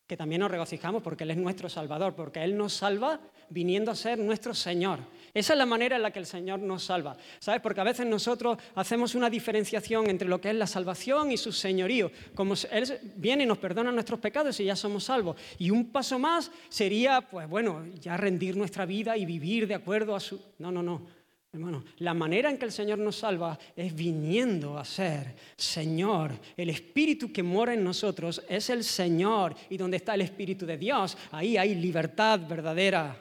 que 0.06 0.16
también 0.16 0.40
nos 0.40 0.50
regocijamos 0.50 1.02
porque 1.02 1.24
Él 1.24 1.32
es 1.32 1.36
nuestro 1.36 1.68
Salvador, 1.68 2.14
porque 2.14 2.42
Él 2.42 2.56
nos 2.56 2.72
salva 2.72 3.20
viniendo 3.50 3.90
a 3.90 3.94
ser 3.94 4.18
nuestro 4.18 4.54
Señor. 4.54 5.00
Esa 5.34 5.52
es 5.52 5.58
la 5.58 5.66
manera 5.66 5.96
en 5.96 6.02
la 6.02 6.10
que 6.10 6.18
el 6.18 6.26
Señor 6.26 6.60
nos 6.60 6.84
salva. 6.84 7.16
¿Sabes? 7.38 7.60
Porque 7.60 7.80
a 7.80 7.84
veces 7.84 8.06
nosotros 8.06 8.58
hacemos 8.74 9.14
una 9.14 9.28
diferenciación 9.28 10.08
entre 10.08 10.26
lo 10.26 10.40
que 10.40 10.48
es 10.48 10.56
la 10.56 10.66
salvación 10.66 11.30
y 11.30 11.36
su 11.36 11.52
señorío. 11.52 12.10
Como 12.34 12.54
Él 12.70 12.98
viene 13.16 13.44
y 13.44 13.46
nos 13.46 13.58
perdona 13.58 13.92
nuestros 13.92 14.18
pecados 14.18 14.58
y 14.60 14.64
ya 14.64 14.76
somos 14.76 15.04
salvos. 15.04 15.36
Y 15.58 15.70
un 15.70 15.92
paso 15.92 16.18
más 16.18 16.50
sería, 16.70 17.20
pues 17.20 17.48
bueno, 17.48 17.84
ya 18.00 18.16
rendir 18.16 18.56
nuestra 18.56 18.86
vida 18.86 19.16
y 19.16 19.26
vivir 19.26 19.66
de 19.68 19.74
acuerdo 19.74 20.16
a 20.16 20.20
su... 20.20 20.40
No, 20.58 20.72
no, 20.72 20.82
no. 20.82 21.17
Hermano, 21.50 21.82
la 21.98 22.12
manera 22.12 22.50
en 22.50 22.58
que 22.58 22.66
el 22.66 22.72
Señor 22.72 22.98
nos 22.98 23.16
salva 23.16 23.58
es 23.74 23.94
viniendo 23.94 24.76
a 24.76 24.84
ser 24.84 25.34
Señor. 25.56 26.32
El 26.54 26.68
Espíritu 26.68 27.32
que 27.32 27.42
mora 27.42 27.72
en 27.72 27.82
nosotros 27.82 28.44
es 28.48 28.68
el 28.68 28.84
Señor. 28.84 29.54
Y 29.70 29.78
donde 29.78 29.96
está 29.96 30.14
el 30.14 30.20
Espíritu 30.20 30.66
de 30.66 30.76
Dios, 30.76 31.16
ahí 31.32 31.56
hay 31.56 31.74
libertad 31.74 32.40
verdadera. 32.46 33.16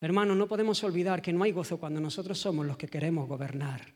Hermanos, 0.00 0.36
no 0.36 0.48
podemos 0.48 0.82
olvidar 0.82 1.22
que 1.22 1.32
no 1.32 1.44
hay 1.44 1.52
gozo 1.52 1.78
cuando 1.78 2.00
nosotros 2.00 2.36
somos 2.36 2.66
los 2.66 2.76
que 2.76 2.88
queremos 2.88 3.28
gobernar. 3.28 3.94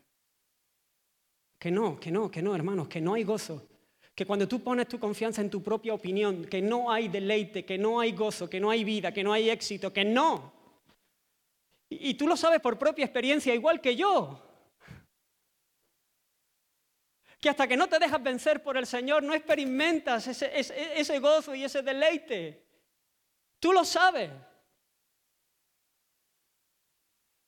Que 1.59 1.69
no, 1.69 1.99
que 1.99 2.09
no, 2.09 2.31
que 2.31 2.41
no, 2.41 2.55
hermanos, 2.55 2.87
que 2.87 3.01
no 3.01 3.15
hay 3.15 3.25
gozo. 3.25 3.67
Que 4.15 4.25
cuando 4.25 4.47
tú 4.47 4.61
pones 4.63 4.87
tu 4.87 4.97
confianza 4.97 5.41
en 5.41 5.49
tu 5.49 5.61
propia 5.61 5.93
opinión, 5.93 6.45
que 6.45 6.61
no 6.61 6.89
hay 6.89 7.09
deleite, 7.09 7.65
que 7.65 7.77
no 7.77 7.99
hay 7.99 8.13
gozo, 8.13 8.49
que 8.49 8.61
no 8.61 8.69
hay 8.69 8.85
vida, 8.85 9.11
que 9.11 9.25
no 9.25 9.33
hay 9.33 9.49
éxito, 9.49 9.91
que 9.91 10.05
no. 10.05 10.56
Y, 11.89 12.15
tú 12.15 12.27
lo 12.27 12.35
sabes 12.35 12.59
por 12.59 12.77
propia 12.77 13.05
experiencia, 13.05 13.55
igual 13.55 13.79
que 13.79 13.95
yo. 13.95 14.43
Que 17.39 17.49
hasta 17.49 17.67
que 17.67 17.77
no 17.77 17.87
te 17.87 17.99
dejas 17.99 18.21
vencer 18.21 18.61
por 18.61 18.77
el 18.77 18.85
Señor, 18.85 19.23
no 19.23 19.33
experimentas 19.33 20.27
ese, 20.27 20.51
ese 20.59 21.19
gozo 21.19 21.55
y 21.55 21.63
ese 21.63 21.81
deleite. 21.81 22.65
Tú 23.59 23.71
lo 23.71 23.85
sabes 23.85 24.31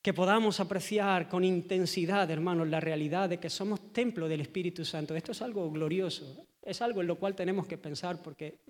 que 0.01 0.13
podamos 0.13 0.59
apreciar 0.59 1.27
con 1.27 1.43
intensidad, 1.43 2.31
hermanos, 2.31 2.67
la 2.67 2.79
realidad 2.79 3.27
de 3.27 3.39
que 3.39 3.49
somos 3.49 3.91
templo 3.91 4.29
del 4.29 4.41
Espíritu 4.41 4.85
Santo. 4.85 5.15
Esto 5.15 5.33
es 5.33 5.41
algo 5.41 5.69
glorioso, 5.69 6.47
es 6.61 6.81
algo 6.81 7.01
en 7.01 7.07
lo 7.07 7.19
cual 7.19 7.35
tenemos 7.35 7.67
que 7.67 7.77
pensar 7.77 8.21
porque 8.21 8.61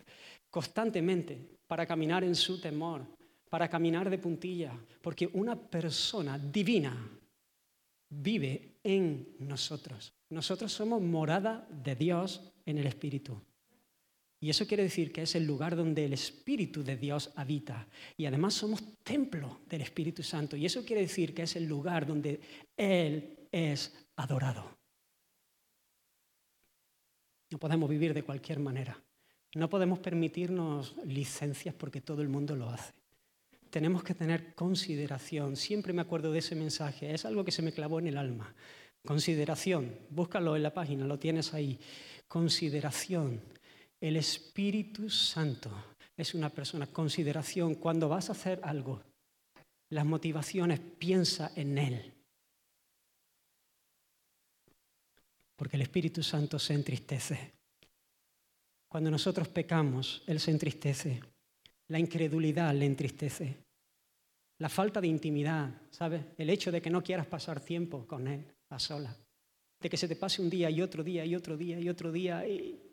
constantemente 0.49 1.59
para 1.67 1.85
caminar 1.85 2.23
en 2.23 2.33
su 2.33 2.59
temor, 2.59 3.05
para 3.49 3.67
caminar 3.67 4.09
de 4.09 4.17
puntilla, 4.17 4.77
porque 5.01 5.29
una 5.33 5.55
persona 5.55 6.37
divina 6.37 6.95
vive 8.09 8.79
en 8.83 9.35
nosotros. 9.39 10.13
Nosotros 10.29 10.71
somos 10.71 11.01
morada 11.01 11.67
de 11.69 11.95
Dios 11.95 12.53
en 12.65 12.77
el 12.77 12.87
Espíritu. 12.87 13.41
Y 14.41 14.49
eso 14.49 14.65
quiere 14.65 14.83
decir 14.83 15.11
que 15.11 15.23
es 15.23 15.35
el 15.35 15.45
lugar 15.45 15.75
donde 15.75 16.05
el 16.05 16.13
Espíritu 16.13 16.81
de 16.81 16.95
Dios 16.95 17.31
habita. 17.35 17.87
Y 18.15 18.25
además 18.25 18.53
somos 18.53 18.81
templo 19.03 19.61
del 19.67 19.81
Espíritu 19.81 20.23
Santo. 20.23 20.55
Y 20.55 20.65
eso 20.65 20.85
quiere 20.85 21.01
decir 21.01 21.33
que 21.33 21.43
es 21.43 21.55
el 21.57 21.65
lugar 21.65 22.05
donde 22.05 22.39
Él 22.77 23.47
es 23.51 23.93
adorado. 24.15 24.77
No 27.51 27.57
podemos 27.57 27.89
vivir 27.89 28.13
de 28.13 28.23
cualquier 28.23 28.59
manera. 28.59 29.01
No 29.55 29.69
podemos 29.69 29.99
permitirnos 29.99 30.95
licencias 31.05 31.75
porque 31.75 31.99
todo 31.99 32.21
el 32.21 32.29
mundo 32.29 32.55
lo 32.55 32.69
hace. 32.69 32.98
Tenemos 33.69 34.03
que 34.03 34.15
tener 34.15 34.53
consideración. 34.55 35.55
Siempre 35.55 35.93
me 35.93 36.01
acuerdo 36.01 36.31
de 36.31 36.39
ese 36.39 36.55
mensaje. 36.55 37.13
Es 37.13 37.25
algo 37.25 37.45
que 37.45 37.51
se 37.51 37.61
me 37.61 37.71
clavó 37.71 37.99
en 37.99 38.07
el 38.07 38.17
alma. 38.17 38.53
Consideración. 39.05 39.95
Búscalo 40.09 40.55
en 40.55 40.63
la 40.63 40.73
página, 40.73 41.05
lo 41.05 41.19
tienes 41.19 41.53
ahí. 41.53 41.79
Consideración 42.27 43.41
el 44.01 44.15
Espíritu 44.15 45.09
Santo 45.09 45.71
es 46.15 46.33
una 46.33 46.49
persona. 46.49 46.87
Consideración, 46.87 47.75
cuando 47.75 48.07
vas 48.07 48.29
a 48.29 48.31
hacer 48.31 48.61
algo, 48.63 49.03
las 49.89 50.05
motivaciones, 50.05 50.79
piensa 50.79 51.51
en 51.55 51.77
Él. 51.77 52.13
Porque 55.55 55.75
el 55.75 55.81
Espíritu 55.81 56.23
Santo 56.23 56.57
se 56.57 56.73
entristece. 56.73 57.53
Cuando 58.87 59.11
nosotros 59.11 59.49
pecamos, 59.49 60.23
Él 60.25 60.39
se 60.39 60.51
entristece. 60.51 61.19
La 61.89 61.99
incredulidad 61.99 62.73
le 62.73 62.85
entristece. 62.85 63.57
La 64.59 64.69
falta 64.69 64.99
de 64.99 65.07
intimidad, 65.07 65.81
¿sabes? 65.91 66.23
El 66.37 66.49
hecho 66.49 66.71
de 66.71 66.81
que 66.81 66.89
no 66.89 67.03
quieras 67.03 67.27
pasar 67.27 67.59
tiempo 67.61 68.05
con 68.07 68.27
Él 68.27 68.45
a 68.69 68.79
sola. 68.79 69.15
De 69.79 69.89
que 69.89 69.97
se 69.97 70.07
te 70.07 70.15
pase 70.15 70.41
un 70.41 70.49
día 70.49 70.69
y 70.69 70.81
otro 70.81 71.03
día 71.03 71.25
y 71.25 71.35
otro 71.35 71.55
día 71.55 71.79
y 71.79 71.87
otro 71.87 72.11
día 72.11 72.45
y 72.47 72.89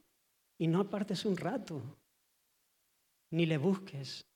y 0.59 0.69
no 0.69 0.81
apartes 0.81 1.25
un 1.25 1.37
rato, 1.37 1.83
ni 3.33 3.47
le 3.47 3.59
busques, 3.59 4.27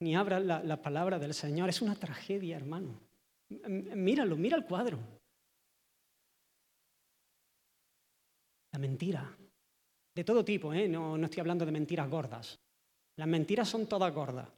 ni 0.00 0.16
abra 0.16 0.40
la, 0.40 0.82
palabra 0.82 1.18
del 1.18 1.34
Señor. 1.34 1.68
Es 1.68 1.82
una 1.82 1.94
tragedia, 1.94 2.56
hermano. 2.56 2.98
Míralo, 3.48 4.36
mira 4.36 4.56
el 4.56 4.64
cuadro. 4.64 4.98
La 8.72 8.78
mentira. 8.78 9.36
De 10.14 10.24
todo 10.24 10.44
tipo, 10.44 10.72
¿eh? 10.72 10.88
no, 10.88 11.16
no 11.16 11.24
estoy 11.24 11.40
hablando 11.40 11.64
de 11.64 11.72
mentiras 11.72 12.08
gordas. 12.08 12.58
Las 13.16 13.28
mentiras 13.28 13.68
son 13.68 13.86
todas 13.86 14.12
gordas. 14.12 14.48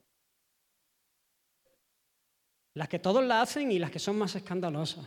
Las 2.75 2.89
que 2.89 2.99
todos 2.99 3.25
la 3.25 3.43
hacen 3.43 3.71
y 3.71 3.79
las 3.79 3.91
que 3.91 3.99
son 3.99 4.19
más 4.19 4.35
escandalosas. 4.35 5.07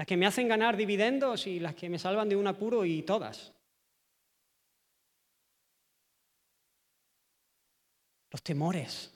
las 0.00 0.06
que 0.06 0.16
me 0.16 0.24
hacen 0.24 0.48
ganar 0.48 0.78
dividendos 0.78 1.46
y 1.46 1.60
las 1.60 1.74
que 1.74 1.90
me 1.90 1.98
salvan 1.98 2.26
de 2.26 2.34
un 2.34 2.46
apuro 2.46 2.86
y 2.86 3.02
todas. 3.02 3.52
Los 8.30 8.42
temores. 8.42 9.12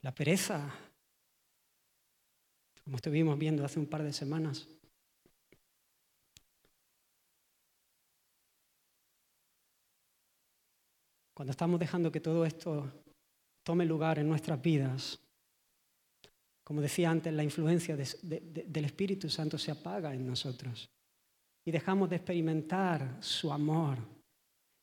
La 0.00 0.12
pereza, 0.12 0.74
como 2.82 2.96
estuvimos 2.96 3.38
viendo 3.38 3.64
hace 3.64 3.78
un 3.78 3.86
par 3.86 4.02
de 4.02 4.12
semanas. 4.12 4.66
Cuando 11.38 11.52
estamos 11.52 11.78
dejando 11.78 12.10
que 12.10 12.18
todo 12.18 12.44
esto 12.44 12.90
tome 13.62 13.86
lugar 13.86 14.18
en 14.18 14.28
nuestras 14.28 14.60
vidas, 14.60 15.20
como 16.64 16.80
decía 16.80 17.12
antes, 17.12 17.32
la 17.32 17.44
influencia 17.44 17.96
del 17.96 18.84
Espíritu 18.84 19.30
Santo 19.30 19.56
se 19.56 19.70
apaga 19.70 20.12
en 20.12 20.26
nosotros 20.26 20.90
y 21.64 21.70
dejamos 21.70 22.10
de 22.10 22.16
experimentar 22.16 23.18
su 23.20 23.52
amor 23.52 23.98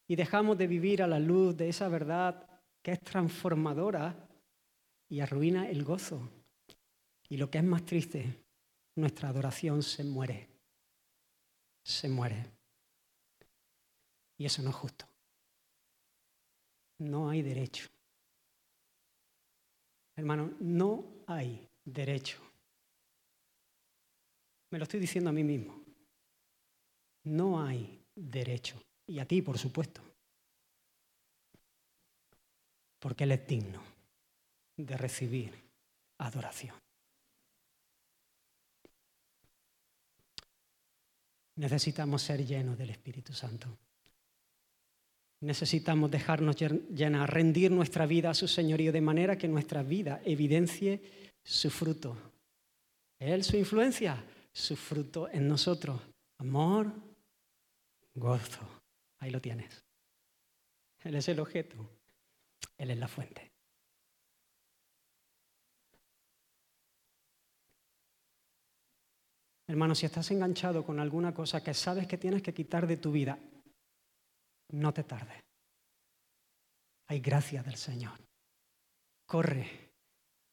y 0.07 0.15
dejamos 0.15 0.57
de 0.57 0.67
vivir 0.67 1.03
a 1.03 1.07
la 1.07 1.19
luz 1.19 1.57
de 1.57 1.67
esa 1.67 1.89
verdad 1.89 2.47
que 2.81 2.93
es 2.93 3.01
transformadora 3.01 4.15
y 5.09 5.19
arruina 5.19 5.69
el 5.69 5.83
gozo. 5.83 6.21
Y 7.27 7.35
lo 7.35 7.51
que 7.51 7.57
es 7.57 7.65
más 7.65 7.85
triste, 7.85 8.45
nuestra 8.95 9.27
adoración 9.27 9.83
se 9.83 10.05
muere. 10.05 10.47
Se 11.83 12.07
muere. 12.07 12.45
Y 14.37 14.45
eso 14.45 14.61
no 14.61 14.69
es 14.69 14.75
justo. 14.77 15.05
No 16.99 17.29
hay 17.29 17.41
derecho. 17.41 17.87
Hermano, 20.15 20.53
no 20.59 21.23
hay 21.27 21.67
derecho. 21.83 22.39
Me 24.71 24.79
lo 24.79 24.83
estoy 24.83 24.99
diciendo 24.99 25.29
a 25.29 25.33
mí 25.33 25.43
mismo. 25.43 25.83
No 27.23 27.61
hay 27.61 28.01
derecho. 28.15 28.81
Y 29.07 29.19
a 29.19 29.25
ti, 29.25 29.41
por 29.41 29.57
supuesto. 29.57 30.01
Porque 32.99 33.25
Él 33.25 33.33
es 33.33 33.47
digno 33.47 33.83
de 34.77 34.97
recibir 34.97 35.53
adoración. 36.17 36.75
Necesitamos 41.55 42.21
ser 42.21 42.45
llenos 42.45 42.77
del 42.77 42.89
Espíritu 42.89 43.33
Santo. 43.33 43.77
Necesitamos 45.45 46.09
dejarnos 46.09 46.55
llenar, 46.55 47.31
rendir 47.31 47.69
nuestra 47.69 48.07
vida 48.07 48.31
a 48.31 48.33
su 48.33 48.47
señorío 48.47 48.91
de 48.91 48.99
manera 48.99 49.37
que 49.37 49.47
nuestra 49.47 49.83
vida 49.83 50.19
evidencie 50.25 50.99
su 51.43 51.69
fruto. 51.69 52.17
Él, 53.19 53.43
su 53.43 53.55
influencia, 53.55 54.25
su 54.51 54.75
fruto 54.75 55.29
en 55.29 55.47
nosotros. 55.47 56.01
Amor, 56.39 56.91
gozo. 58.15 58.81
Ahí 59.19 59.29
lo 59.29 59.39
tienes. 59.39 59.83
Él 61.03 61.13
es 61.13 61.27
el 61.27 61.39
objeto. 61.39 61.75
Él 62.75 62.89
es 62.89 62.97
la 62.97 63.07
fuente. 63.07 63.51
Hermano, 69.67 69.93
si 69.93 70.07
estás 70.07 70.31
enganchado 70.31 70.83
con 70.83 70.99
alguna 70.99 71.35
cosa 71.35 71.63
que 71.63 71.75
sabes 71.75 72.07
que 72.07 72.17
tienes 72.17 72.41
que 72.41 72.53
quitar 72.55 72.87
de 72.87 72.97
tu 72.97 73.11
vida, 73.11 73.37
no 74.75 74.93
te 74.93 75.03
tardes. 75.03 75.43
Hay 77.07 77.19
gracia 77.19 77.63
del 77.63 77.75
Señor. 77.75 78.19
Corre 79.25 79.85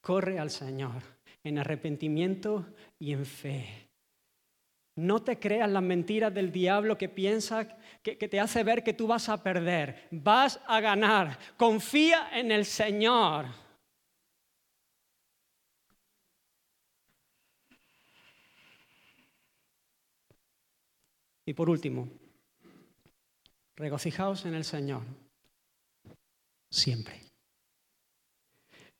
corre 0.03 0.39
al 0.39 0.51
Señor 0.51 1.03
en 1.43 1.59
arrepentimiento 1.59 2.75
y 2.99 3.12
en 3.12 3.25
fe. 3.25 3.89
No 4.97 5.23
te 5.23 5.39
creas 5.39 5.70
las 5.70 5.83
mentiras 5.83 6.35
del 6.35 6.53
diablo 6.53 6.99
que 6.99 7.09
piensa 7.09 7.66
que, 8.03 8.18
que, 8.18 8.29
te 8.29 8.39
hace 8.39 8.62
ver 8.62 8.85
que 8.85 8.93
tú 8.93 9.07
vas 9.07 9.31
a 9.31 9.43
perder. 9.43 10.09
Vas 10.11 10.61
a 10.66 10.81
ganar. 10.81 11.39
Confía 11.57 12.29
en 12.33 12.53
el 12.53 12.66
Señor. 12.66 13.47
Y 21.47 21.55
por 21.55 21.70
último, 21.70 22.09
regocijaos 23.77 24.45
en 24.45 24.55
el 24.55 24.64
Señor 24.64 25.03
siempre. 26.70 27.20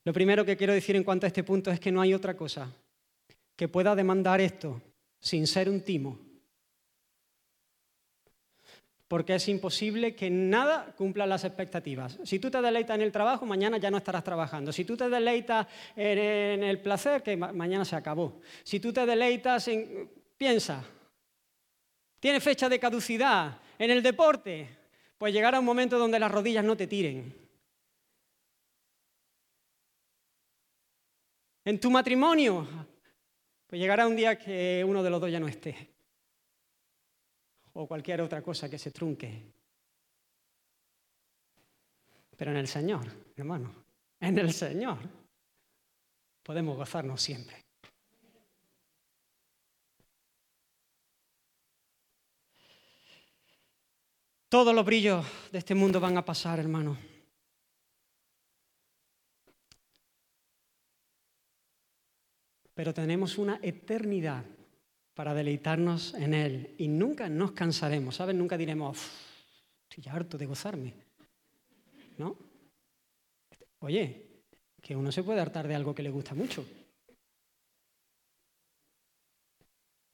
Lo 0.05 0.13
primero 0.13 0.45
que 0.45 0.57
quiero 0.57 0.73
decir 0.73 0.95
en 0.95 1.03
cuanto 1.03 1.25
a 1.25 1.27
este 1.27 1.43
punto 1.43 1.71
es 1.71 1.79
que 1.79 1.91
no 1.91 2.01
hay 2.01 2.13
otra 2.13 2.35
cosa 2.35 2.69
que 3.55 3.67
pueda 3.67 3.95
demandar 3.95 4.41
esto 4.41 4.81
sin 5.19 5.47
ser 5.47 5.69
un 5.69 5.81
timo. 5.81 6.19
Porque 9.07 9.35
es 9.35 9.47
imposible 9.47 10.15
que 10.15 10.29
nada 10.29 10.93
cumpla 10.97 11.25
las 11.25 11.43
expectativas. 11.43 12.19
Si 12.23 12.39
tú 12.39 12.49
te 12.49 12.61
deleitas 12.61 12.95
en 12.95 13.01
el 13.03 13.11
trabajo, 13.11 13.45
mañana 13.45 13.77
ya 13.77 13.91
no 13.91 13.97
estarás 13.97 14.23
trabajando. 14.23 14.73
Si 14.73 14.85
tú 14.85 14.97
te 14.97 15.07
deleitas 15.07 15.67
en 15.95 16.63
el 16.63 16.79
placer, 16.79 17.21
que 17.21 17.37
mañana 17.37 17.85
se 17.85 17.95
acabó. 17.95 18.41
Si 18.63 18.79
tú 18.79 18.91
te 18.91 19.05
deleitas 19.05 19.67
en... 19.67 20.09
Piensa, 20.35 20.83
tiene 22.19 22.41
fecha 22.41 22.67
de 22.67 22.79
caducidad. 22.79 23.61
En 23.83 23.91
el 23.91 24.01
deporte, 24.01 24.69
pues 25.17 25.33
llegará 25.33 25.59
un 25.59 25.65
momento 25.65 25.99
donde 25.99 26.17
las 26.17 26.31
rodillas 26.31 26.63
no 26.63 26.77
te 26.77 26.87
tiren. 26.87 27.35
En 31.65 31.77
tu 31.81 31.91
matrimonio, 31.91 32.65
pues 33.67 33.81
llegará 33.81 34.07
un 34.07 34.15
día 34.15 34.39
que 34.39 34.85
uno 34.87 35.03
de 35.03 35.09
los 35.09 35.19
dos 35.19 35.29
ya 35.29 35.41
no 35.41 35.49
esté. 35.49 35.95
O 37.73 37.85
cualquier 37.85 38.21
otra 38.21 38.41
cosa 38.41 38.69
que 38.69 38.79
se 38.79 38.91
trunque. 38.91 39.51
Pero 42.37 42.51
en 42.51 42.57
el 42.57 42.69
Señor, 42.69 43.05
hermano, 43.35 43.83
en 44.17 44.39
el 44.39 44.53
Señor 44.53 44.99
podemos 46.41 46.77
gozarnos 46.77 47.21
siempre. 47.21 47.62
Todos 54.53 54.75
los 54.75 54.85
brillos 54.85 55.25
de 55.51 55.57
este 55.57 55.73
mundo 55.73 55.99
van 55.99 56.15
a 56.15 56.23
pasar, 56.23 56.59
hermano. 56.59 56.95
pero 62.75 62.93
tenemos 62.93 63.39
una 63.39 63.59
eternidad 63.63 64.45
para 65.15 65.33
deleitarnos 65.33 66.13
en 66.13 66.35
Él 66.35 66.75
y 66.77 66.87
nunca 66.87 67.29
nos 67.29 67.53
cansaremos, 67.53 68.15
¿sabes? 68.15 68.35
Nunca 68.35 68.55
diremos, 68.55 68.99
estoy 69.89 70.11
harto 70.11 70.37
de 70.37 70.45
gozarme, 70.45 70.93
¿no? 72.19 72.37
Oye, 73.79 74.43
que 74.79 74.95
uno 74.95 75.11
se 75.11 75.23
puede 75.23 75.41
hartar 75.41 75.67
de 75.67 75.73
algo 75.73 75.95
que 75.95 76.03
le 76.03 76.11
gusta 76.11 76.35
mucho. 76.35 76.63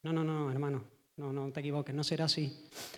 No, 0.04 0.14
no, 0.14 0.24
no, 0.24 0.50
hermano. 0.50 0.99
No, 1.20 1.34
no 1.34 1.52
te 1.52 1.60
equivoques, 1.60 1.94
no 1.94 2.02
será 2.02 2.26
así. 2.26 2.50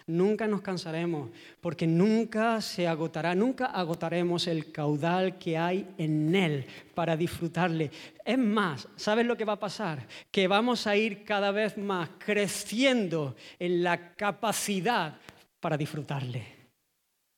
Nunca 0.05 0.45
nos 0.45 0.61
cansaremos, 0.61 1.31
porque 1.59 1.87
nunca 1.87 2.61
se 2.61 2.87
agotará, 2.87 3.33
nunca 3.33 3.65
agotaremos 3.65 4.45
el 4.45 4.71
caudal 4.71 5.39
que 5.39 5.57
hay 5.57 5.87
en 5.97 6.35
Él 6.35 6.67
para 6.93 7.17
disfrutarle. 7.17 7.89
Es 8.23 8.37
más, 8.37 8.87
¿sabes 8.95 9.25
lo 9.25 9.35
que 9.35 9.43
va 9.43 9.53
a 9.53 9.59
pasar? 9.59 10.05
Que 10.29 10.47
vamos 10.47 10.85
a 10.85 10.95
ir 10.95 11.23
cada 11.23 11.49
vez 11.49 11.79
más 11.79 12.09
creciendo 12.23 13.35
en 13.57 13.81
la 13.81 14.13
capacidad 14.13 15.17
para 15.59 15.75
disfrutarle. 15.75 16.45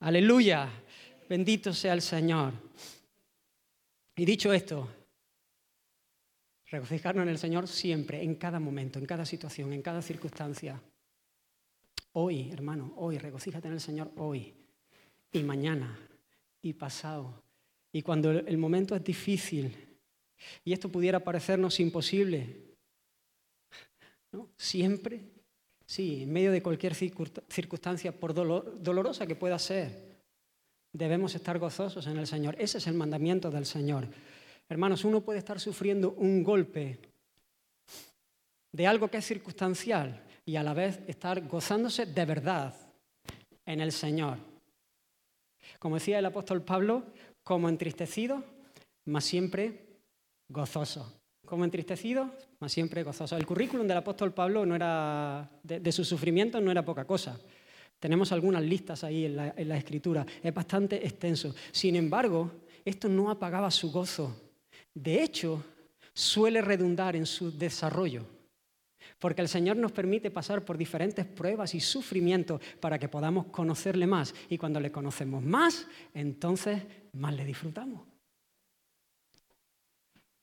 Aleluya, 0.01 0.67
bendito 1.29 1.71
sea 1.71 1.93
el 1.93 2.01
Señor. 2.01 2.51
Y 4.17 4.25
dicho 4.25 4.51
esto, 4.51 4.89
Regocijarnos 6.73 7.21
en 7.21 7.29
el 7.29 7.37
Señor 7.37 7.67
siempre, 7.67 8.23
en 8.23 8.33
cada 8.33 8.59
momento, 8.59 8.97
en 8.97 9.05
cada 9.05 9.27
situación, 9.27 9.73
en 9.73 9.83
cada 9.83 10.01
circunstancia. 10.01 10.81
Hoy, 12.13 12.49
hermano, 12.49 12.95
hoy, 12.97 13.19
regocíjate 13.19 13.67
en 13.67 13.75
el 13.75 13.79
Señor 13.79 14.11
hoy 14.17 14.55
y 15.31 15.43
mañana 15.43 15.95
y 16.63 16.73
pasado. 16.73 17.43
Y 17.91 18.01
cuando 18.01 18.31
el 18.31 18.57
momento 18.57 18.95
es 18.95 19.03
difícil 19.03 19.71
y 20.65 20.73
esto 20.73 20.89
pudiera 20.89 21.23
parecernos 21.23 21.79
imposible, 21.79 22.73
¿no? 24.31 24.49
siempre, 24.57 25.21
sí, 25.85 26.23
en 26.23 26.33
medio 26.33 26.51
de 26.51 26.63
cualquier 26.63 26.95
circunstancia, 26.95 28.19
por 28.19 28.33
dolorosa 28.33 29.27
que 29.27 29.35
pueda 29.35 29.59
ser, 29.59 30.17
debemos 30.91 31.35
estar 31.35 31.59
gozosos 31.59 32.07
en 32.07 32.17
el 32.17 32.25
Señor. 32.25 32.55
Ese 32.57 32.79
es 32.79 32.87
el 32.87 32.95
mandamiento 32.95 33.51
del 33.51 33.67
Señor. 33.67 34.07
Hermanos, 34.69 35.03
uno 35.03 35.21
puede 35.21 35.39
estar 35.39 35.59
sufriendo 35.59 36.11
un 36.11 36.43
golpe 36.43 36.99
de 38.71 38.87
algo 38.87 39.07
que 39.07 39.17
es 39.17 39.25
circunstancial 39.25 40.23
y 40.45 40.55
a 40.55 40.63
la 40.63 40.73
vez 40.73 40.99
estar 41.07 41.47
gozándose 41.47 42.05
de 42.05 42.25
verdad 42.25 42.75
en 43.65 43.81
el 43.81 43.91
Señor. 43.91 44.37
Como 45.79 45.95
decía 45.95 46.19
el 46.19 46.25
apóstol 46.25 46.63
Pablo, 46.63 47.03
como 47.43 47.69
entristecido, 47.69 48.43
más 49.05 49.23
siempre 49.23 49.99
gozoso. 50.49 51.21
Como 51.45 51.65
entristecido, 51.65 52.31
más 52.59 52.71
siempre 52.71 53.03
gozoso. 53.03 53.35
El 53.37 53.45
currículum 53.45 53.85
del 53.85 53.97
apóstol 53.97 54.33
Pablo 54.33 54.65
no 54.65 54.75
era, 54.75 55.49
de, 55.61 55.91
su 55.91 56.03
sufrimiento 56.03 56.59
no 56.59 56.71
era 56.71 56.83
poca 56.83 57.05
cosa. 57.05 57.37
Tenemos 57.99 58.31
algunas 58.31 58.63
listas 58.63 59.03
ahí 59.03 59.25
en 59.25 59.39
en 59.55 59.69
la 59.69 59.77
escritura. 59.77 60.25
Es 60.41 60.53
bastante 60.53 61.05
extenso. 61.05 61.53
Sin 61.71 61.95
embargo, 61.95 62.51
esto 62.83 63.07
no 63.07 63.29
apagaba 63.29 63.69
su 63.71 63.91
gozo 63.91 64.42
de 64.93 65.23
hecho, 65.23 65.63
suele 66.13 66.61
redundar 66.61 67.15
en 67.15 67.25
su 67.25 67.51
desarrollo, 67.57 68.25
porque 69.19 69.41
el 69.41 69.47
Señor 69.47 69.77
nos 69.77 69.91
permite 69.91 70.31
pasar 70.31 70.63
por 70.63 70.77
diferentes 70.77 71.25
pruebas 71.25 71.73
y 71.75 71.79
sufrimientos 71.79 72.61
para 72.79 72.99
que 72.99 73.09
podamos 73.09 73.47
conocerle 73.47 74.05
más. 74.05 74.33
Y 74.49 74.57
cuando 74.57 74.79
le 74.79 74.91
conocemos 74.91 75.41
más, 75.41 75.87
entonces 76.13 76.81
más 77.13 77.33
le 77.33 77.45
disfrutamos. 77.45 78.01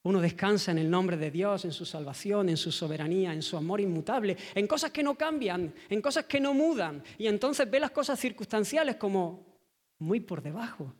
Uno 0.02 0.20
descansa 0.20 0.70
en 0.70 0.78
el 0.78 0.90
nombre 0.90 1.18
de 1.18 1.30
Dios, 1.30 1.66
en 1.66 1.72
su 1.72 1.84
salvación, 1.84 2.48
en 2.48 2.56
su 2.56 2.72
soberanía, 2.72 3.34
en 3.34 3.42
su 3.42 3.58
amor 3.58 3.82
inmutable, 3.82 4.36
en 4.54 4.66
cosas 4.66 4.90
que 4.90 5.02
no 5.02 5.14
cambian, 5.14 5.74
en 5.90 6.00
cosas 6.00 6.24
que 6.24 6.40
no 6.40 6.54
mudan. 6.54 7.04
Y 7.18 7.26
entonces 7.26 7.70
ve 7.70 7.78
las 7.78 7.90
cosas 7.90 8.18
circunstanciales 8.18 8.96
como 8.96 9.44
muy 9.98 10.20
por 10.20 10.40
debajo. 10.40 10.94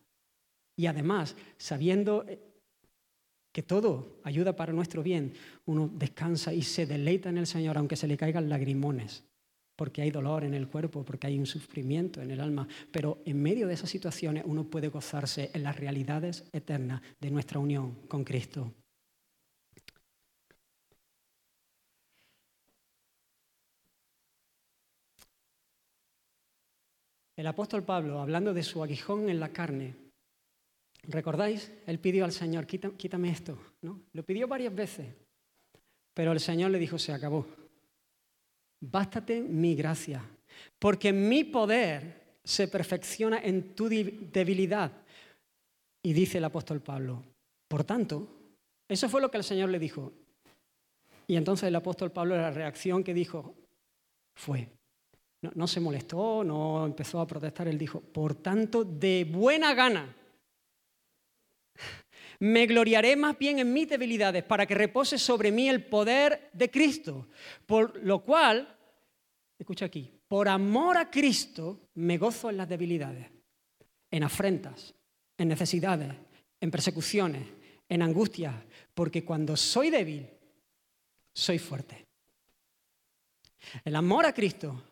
Y 0.77 0.87
además, 0.87 1.35
sabiendo 1.57 2.27
que 3.53 3.63
todo 3.63 4.21
ayuda 4.23 4.55
para 4.55 4.73
nuestro 4.73 5.03
bien, 5.03 5.33
uno 5.67 5.91
descansa 5.93 6.53
y 6.53 6.63
se 6.63 6.87
deleita 6.87 7.29
en 7.29 7.39
el 7.39 7.47
Señor 7.47 7.79
aunque 7.79 7.97
se 7.97 8.07
le 8.07 8.17
caigan 8.17 8.49
lagrimones, 8.49 9.25
porque 9.77 10.03
hay 10.03 10.11
dolor 10.11 10.45
en 10.45 10.55
el 10.55 10.69
cuerpo, 10.69 11.05
porque 11.05 11.27
hay 11.27 11.39
un 11.39 11.47
sufrimiento 11.47 12.21
en 12.23 12.31
el 12.31 12.41
alma, 12.41 12.69
pero 12.93 13.23
en 13.25 13.43
medio 13.43 13.67
de 13.67 13.75
esas 13.75 13.91
situaciones 13.91 14.45
uno 14.47 14.65
puede 14.65 14.89
gozarse 14.89 15.51
en 15.55 15.63
las 15.63 15.77
realidades 15.77 16.45
eternas 16.53 17.03
de 17.21 17.31
nuestra 17.31 17.59
unión 17.59 17.95
con 18.07 18.25
Cristo. 18.25 18.73
El 27.41 27.47
apóstol 27.47 27.83
Pablo, 27.83 28.21
hablando 28.21 28.53
de 28.53 28.63
su 28.63 28.83
aguijón 28.83 29.31
en 29.31 29.41
la 29.41 29.49
carne, 29.49 30.10
¿Recordáis? 31.09 31.73
Él 31.87 31.99
pidió 31.99 32.25
al 32.25 32.33
Señor, 32.33 32.67
quítame 32.67 33.31
esto. 33.31 33.59
¿no? 33.83 34.01
Lo 34.13 34.23
pidió 34.23 34.47
varias 34.47 34.75
veces, 34.75 35.07
pero 36.15 36.33
el 36.33 36.41
Señor 36.41 36.71
le 36.71 36.79
dijo, 36.79 36.99
se 36.99 37.13
acabó. 37.13 37.47
Bástate 38.81 39.41
mi 39.41 39.75
gracia, 39.75 40.23
porque 40.79 41.13
mi 41.13 41.45
poder 41.45 42.39
se 42.45 42.69
perfecciona 42.69 43.39
en 43.43 43.75
tu 43.75 43.89
debilidad. 43.89 44.93
Y 46.03 46.13
dice 46.13 46.39
el 46.39 46.45
apóstol 46.45 46.81
Pablo, 46.81 47.23
por 47.69 47.85
tanto, 47.85 48.27
eso 48.89 49.09
fue 49.09 49.21
lo 49.21 49.31
que 49.31 49.37
el 49.37 49.45
Señor 49.45 49.69
le 49.69 49.79
dijo. 49.79 50.13
Y 51.27 51.37
entonces 51.37 51.69
el 51.69 51.77
apóstol 51.77 52.11
Pablo, 52.11 52.37
la 52.37 52.51
reacción 52.51 53.05
que 53.05 53.15
dijo 53.15 53.55
fue, 54.35 54.69
no, 55.43 55.53
no 55.55 55.67
se 55.67 55.81
molestó, 55.81 56.43
no 56.43 56.87
empezó 56.87 57.21
a 57.21 57.27
protestar, 57.27 57.69
él 57.69 57.79
dijo, 57.79 58.01
por 58.01 58.35
tanto, 58.35 58.83
de 58.83 59.29
buena 59.31 59.75
gana 59.75 60.17
me 62.41 62.67
gloriaré 62.67 63.17
más 63.17 63.39
bien 63.39 63.59
en 63.59 63.73
mis 63.73 63.89
debilidades 63.89 64.43
para 64.43 64.67
que 64.67 64.75
repose 64.75 65.19
sobre 65.19 65.53
mí 65.53 65.69
el 65.69 65.85
poder 65.85 66.51
de 66.53 66.71
Cristo. 66.71 67.29
Por 67.67 68.03
lo 68.03 68.25
cual, 68.25 68.77
escucha 69.59 69.85
aquí, 69.85 70.11
por 70.27 70.49
amor 70.49 70.97
a 70.97 71.11
Cristo 71.11 71.91
me 71.95 72.17
gozo 72.19 72.51
en 72.51 72.57
las 72.57 72.69
debilidades, 72.69 73.31
en 74.11 74.23
afrentas, 74.23 74.95
en 75.37 75.49
necesidades, 75.49 76.13
en 76.61 76.71
persecuciones, 76.71 77.47
en 77.89 78.03
angustia, 78.03 78.65
porque 78.95 79.25
cuando 79.25 79.57
soy 79.57 79.91
débil, 79.91 80.29
soy 81.35 81.59
fuerte. 81.59 82.07
El 83.85 83.97
amor 83.97 84.25
a 84.25 84.33
Cristo 84.33 84.83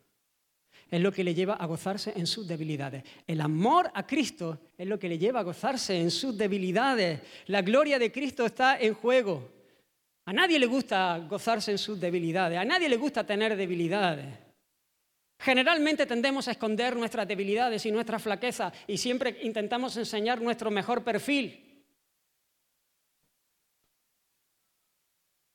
es 0.91 1.01
lo 1.01 1.13
que 1.13 1.25
le 1.25 1.35
lleva 1.35 1.55
a 1.55 1.67
gozarse 1.67 2.13
en 2.17 2.27
sus 2.27 2.47
debilidades. 2.49 3.05
El 3.27 3.41
amor 3.41 3.91
a 3.95 4.07
Cristo 4.07 4.61
es 4.77 4.87
lo 4.87 4.99
que 4.99 5.09
le 5.09 5.19
lleva 5.19 5.41
a 5.41 5.45
gozarse 5.45 6.01
en 6.01 6.11
sus 6.11 6.37
debilidades. 6.37 7.21
La 7.47 7.63
gloria 7.63 7.99
de 7.99 8.11
Cristo 8.11 8.47
está 8.47 8.79
en 8.79 8.95
juego. 8.95 9.51
A 10.25 10.33
nadie 10.33 10.59
le 10.59 10.67
gusta 10.67 11.19
gozarse 11.29 11.71
en 11.71 11.79
sus 11.79 11.99
debilidades, 11.99 12.59
a 12.59 12.65
nadie 12.65 12.89
le 12.89 12.97
gusta 12.97 13.25
tener 13.25 13.57
debilidades. 13.57 14.27
Generalmente 15.41 16.05
tendemos 16.05 16.49
a 16.49 16.51
esconder 16.51 16.97
nuestras 16.97 17.27
debilidades 17.29 17.87
y 17.87 17.93
nuestras 17.93 18.23
flaquezas 18.23 18.73
y 18.87 18.99
siempre 18.99 19.39
intentamos 19.43 19.97
enseñar 19.97 20.41
nuestro 20.41 20.71
mejor 20.71 21.05
perfil. 21.05 21.65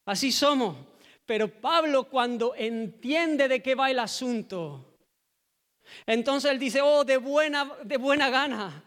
Así 0.06 0.32
somos. 0.32 0.78
Pero 1.26 1.50
Pablo 1.50 2.10
cuando 2.10 2.56
entiende 2.56 3.48
de 3.48 3.62
qué 3.62 3.76
va 3.76 3.92
el 3.92 4.00
asunto, 4.00 4.93
entonces 6.06 6.52
él 6.52 6.60
dice, 6.60 6.82
oh, 6.82 7.04
de 7.04 7.18
buena, 7.18 7.72
de 7.84 7.98
buena 7.98 8.30
gana. 8.30 8.84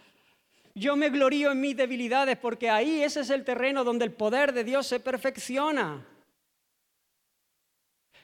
Yo 0.74 0.94
me 0.94 1.08
glorío 1.08 1.52
en 1.52 1.60
mis 1.60 1.76
debilidades 1.76 2.36
porque 2.36 2.68
ahí 2.68 3.02
ese 3.02 3.20
es 3.20 3.30
el 3.30 3.44
terreno 3.44 3.82
donde 3.82 4.04
el 4.04 4.12
poder 4.12 4.52
de 4.52 4.64
Dios 4.64 4.86
se 4.86 5.00
perfecciona. 5.00 6.06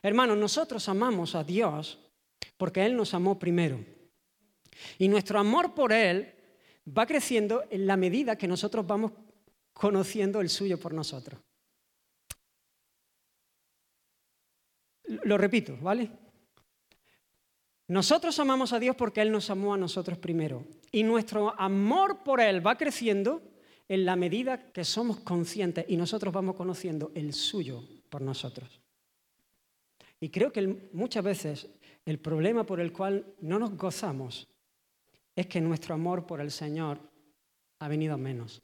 Hermanos, 0.02 0.36
nosotros 0.36 0.88
amamos 0.88 1.34
a 1.34 1.44
Dios 1.44 1.98
porque 2.56 2.84
Él 2.84 2.96
nos 2.96 3.14
amó 3.14 3.38
primero. 3.38 3.82
Y 4.98 5.08
nuestro 5.08 5.38
amor 5.38 5.74
por 5.74 5.92
Él 5.92 6.34
va 6.86 7.06
creciendo 7.06 7.64
en 7.70 7.86
la 7.86 7.96
medida 7.96 8.36
que 8.36 8.48
nosotros 8.48 8.86
vamos 8.86 9.12
conociendo 9.72 10.40
el 10.40 10.48
suyo 10.48 10.78
por 10.78 10.92
nosotros. 10.92 11.40
Lo 15.24 15.38
repito, 15.38 15.76
¿vale? 15.80 16.10
Nosotros 17.92 18.38
amamos 18.38 18.72
a 18.72 18.80
Dios 18.80 18.96
porque 18.96 19.20
Él 19.20 19.30
nos 19.30 19.50
amó 19.50 19.74
a 19.74 19.76
nosotros 19.76 20.16
primero. 20.16 20.64
Y 20.90 21.02
nuestro 21.02 21.54
amor 21.60 22.22
por 22.24 22.40
Él 22.40 22.66
va 22.66 22.78
creciendo 22.78 23.42
en 23.86 24.06
la 24.06 24.16
medida 24.16 24.72
que 24.72 24.82
somos 24.82 25.20
conscientes 25.20 25.84
y 25.86 25.98
nosotros 25.98 26.32
vamos 26.32 26.56
conociendo 26.56 27.12
el 27.14 27.34
suyo 27.34 27.84
por 28.08 28.22
nosotros. 28.22 28.80
Y 30.20 30.30
creo 30.30 30.50
que 30.50 30.88
muchas 30.94 31.22
veces 31.22 31.68
el 32.06 32.18
problema 32.18 32.64
por 32.64 32.80
el 32.80 32.94
cual 32.94 33.26
no 33.42 33.58
nos 33.58 33.76
gozamos 33.76 34.48
es 35.36 35.46
que 35.46 35.60
nuestro 35.60 35.94
amor 35.94 36.24
por 36.24 36.40
el 36.40 36.50
Señor 36.50 36.98
ha 37.78 37.88
venido 37.88 38.14
a 38.14 38.16
menos. 38.16 38.62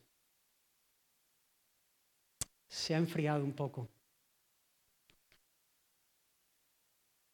Se 2.66 2.94
ha 2.94 2.96
enfriado 2.96 3.44
un 3.44 3.52
poco. 3.52 3.90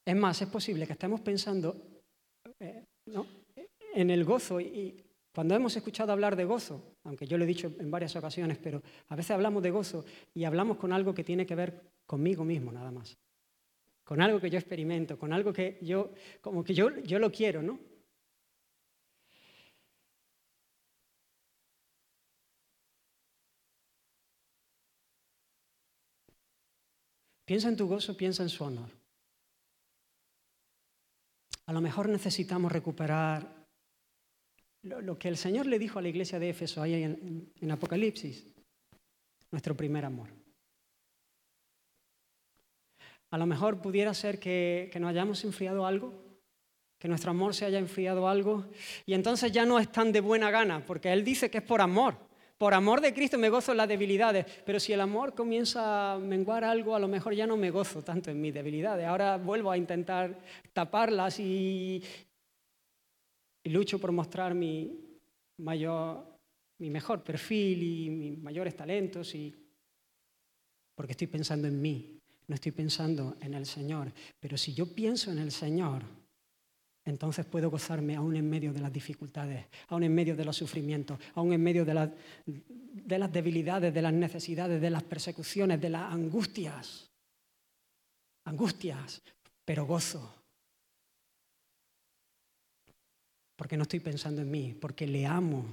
Es 0.05 0.17
más, 0.17 0.41
es 0.43 0.49
posible 0.49 0.87
que 0.87 0.93
estemos 0.93 1.21
pensando 1.23 2.03
eh, 2.61 2.85
en 3.95 4.11
el 4.11 4.25
gozo 4.25 4.61
y 4.61 5.03
cuando 5.35 5.55
hemos 5.55 5.75
escuchado 5.77 6.13
hablar 6.13 6.37
de 6.37 6.45
gozo, 6.45 6.97
aunque 7.05 7.27
yo 7.27 7.39
lo 7.39 7.45
he 7.45 7.47
dicho 7.47 7.73
en 7.79 7.91
varias 7.91 8.15
ocasiones, 8.15 8.59
pero 8.59 8.83
a 9.09 9.17
veces 9.17 9.31
hablamos 9.33 9.63
de 9.63 9.71
gozo 9.71 10.05
y 10.35 10.45
hablamos 10.45 10.77
con 10.77 10.93
algo 10.93 11.15
que 11.15 11.25
tiene 11.25 11.47
que 11.47 11.55
ver 11.55 11.91
conmigo 12.07 12.45
mismo 12.45 12.71
nada 12.71 12.91
más, 12.91 13.17
con 14.05 14.21
algo 14.21 14.41
que 14.41 14.51
yo 14.51 14.59
experimento, 14.59 15.19
con 15.19 15.33
algo 15.33 15.53
que 15.53 15.79
yo, 15.81 16.13
como 16.41 16.63
que 16.63 16.75
yo, 16.75 16.91
yo 17.01 17.19
lo 17.19 17.33
quiero, 17.33 17.63
¿no? 17.63 17.81
Piensa 27.45 27.69
en 27.69 27.77
tu 27.77 27.87
gozo, 27.87 28.17
piensa 28.17 28.43
en 28.43 28.49
su 28.49 28.65
honor. 28.65 29.04
A 31.67 31.73
lo 31.73 31.81
mejor 31.81 32.09
necesitamos 32.09 32.71
recuperar 32.71 33.65
lo, 34.83 35.19
que 35.19 35.29
el 35.29 35.37
Señor 35.37 35.67
le 35.67 35.79
dijo 35.79 35.99
a 35.99 36.03
la 36.03 36.09
iglesia 36.09 36.39
de 36.39 36.51
Éfeso 36.51 36.83
ahí 36.83 37.03
en, 37.03 37.71
Apocalipsis, 37.71 38.47
nuestro 39.51 39.75
primer 39.75 40.05
amor. 40.05 40.29
A 43.31 43.39
lo 43.39 43.47
mejor 43.47 43.81
pudiera 43.81 44.13
ser 44.13 44.39
que, 44.39 44.91
que 44.93 45.01
nos 45.01 45.11
hayamos 45.11 45.43
enfriado 45.45 45.87
algo, 45.87 46.13
que 46.99 47.09
nuestro 47.09 47.31
amor 47.31 47.55
se 47.55 47.65
haya 47.65 47.79
enfriado 47.79 48.29
algo, 48.29 48.67
y 49.07 49.15
entonces 49.15 49.51
ya 49.51 49.65
no 49.65 49.79
es 49.79 49.91
tan 49.91 50.13
de 50.13 50.21
buena 50.21 50.51
gana, 50.51 50.85
porque 50.85 51.13
Él 51.13 51.25
dice 51.25 51.51
que 51.51 51.59
es 51.59 51.65
por 51.65 51.81
amor. 51.81 52.17
Por 52.65 52.73
amor 52.73 53.03
de 53.03 53.13
Cristo 53.13 53.37
me 53.37 53.51
gozo 53.51 53.73
en 53.73 53.77
las 53.77 53.89
debilidades, 53.89 54.47
pero 54.65 54.81
si 54.81 54.95
el 54.95 55.01
amor 55.03 55.35
comienza 55.35 56.15
a 56.15 56.19
menguar 56.19 56.65
algo, 56.65 56.97
a 56.97 56.99
lo 56.99 57.09
mejor 57.09 57.35
ya 57.35 57.47
no 57.47 57.59
me 57.59 57.71
gozo 57.71 58.03
tanto 58.03 58.31
en 58.31 58.41
mis 58.41 58.55
debilidades. 58.55 59.07
Ahora 59.07 59.37
vuelvo 59.37 59.71
a 59.71 59.77
intentar 59.77 60.35
taparlas 60.73 61.39
y, 61.41 62.03
lucho 63.65 63.99
por 63.99 64.13
mostrar 64.13 64.55
mi, 64.55 64.99
mayor, 65.59 66.25
mi 66.79 66.89
mejor 66.89 67.23
perfil 67.23 67.83
y 67.83 68.09
mis 68.09 68.39
mayores 68.39 68.75
talentos, 68.75 69.35
y, 69.35 69.55
porque 70.95 71.13
estoy 71.13 71.27
pensando 71.27 71.69
en 71.69 71.83
mí, 71.83 72.19
no 72.47 72.55
estoy 72.55 72.73
pensando 72.73 73.37
en 73.43 73.53
el 73.53 73.67
Señor. 73.67 74.11
Pero 74.41 74.57
si 74.57 74.73
yo 74.73 74.87
pienso 74.87 75.31
en 75.31 75.39
el 75.39 75.53
Señor, 75.53 76.03
entonces 77.05 77.45
puedo 77.45 77.71
gozarme 77.71 78.17
aún 78.17 78.35
en 78.37 78.49
medio 78.49 78.73
de 78.73 78.81
las 78.81 78.93
dificultades, 78.93 79.67
aún 79.89 80.05
en 80.05 80.15
medio 80.15 80.35
de 80.35 80.45
los 80.45 80.57
sufrimientos, 80.57 81.19
aún 81.35 81.53
en 81.53 81.63
medio 81.63 81.85
de 81.85 81.95
las, 81.95 82.11
de 82.47 83.19
las 83.19 83.31
debilidades, 83.31 83.93
de 83.93 84.03
las 84.03 84.13
necesidades, 84.13 84.81
de 84.81 84.91
las 84.91 85.03
persecuciones, 85.03 85.81
de 85.81 85.91
las 85.91 86.13
angustias. 86.13 87.11
Angustias, 88.47 89.23
pero 89.65 89.85
gozo. 89.85 90.35
Porque 93.57 93.77
no 93.77 93.83
estoy 93.83 94.01
pensando 94.01 94.41
en 94.41 94.51
mí, 94.51 94.75
porque 94.81 95.07
le 95.07 95.27
amo. 95.27 95.65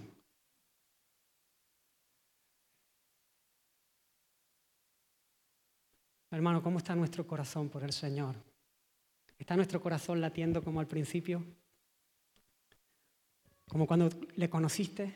Hermano, 6.30 6.62
¿cómo 6.62 6.78
está 6.78 6.96
nuestro 6.96 7.26
corazón 7.26 7.70
por 7.70 7.84
el 7.84 7.92
Señor? 7.92 8.51
¿Está 9.42 9.56
nuestro 9.56 9.82
corazón 9.82 10.22
latiendo 10.22 10.64
como 10.64 10.80
al 10.80 10.86
principio? 10.86 11.44
Como 13.68 13.88
cuando 13.88 14.08
le 14.36 14.48
conociste. 14.48 15.16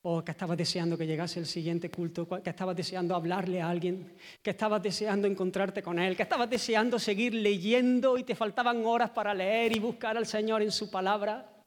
O 0.00 0.24
que 0.24 0.30
estabas 0.30 0.56
deseando 0.56 0.96
que 0.96 1.06
llegase 1.06 1.38
el 1.38 1.44
siguiente 1.44 1.90
culto, 1.90 2.26
que 2.42 2.48
estabas 2.48 2.74
deseando 2.74 3.14
hablarle 3.14 3.60
a 3.60 3.68
alguien, 3.68 4.16
que 4.42 4.50
estabas 4.50 4.82
deseando 4.82 5.28
encontrarte 5.28 5.82
con 5.82 5.98
él, 5.98 6.16
que 6.16 6.22
estabas 6.22 6.48
deseando 6.48 6.98
seguir 6.98 7.34
leyendo 7.34 8.16
y 8.16 8.24
te 8.24 8.34
faltaban 8.34 8.82
horas 8.86 9.10
para 9.10 9.34
leer 9.34 9.76
y 9.76 9.80
buscar 9.80 10.16
al 10.16 10.26
Señor 10.26 10.62
en 10.62 10.72
su 10.72 10.90
palabra. 10.90 11.62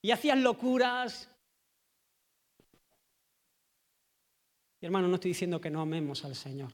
Y 0.00 0.12
hacías 0.12 0.38
locuras. 0.38 1.28
Y 4.80 4.86
hermano, 4.86 5.08
no 5.08 5.16
estoy 5.16 5.32
diciendo 5.32 5.60
que 5.60 5.68
no 5.68 5.82
amemos 5.82 6.24
al 6.24 6.34
Señor, 6.34 6.72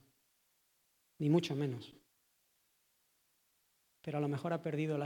ni 1.19 1.29
mucho 1.29 1.57
menos 1.57 1.93
pero 4.03 4.19
a 4.19 4.21
lo 4.21 4.29
mejor 4.29 4.53
ha 4.53 4.61
perdido 4.61 4.99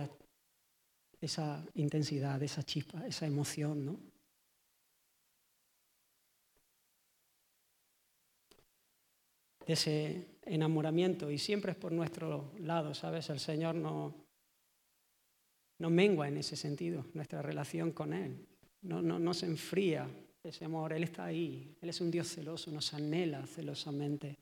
esa 1.20 1.64
intensidad, 1.74 2.42
esa 2.42 2.62
chispa, 2.62 3.06
esa 3.06 3.26
emoción, 3.26 3.84
¿no? 3.84 4.00
De 9.66 9.72
ese 9.72 10.38
enamoramiento, 10.42 11.30
y 11.30 11.38
siempre 11.38 11.72
es 11.72 11.76
por 11.76 11.92
nuestro 11.92 12.52
lado, 12.58 12.94
¿sabes? 12.94 13.28
El 13.30 13.40
Señor 13.40 13.74
no, 13.74 14.14
no 15.78 15.90
mengua 15.90 16.28
en 16.28 16.38
ese 16.38 16.56
sentido, 16.56 17.04
nuestra 17.14 17.42
relación 17.42 17.92
con 17.92 18.12
Él, 18.12 18.46
no, 18.82 19.02
no, 19.02 19.18
no 19.18 19.34
se 19.34 19.46
enfría 19.46 20.08
ese 20.42 20.64
amor, 20.64 20.92
Él 20.92 21.04
está 21.04 21.24
ahí, 21.24 21.76
Él 21.80 21.88
es 21.88 22.00
un 22.00 22.10
Dios 22.10 22.28
celoso, 22.28 22.70
nos 22.70 22.94
anhela 22.94 23.44
celosamente. 23.46 24.38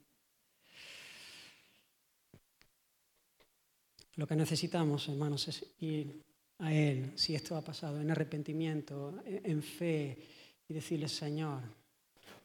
Lo 4.16 4.26
que 4.26 4.36
necesitamos, 4.36 5.08
hermanos, 5.08 5.48
es 5.48 5.74
ir 5.80 6.22
a 6.58 6.72
Él, 6.72 7.12
si 7.16 7.34
esto 7.34 7.56
ha 7.56 7.62
pasado, 7.62 8.00
en 8.00 8.10
arrepentimiento, 8.10 9.20
en 9.26 9.62
fe, 9.62 10.16
y 10.68 10.74
decirle, 10.74 11.08
Señor, 11.08 11.62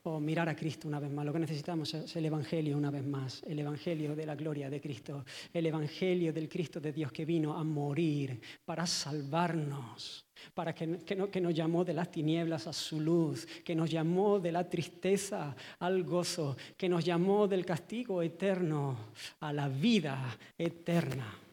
o 0.03 0.20
mirar 0.20 0.47
a 0.49 0.55
Cristo 0.55 0.88
una 0.88 0.99
vez 0.99 1.11
más. 1.11 1.26
Lo 1.26 1.34
que 1.34 1.39
necesitamos 1.39 1.93
es 1.93 2.15
el 2.15 2.26
Evangelio 2.26 2.78
una 2.78 2.89
vez 2.89 3.05
más, 3.05 3.43
el 3.43 3.59
Evangelio 3.59 4.15
de 4.15 4.26
la 4.26 4.36
gloria 4.36 4.70
de 4.70 4.80
Cristo, 4.80 5.26
el 5.53 5.65
Evangelio 5.65 6.32
del 6.34 6.47
Cristo 6.47 6.80
de 6.80 6.93
Dios 6.93 7.11
que 7.11 7.26
vino 7.26 7.53
a 7.55 7.63
morir 7.63 8.39
para 8.65 8.88
salvarnos, 8.88 10.26
para 10.53 10.74
que, 10.74 10.99
que, 10.99 11.30
que 11.30 11.41
nos 11.41 11.53
llamó 11.53 11.84
de 11.84 11.93
las 11.93 12.09
tinieblas 12.11 12.67
a 12.67 12.74
su 12.74 12.99
luz, 12.99 13.45
que 13.63 13.76
nos 13.76 13.89
llamó 13.89 14.39
de 14.39 14.51
la 14.51 14.70
tristeza 14.70 15.55
al 15.80 16.03
gozo, 16.03 16.55
que 16.78 16.89
nos 16.89 17.03
llamó 17.03 17.47
del 17.47 17.65
castigo 17.65 18.22
eterno 18.22 18.97
a 19.41 19.51
la 19.51 19.67
vida 19.67 20.38
eterna. 20.57 21.49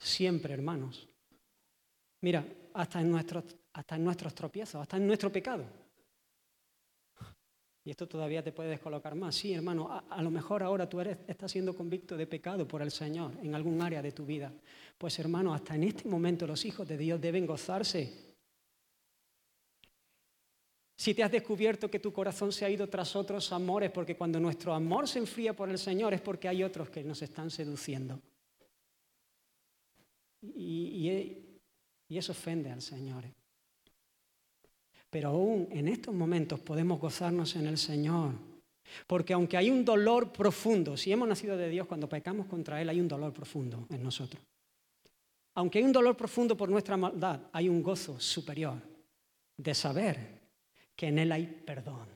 Siempre, 0.00 0.54
hermanos. 0.54 1.08
Mira, 2.22 2.44
hasta 2.74 3.00
en 3.00 3.10
nuestros 3.10 3.44
hasta 3.72 3.96
en 3.96 4.04
nuestros 4.04 4.34
tropiezos, 4.34 4.82
hasta 4.82 4.96
en 4.96 5.06
nuestro 5.06 5.30
pecado. 5.30 5.64
Y 7.84 7.90
esto 7.90 8.06
todavía 8.06 8.42
te 8.42 8.52
puede 8.52 8.70
descolocar 8.70 9.14
más. 9.14 9.34
Sí, 9.34 9.54
hermano, 9.54 10.04
a, 10.08 10.22
lo 10.22 10.30
mejor 10.30 10.62
ahora 10.62 10.88
tú 10.88 11.00
eres, 11.00 11.18
estás 11.26 11.50
siendo 11.52 11.74
convicto 11.74 12.16
de 12.16 12.26
pecado 12.26 12.68
por 12.68 12.82
el 12.82 12.90
Señor 12.90 13.32
en 13.42 13.54
algún 13.54 13.80
área 13.80 14.02
de 14.02 14.12
tu 14.12 14.26
vida. 14.26 14.52
Pues 14.98 15.18
hermano, 15.18 15.54
hasta 15.54 15.74
en 15.76 15.84
este 15.84 16.08
momento 16.08 16.46
los 16.46 16.64
hijos 16.64 16.86
de 16.86 16.98
Dios 16.98 17.20
deben 17.20 17.46
gozarse. 17.46 18.36
Si 20.94 21.14
te 21.14 21.22
has 21.22 21.32
descubierto 21.32 21.90
que 21.90 22.00
tu 22.00 22.12
corazón 22.12 22.52
se 22.52 22.66
ha 22.66 22.70
ido 22.70 22.86
tras 22.88 23.16
otros 23.16 23.50
amores, 23.52 23.90
porque 23.90 24.16
cuando 24.16 24.38
nuestro 24.38 24.74
amor 24.74 25.08
se 25.08 25.18
enfría 25.18 25.56
por 25.56 25.70
el 25.70 25.78
Señor 25.78 26.12
es 26.12 26.20
porque 26.20 26.48
hay 26.48 26.62
otros 26.62 26.90
que 26.90 27.02
nos 27.02 27.22
están 27.22 27.50
seduciendo. 27.50 28.20
Y, 30.42 31.36
y 32.08 32.18
eso 32.18 32.32
ofende 32.32 32.70
al 32.70 32.82
Señor. 32.82 33.24
Pero 35.10 35.30
aún 35.30 35.68
en 35.70 35.88
estos 35.88 36.14
momentos 36.14 36.60
podemos 36.60 37.00
gozarnos 37.00 37.56
en 37.56 37.66
el 37.66 37.78
Señor. 37.78 38.32
Porque 39.06 39.32
aunque 39.32 39.56
hay 39.56 39.70
un 39.70 39.84
dolor 39.84 40.32
profundo, 40.32 40.96
si 40.96 41.12
hemos 41.12 41.28
nacido 41.28 41.56
de 41.56 41.68
Dios, 41.68 41.86
cuando 41.86 42.08
pecamos 42.08 42.46
contra 42.46 42.80
Él 42.80 42.88
hay 42.88 43.00
un 43.00 43.08
dolor 43.08 43.32
profundo 43.32 43.86
en 43.90 44.02
nosotros. 44.02 44.42
Aunque 45.54 45.78
hay 45.78 45.84
un 45.84 45.92
dolor 45.92 46.16
profundo 46.16 46.56
por 46.56 46.68
nuestra 46.68 46.96
maldad, 46.96 47.40
hay 47.52 47.68
un 47.68 47.82
gozo 47.82 48.18
superior 48.20 48.80
de 49.56 49.74
saber 49.74 50.40
que 50.96 51.08
en 51.08 51.18
Él 51.18 51.32
hay 51.32 51.46
perdón 51.46 52.08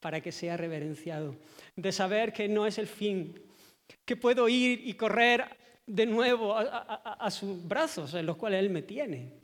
para 0.00 0.20
que 0.20 0.32
sea 0.32 0.56
reverenciado. 0.56 1.36
De 1.76 1.92
saber 1.92 2.32
que 2.32 2.48
no 2.48 2.66
es 2.66 2.78
el 2.78 2.86
fin, 2.86 3.40
que 4.04 4.16
puedo 4.16 4.48
ir 4.48 4.86
y 4.86 4.94
correr 4.94 5.61
de 5.86 6.06
nuevo 6.06 6.56
a, 6.56 7.30
sus 7.30 7.66
brazos 7.66 8.14
en 8.14 8.26
los 8.26 8.36
cuales 8.36 8.60
Él 8.60 8.70
me 8.70 8.82
tiene 8.82 9.40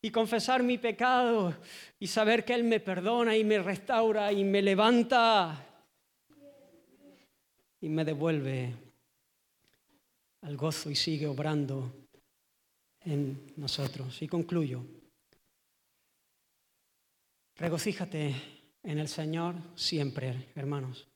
y 0.00 0.10
confesar 0.10 0.62
mi 0.62 0.78
pecado 0.78 1.54
y 1.98 2.06
saber 2.06 2.44
que 2.44 2.54
Él 2.54 2.64
me 2.64 2.80
perdona 2.80 3.36
y 3.36 3.44
me 3.44 3.58
restaura 3.60 4.32
y 4.32 4.44
me 4.44 4.60
levanta 4.60 5.66
y 7.80 7.88
me 7.88 8.04
devuelve 8.04 8.74
al 10.42 10.56
gozo 10.56 10.90
y 10.90 10.96
sigue 10.96 11.26
obrando 11.26 11.92
en 13.00 13.52
nosotros. 13.56 14.22
Y 14.22 14.28
concluyo. 14.28 14.84
Regocíjate 17.56 18.34
en 18.82 18.98
el 18.98 19.08
Señor 19.08 19.56
siempre, 19.74 20.48
hermanos. 20.54 21.08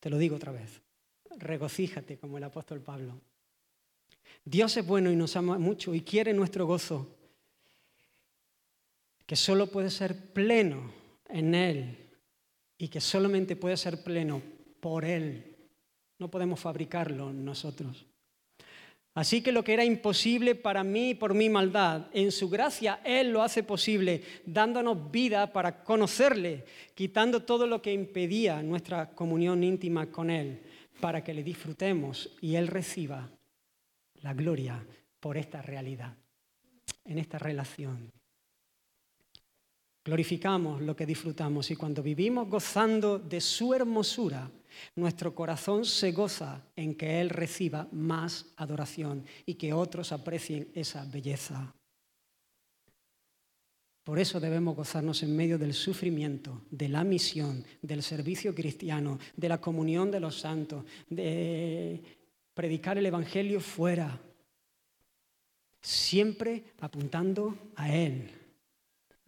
Te 0.00 0.10
lo 0.10 0.18
digo 0.18 0.36
otra 0.36 0.52
vez. 0.52 0.87
Regocíjate 1.38 2.18
como 2.18 2.38
el 2.38 2.44
apóstol 2.44 2.80
Pablo. 2.80 3.20
Dios 4.44 4.76
es 4.76 4.86
bueno 4.86 5.10
y 5.10 5.16
nos 5.16 5.36
ama 5.36 5.58
mucho 5.58 5.94
y 5.94 6.00
quiere 6.00 6.32
nuestro 6.32 6.66
gozo 6.66 7.14
que 9.26 9.36
solo 9.36 9.66
puede 9.66 9.90
ser 9.90 10.32
pleno 10.32 10.90
en 11.28 11.54
Él 11.54 11.96
y 12.78 12.88
que 12.88 13.00
solamente 13.00 13.56
puede 13.56 13.76
ser 13.76 14.02
pleno 14.02 14.40
por 14.80 15.04
Él. 15.04 15.54
No 16.18 16.30
podemos 16.30 16.58
fabricarlo 16.58 17.32
nosotros. 17.32 18.06
Así 19.14 19.42
que 19.42 19.52
lo 19.52 19.64
que 19.64 19.74
era 19.74 19.84
imposible 19.84 20.54
para 20.54 20.84
mí 20.84 21.14
por 21.14 21.34
mi 21.34 21.50
maldad, 21.50 22.06
en 22.12 22.30
su 22.30 22.48
gracia 22.48 23.00
Él 23.04 23.30
lo 23.30 23.42
hace 23.42 23.64
posible, 23.64 24.22
dándonos 24.46 25.10
vida 25.10 25.52
para 25.52 25.82
conocerle, 25.82 26.64
quitando 26.94 27.42
todo 27.42 27.66
lo 27.66 27.82
que 27.82 27.92
impedía 27.92 28.62
nuestra 28.62 29.10
comunión 29.10 29.62
íntima 29.64 30.06
con 30.06 30.30
Él, 30.30 30.62
para 31.00 31.22
que 31.22 31.34
le 31.34 31.42
disfrutemos 31.42 32.30
y 32.40 32.56
Él 32.56 32.66
reciba 32.66 33.30
la 34.22 34.34
gloria 34.34 34.84
por 35.20 35.36
esta 35.36 35.62
realidad, 35.62 36.16
en 37.04 37.18
esta 37.18 37.38
relación. 37.38 38.10
Glorificamos 40.04 40.80
lo 40.80 40.96
que 40.96 41.04
disfrutamos 41.04 41.70
y 41.70 41.76
cuando 41.76 42.02
vivimos 42.02 42.48
gozando 42.48 43.18
de 43.18 43.40
su 43.40 43.74
hermosura, 43.74 44.50
nuestro 44.96 45.34
corazón 45.34 45.84
se 45.84 46.12
goza 46.12 46.64
en 46.76 46.94
que 46.94 47.20
Él 47.20 47.30
reciba 47.30 47.88
más 47.92 48.46
adoración 48.56 49.24
y 49.44 49.54
que 49.54 49.72
otros 49.72 50.12
aprecien 50.12 50.70
esa 50.74 51.04
belleza. 51.04 51.74
Por 54.08 54.18
eso 54.18 54.40
debemos 54.40 54.74
gozarnos 54.74 55.22
en 55.22 55.36
medio 55.36 55.58
del 55.58 55.74
sufrimiento, 55.74 56.62
de 56.70 56.88
la 56.88 57.04
misión, 57.04 57.62
del 57.82 58.02
servicio 58.02 58.54
cristiano, 58.54 59.18
de 59.36 59.50
la 59.50 59.60
comunión 59.60 60.10
de 60.10 60.18
los 60.18 60.40
santos, 60.40 60.86
de 61.10 62.02
predicar 62.54 62.96
el 62.96 63.04
Evangelio 63.04 63.60
fuera, 63.60 64.18
siempre 65.82 66.64
apuntando 66.80 67.72
a 67.76 67.94
Él 67.94 68.30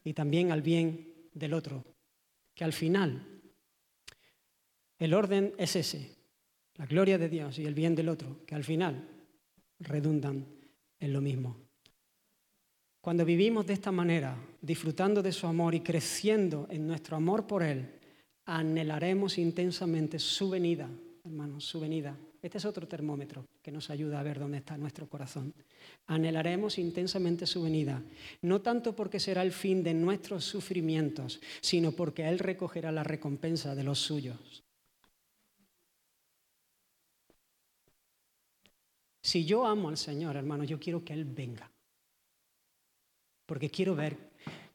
y 0.02 0.14
también 0.14 0.50
al 0.50 0.62
bien 0.62 1.12
del 1.34 1.52
otro. 1.52 1.84
Que 2.54 2.64
al 2.64 2.72
final 2.72 3.42
el 4.98 5.12
orden 5.12 5.52
es 5.58 5.76
ese, 5.76 6.16
la 6.76 6.86
gloria 6.86 7.18
de 7.18 7.28
Dios 7.28 7.58
y 7.58 7.66
el 7.66 7.74
bien 7.74 7.94
del 7.94 8.08
otro, 8.08 8.46
que 8.46 8.54
al 8.54 8.64
final 8.64 9.06
redundan 9.78 10.46
en 10.98 11.12
lo 11.12 11.20
mismo. 11.20 11.69
Cuando 13.00 13.24
vivimos 13.24 13.66
de 13.66 13.74
esta 13.74 13.90
manera, 13.92 14.36
disfrutando 14.60 15.22
de 15.22 15.32
su 15.32 15.46
amor 15.46 15.74
y 15.74 15.80
creciendo 15.80 16.66
en 16.70 16.86
nuestro 16.86 17.16
amor 17.16 17.46
por 17.46 17.62
Él, 17.62 17.88
anhelaremos 18.44 19.38
intensamente 19.38 20.18
su 20.18 20.50
venida, 20.50 20.88
hermanos, 21.24 21.64
su 21.64 21.80
venida 21.80 22.16
este 22.42 22.56
es 22.56 22.64
otro 22.64 22.88
termómetro 22.88 23.46
que 23.62 23.70
nos 23.70 23.90
ayuda 23.90 24.18
a 24.18 24.22
ver 24.22 24.38
dónde 24.38 24.58
está 24.58 24.76
nuestro 24.78 25.08
corazón. 25.08 25.52
Anhelaremos 26.06 26.78
intensamente 26.78 27.46
su 27.46 27.62
venida, 27.62 28.02
no 28.42 28.62
tanto 28.62 28.96
porque 28.96 29.20
será 29.20 29.42
el 29.42 29.52
fin 29.52 29.82
de 29.82 29.92
nuestros 29.92 30.44
sufrimientos, 30.44 31.40
sino 31.60 31.92
porque 31.92 32.26
Él 32.26 32.38
recogerá 32.38 32.90
la 32.92 33.04
recompensa 33.04 33.74
de 33.74 33.84
los 33.84 33.98
suyos. 33.98 34.64
Si 39.22 39.44
yo 39.44 39.66
amo 39.66 39.90
al 39.90 39.98
Señor, 39.98 40.36
hermano, 40.36 40.64
yo 40.64 40.80
quiero 40.80 41.04
que 41.04 41.12
Él 41.12 41.26
venga. 41.26 41.70
Porque 43.50 43.68
quiero 43.68 43.96
ver 43.96 44.16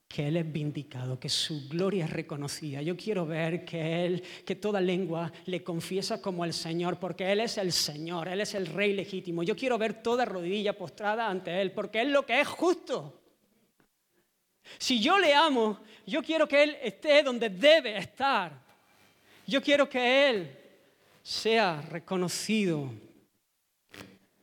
que 0.05 0.27
Él 0.27 0.35
es 0.35 0.51
vindicado, 0.51 1.17
que 1.17 1.29
su 1.29 1.69
gloria 1.69 2.03
es 2.03 2.11
reconocida. 2.11 2.81
Yo 2.81 2.97
quiero 2.97 3.25
ver 3.25 3.63
que 3.63 4.05
Él, 4.05 4.21
que 4.45 4.55
toda 4.55 4.81
lengua 4.81 5.31
le 5.45 5.63
confiesa 5.63 6.21
como 6.21 6.43
el 6.43 6.51
Señor, 6.51 6.99
porque 6.99 7.31
Él 7.31 7.39
es 7.39 7.57
el 7.57 7.71
Señor, 7.71 8.27
Él 8.27 8.41
es 8.41 8.53
el 8.53 8.67
Rey 8.67 8.91
legítimo. 8.91 9.43
Yo 9.43 9.55
quiero 9.55 9.77
ver 9.77 10.03
toda 10.03 10.25
rodilla 10.25 10.77
postrada 10.77 11.29
ante 11.29 11.61
Él, 11.61 11.71
porque 11.71 12.01
Él 12.01 12.11
lo 12.11 12.25
que 12.25 12.41
es 12.41 12.49
justo. 12.49 13.21
Si 14.77 15.01
yo 15.01 15.19
le 15.19 15.33
amo, 15.33 15.79
yo 16.05 16.21
quiero 16.21 16.45
que 16.45 16.61
Él 16.61 16.77
esté 16.83 17.23
donde 17.23 17.47
debe 17.47 17.97
estar. 17.97 18.61
Yo 19.47 19.61
quiero 19.61 19.87
que 19.87 20.29
Él 20.29 20.57
sea 21.23 21.81
reconocido. 21.81 22.91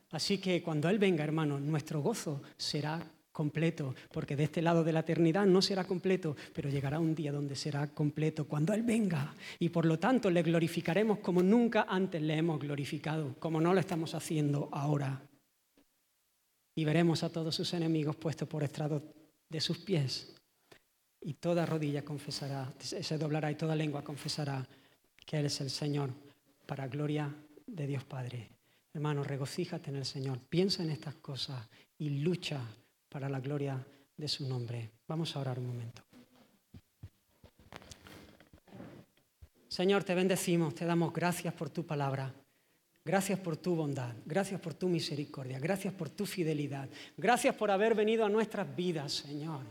Así 0.09 0.39
que 0.39 0.63
cuando 0.63 0.89
Él 0.89 0.97
venga, 0.97 1.23
hermano, 1.23 1.59
nuestro 1.59 2.01
gozo 2.01 2.41
será 2.57 3.12
completo, 3.33 3.93
porque 4.13 4.37
de 4.37 4.45
este 4.45 4.61
lado 4.61 4.83
de 4.83 4.93
la 4.93 5.01
eternidad 5.01 5.45
no 5.45 5.61
será 5.61 5.83
completo, 5.83 6.37
pero 6.53 6.69
llegará 6.69 6.99
un 6.99 7.13
día 7.13 7.33
donde 7.33 7.55
será 7.55 7.87
completo, 7.87 8.47
cuando 8.47 8.71
Él 8.71 8.83
venga. 8.83 9.35
Y 9.59 9.69
por 9.69 9.85
lo 9.85 9.99
tanto 9.99 10.29
le 10.29 10.43
glorificaremos 10.43 11.19
como 11.19 11.43
nunca 11.43 11.85
antes 11.89 12.21
le 12.21 12.37
hemos 12.37 12.59
glorificado, 12.59 13.35
como 13.39 13.59
no 13.59 13.73
lo 13.73 13.79
estamos 13.79 14.13
haciendo 14.13 14.69
ahora. 14.71 15.21
Y 16.75 16.85
veremos 16.85 17.23
a 17.23 17.31
todos 17.31 17.53
sus 17.55 17.73
enemigos 17.73 18.15
puestos 18.15 18.47
por 18.47 18.63
estrado 18.63 19.03
de 19.49 19.59
sus 19.59 19.79
pies. 19.79 20.33
Y 21.19 21.33
toda 21.33 21.65
rodilla 21.65 22.03
confesará, 22.03 22.71
se 22.79 23.17
doblará 23.17 23.51
y 23.51 23.55
toda 23.55 23.75
lengua 23.75 24.03
confesará 24.03 24.67
que 25.25 25.37
Él 25.39 25.45
es 25.47 25.59
el 25.61 25.69
Señor, 25.69 26.11
para 26.65 26.87
gloria 26.87 27.33
de 27.65 27.87
Dios 27.87 28.03
Padre. 28.03 28.49
Hermano, 28.93 29.23
regocíjate 29.23 29.89
en 29.89 29.95
el 29.95 30.05
Señor, 30.05 30.39
piensa 30.39 30.83
en 30.83 30.91
estas 30.91 31.15
cosas 31.15 31.67
y 31.97 32.09
lucha 32.09 32.61
para 33.13 33.29
la 33.29 33.39
gloria 33.39 33.77
de 34.17 34.27
su 34.27 34.49
nombre. 34.49 34.89
Vamos 35.07 35.35
a 35.35 35.39
orar 35.39 35.59
un 35.59 35.67
momento. 35.67 36.01
Señor, 39.67 40.03
te 40.03 40.15
bendecimos, 40.15 40.73
te 40.73 40.83
damos 40.83 41.13
gracias 41.13 41.53
por 41.53 41.69
tu 41.69 41.85
palabra. 41.85 42.33
Gracias 43.05 43.37
por 43.37 43.57
tu 43.57 43.75
bondad, 43.75 44.15
gracias 44.25 44.61
por 44.61 44.73
tu 44.73 44.87
misericordia, 44.87 45.59
gracias 45.59 45.93
por 45.93 46.09
tu 46.09 46.25
fidelidad, 46.25 46.87
gracias 47.17 47.53
por 47.53 47.69
haber 47.69 47.95
venido 47.95 48.23
a 48.23 48.29
nuestras 48.29 48.73
vidas, 48.73 49.11
Señor. 49.11 49.61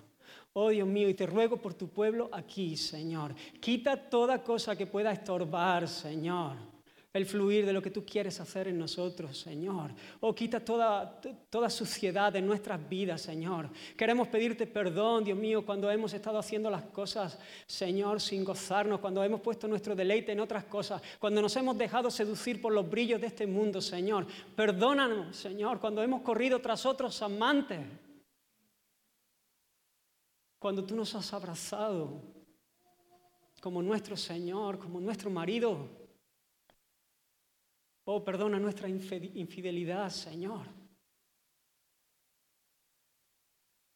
Oh 0.52 0.68
Dios 0.68 0.86
mío, 0.86 1.08
y 1.08 1.14
te 1.14 1.24
ruego 1.24 1.56
por 1.56 1.72
tu 1.72 1.88
pueblo 1.88 2.28
aquí, 2.30 2.76
Señor. 2.76 3.34
Quita 3.58 3.96
toda 3.96 4.42
cosa 4.44 4.76
que 4.76 4.86
pueda 4.86 5.12
estorbar, 5.12 5.88
Señor 5.88 6.71
el 7.12 7.26
fluir 7.26 7.66
de 7.66 7.74
lo 7.74 7.82
que 7.82 7.90
tú 7.90 8.06
quieres 8.06 8.40
hacer 8.40 8.68
en 8.68 8.78
nosotros, 8.78 9.36
Señor. 9.38 9.90
Oh, 10.20 10.34
quita 10.34 10.60
toda, 10.60 11.20
toda 11.50 11.68
suciedad 11.68 12.32
de 12.32 12.40
nuestras 12.40 12.88
vidas, 12.88 13.20
Señor. 13.20 13.68
Queremos 13.98 14.28
pedirte 14.28 14.66
perdón, 14.66 15.24
Dios 15.24 15.36
mío, 15.36 15.66
cuando 15.66 15.90
hemos 15.90 16.14
estado 16.14 16.38
haciendo 16.38 16.70
las 16.70 16.84
cosas, 16.84 17.38
Señor, 17.66 18.18
sin 18.18 18.44
gozarnos, 18.44 19.00
cuando 19.00 19.22
hemos 19.22 19.42
puesto 19.42 19.68
nuestro 19.68 19.94
deleite 19.94 20.32
en 20.32 20.40
otras 20.40 20.64
cosas, 20.64 21.02
cuando 21.18 21.42
nos 21.42 21.54
hemos 21.56 21.76
dejado 21.76 22.10
seducir 22.10 22.62
por 22.62 22.72
los 22.72 22.88
brillos 22.88 23.20
de 23.20 23.26
este 23.26 23.46
mundo, 23.46 23.82
Señor. 23.82 24.26
Perdónanos, 24.56 25.36
Señor, 25.36 25.80
cuando 25.80 26.02
hemos 26.02 26.22
corrido 26.22 26.60
tras 26.60 26.86
otros 26.86 27.20
amantes. 27.20 27.80
Cuando 30.58 30.82
tú 30.82 30.96
nos 30.96 31.14
has 31.14 31.30
abrazado 31.34 32.22
como 33.60 33.82
nuestro 33.82 34.16
Señor, 34.16 34.78
como 34.78 34.98
nuestro 34.98 35.28
marido. 35.28 36.01
Oh, 38.04 38.24
perdona 38.24 38.58
nuestra 38.58 38.88
infidelidad, 38.88 40.10
Señor. 40.10 40.66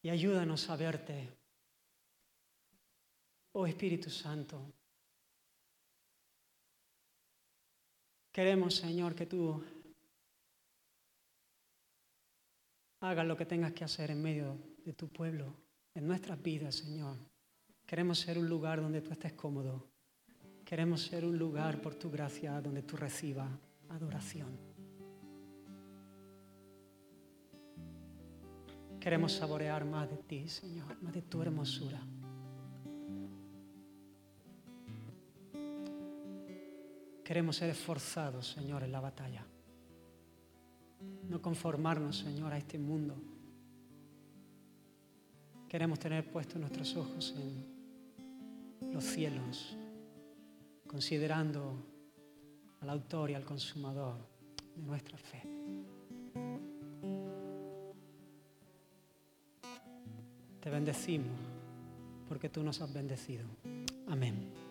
Y 0.02 0.10
ayúdanos 0.10 0.70
a 0.70 0.76
verte. 0.76 1.28
Oh 3.52 3.66
Espíritu 3.66 4.08
Santo. 4.10 4.72
Queremos, 8.30 8.76
Señor, 8.76 9.14
que 9.14 9.26
tú 9.26 9.64
hagas 13.00 13.26
lo 13.26 13.36
que 13.36 13.46
tengas 13.46 13.72
que 13.72 13.82
hacer 13.82 14.10
en 14.10 14.22
medio 14.22 14.56
de 14.84 14.92
tu 14.92 15.08
pueblo, 15.08 15.52
en 15.94 16.06
nuestras 16.06 16.40
vidas, 16.40 16.76
Señor. 16.76 17.16
Queremos 17.84 18.20
ser 18.20 18.38
un 18.38 18.48
lugar 18.48 18.80
donde 18.80 19.00
tú 19.00 19.10
estés 19.10 19.32
cómodo. 19.32 19.88
Queremos 20.64 21.02
ser 21.02 21.24
un 21.24 21.36
lugar 21.36 21.80
por 21.80 21.94
tu 21.96 22.10
gracia 22.10 22.60
donde 22.60 22.82
tú 22.82 22.96
recibas 22.96 23.50
adoración. 23.90 24.58
Queremos 29.00 29.32
saborear 29.32 29.84
más 29.84 30.10
de 30.10 30.16
ti, 30.16 30.48
Señor, 30.48 31.00
más 31.00 31.12
de 31.12 31.22
tu 31.22 31.40
hermosura. 31.40 32.00
Queremos 37.22 37.56
ser 37.56 37.70
esforzados, 37.70 38.48
Señor, 38.48 38.82
en 38.82 38.92
la 38.92 39.00
batalla. 39.00 39.44
No 41.28 41.40
conformarnos, 41.42 42.18
Señor, 42.18 42.52
a 42.52 42.58
este 42.58 42.78
mundo. 42.78 43.16
Queremos 45.68 45.98
tener 45.98 46.30
puestos 46.30 46.60
nuestros 46.60 46.96
ojos 46.96 47.34
en 47.36 48.92
los 48.92 49.04
cielos, 49.04 49.76
considerando 50.86 51.95
al 52.86 52.90
autor 52.90 53.32
y 53.32 53.34
al 53.34 53.44
consumador 53.44 54.14
de 54.76 54.82
nuestra 54.82 55.18
fe. 55.18 55.42
Te 60.60 60.70
bendecimos 60.70 61.36
porque 62.28 62.48
tú 62.48 62.62
nos 62.62 62.80
has 62.80 62.92
bendecido. 62.92 63.44
Amén. 64.06 64.65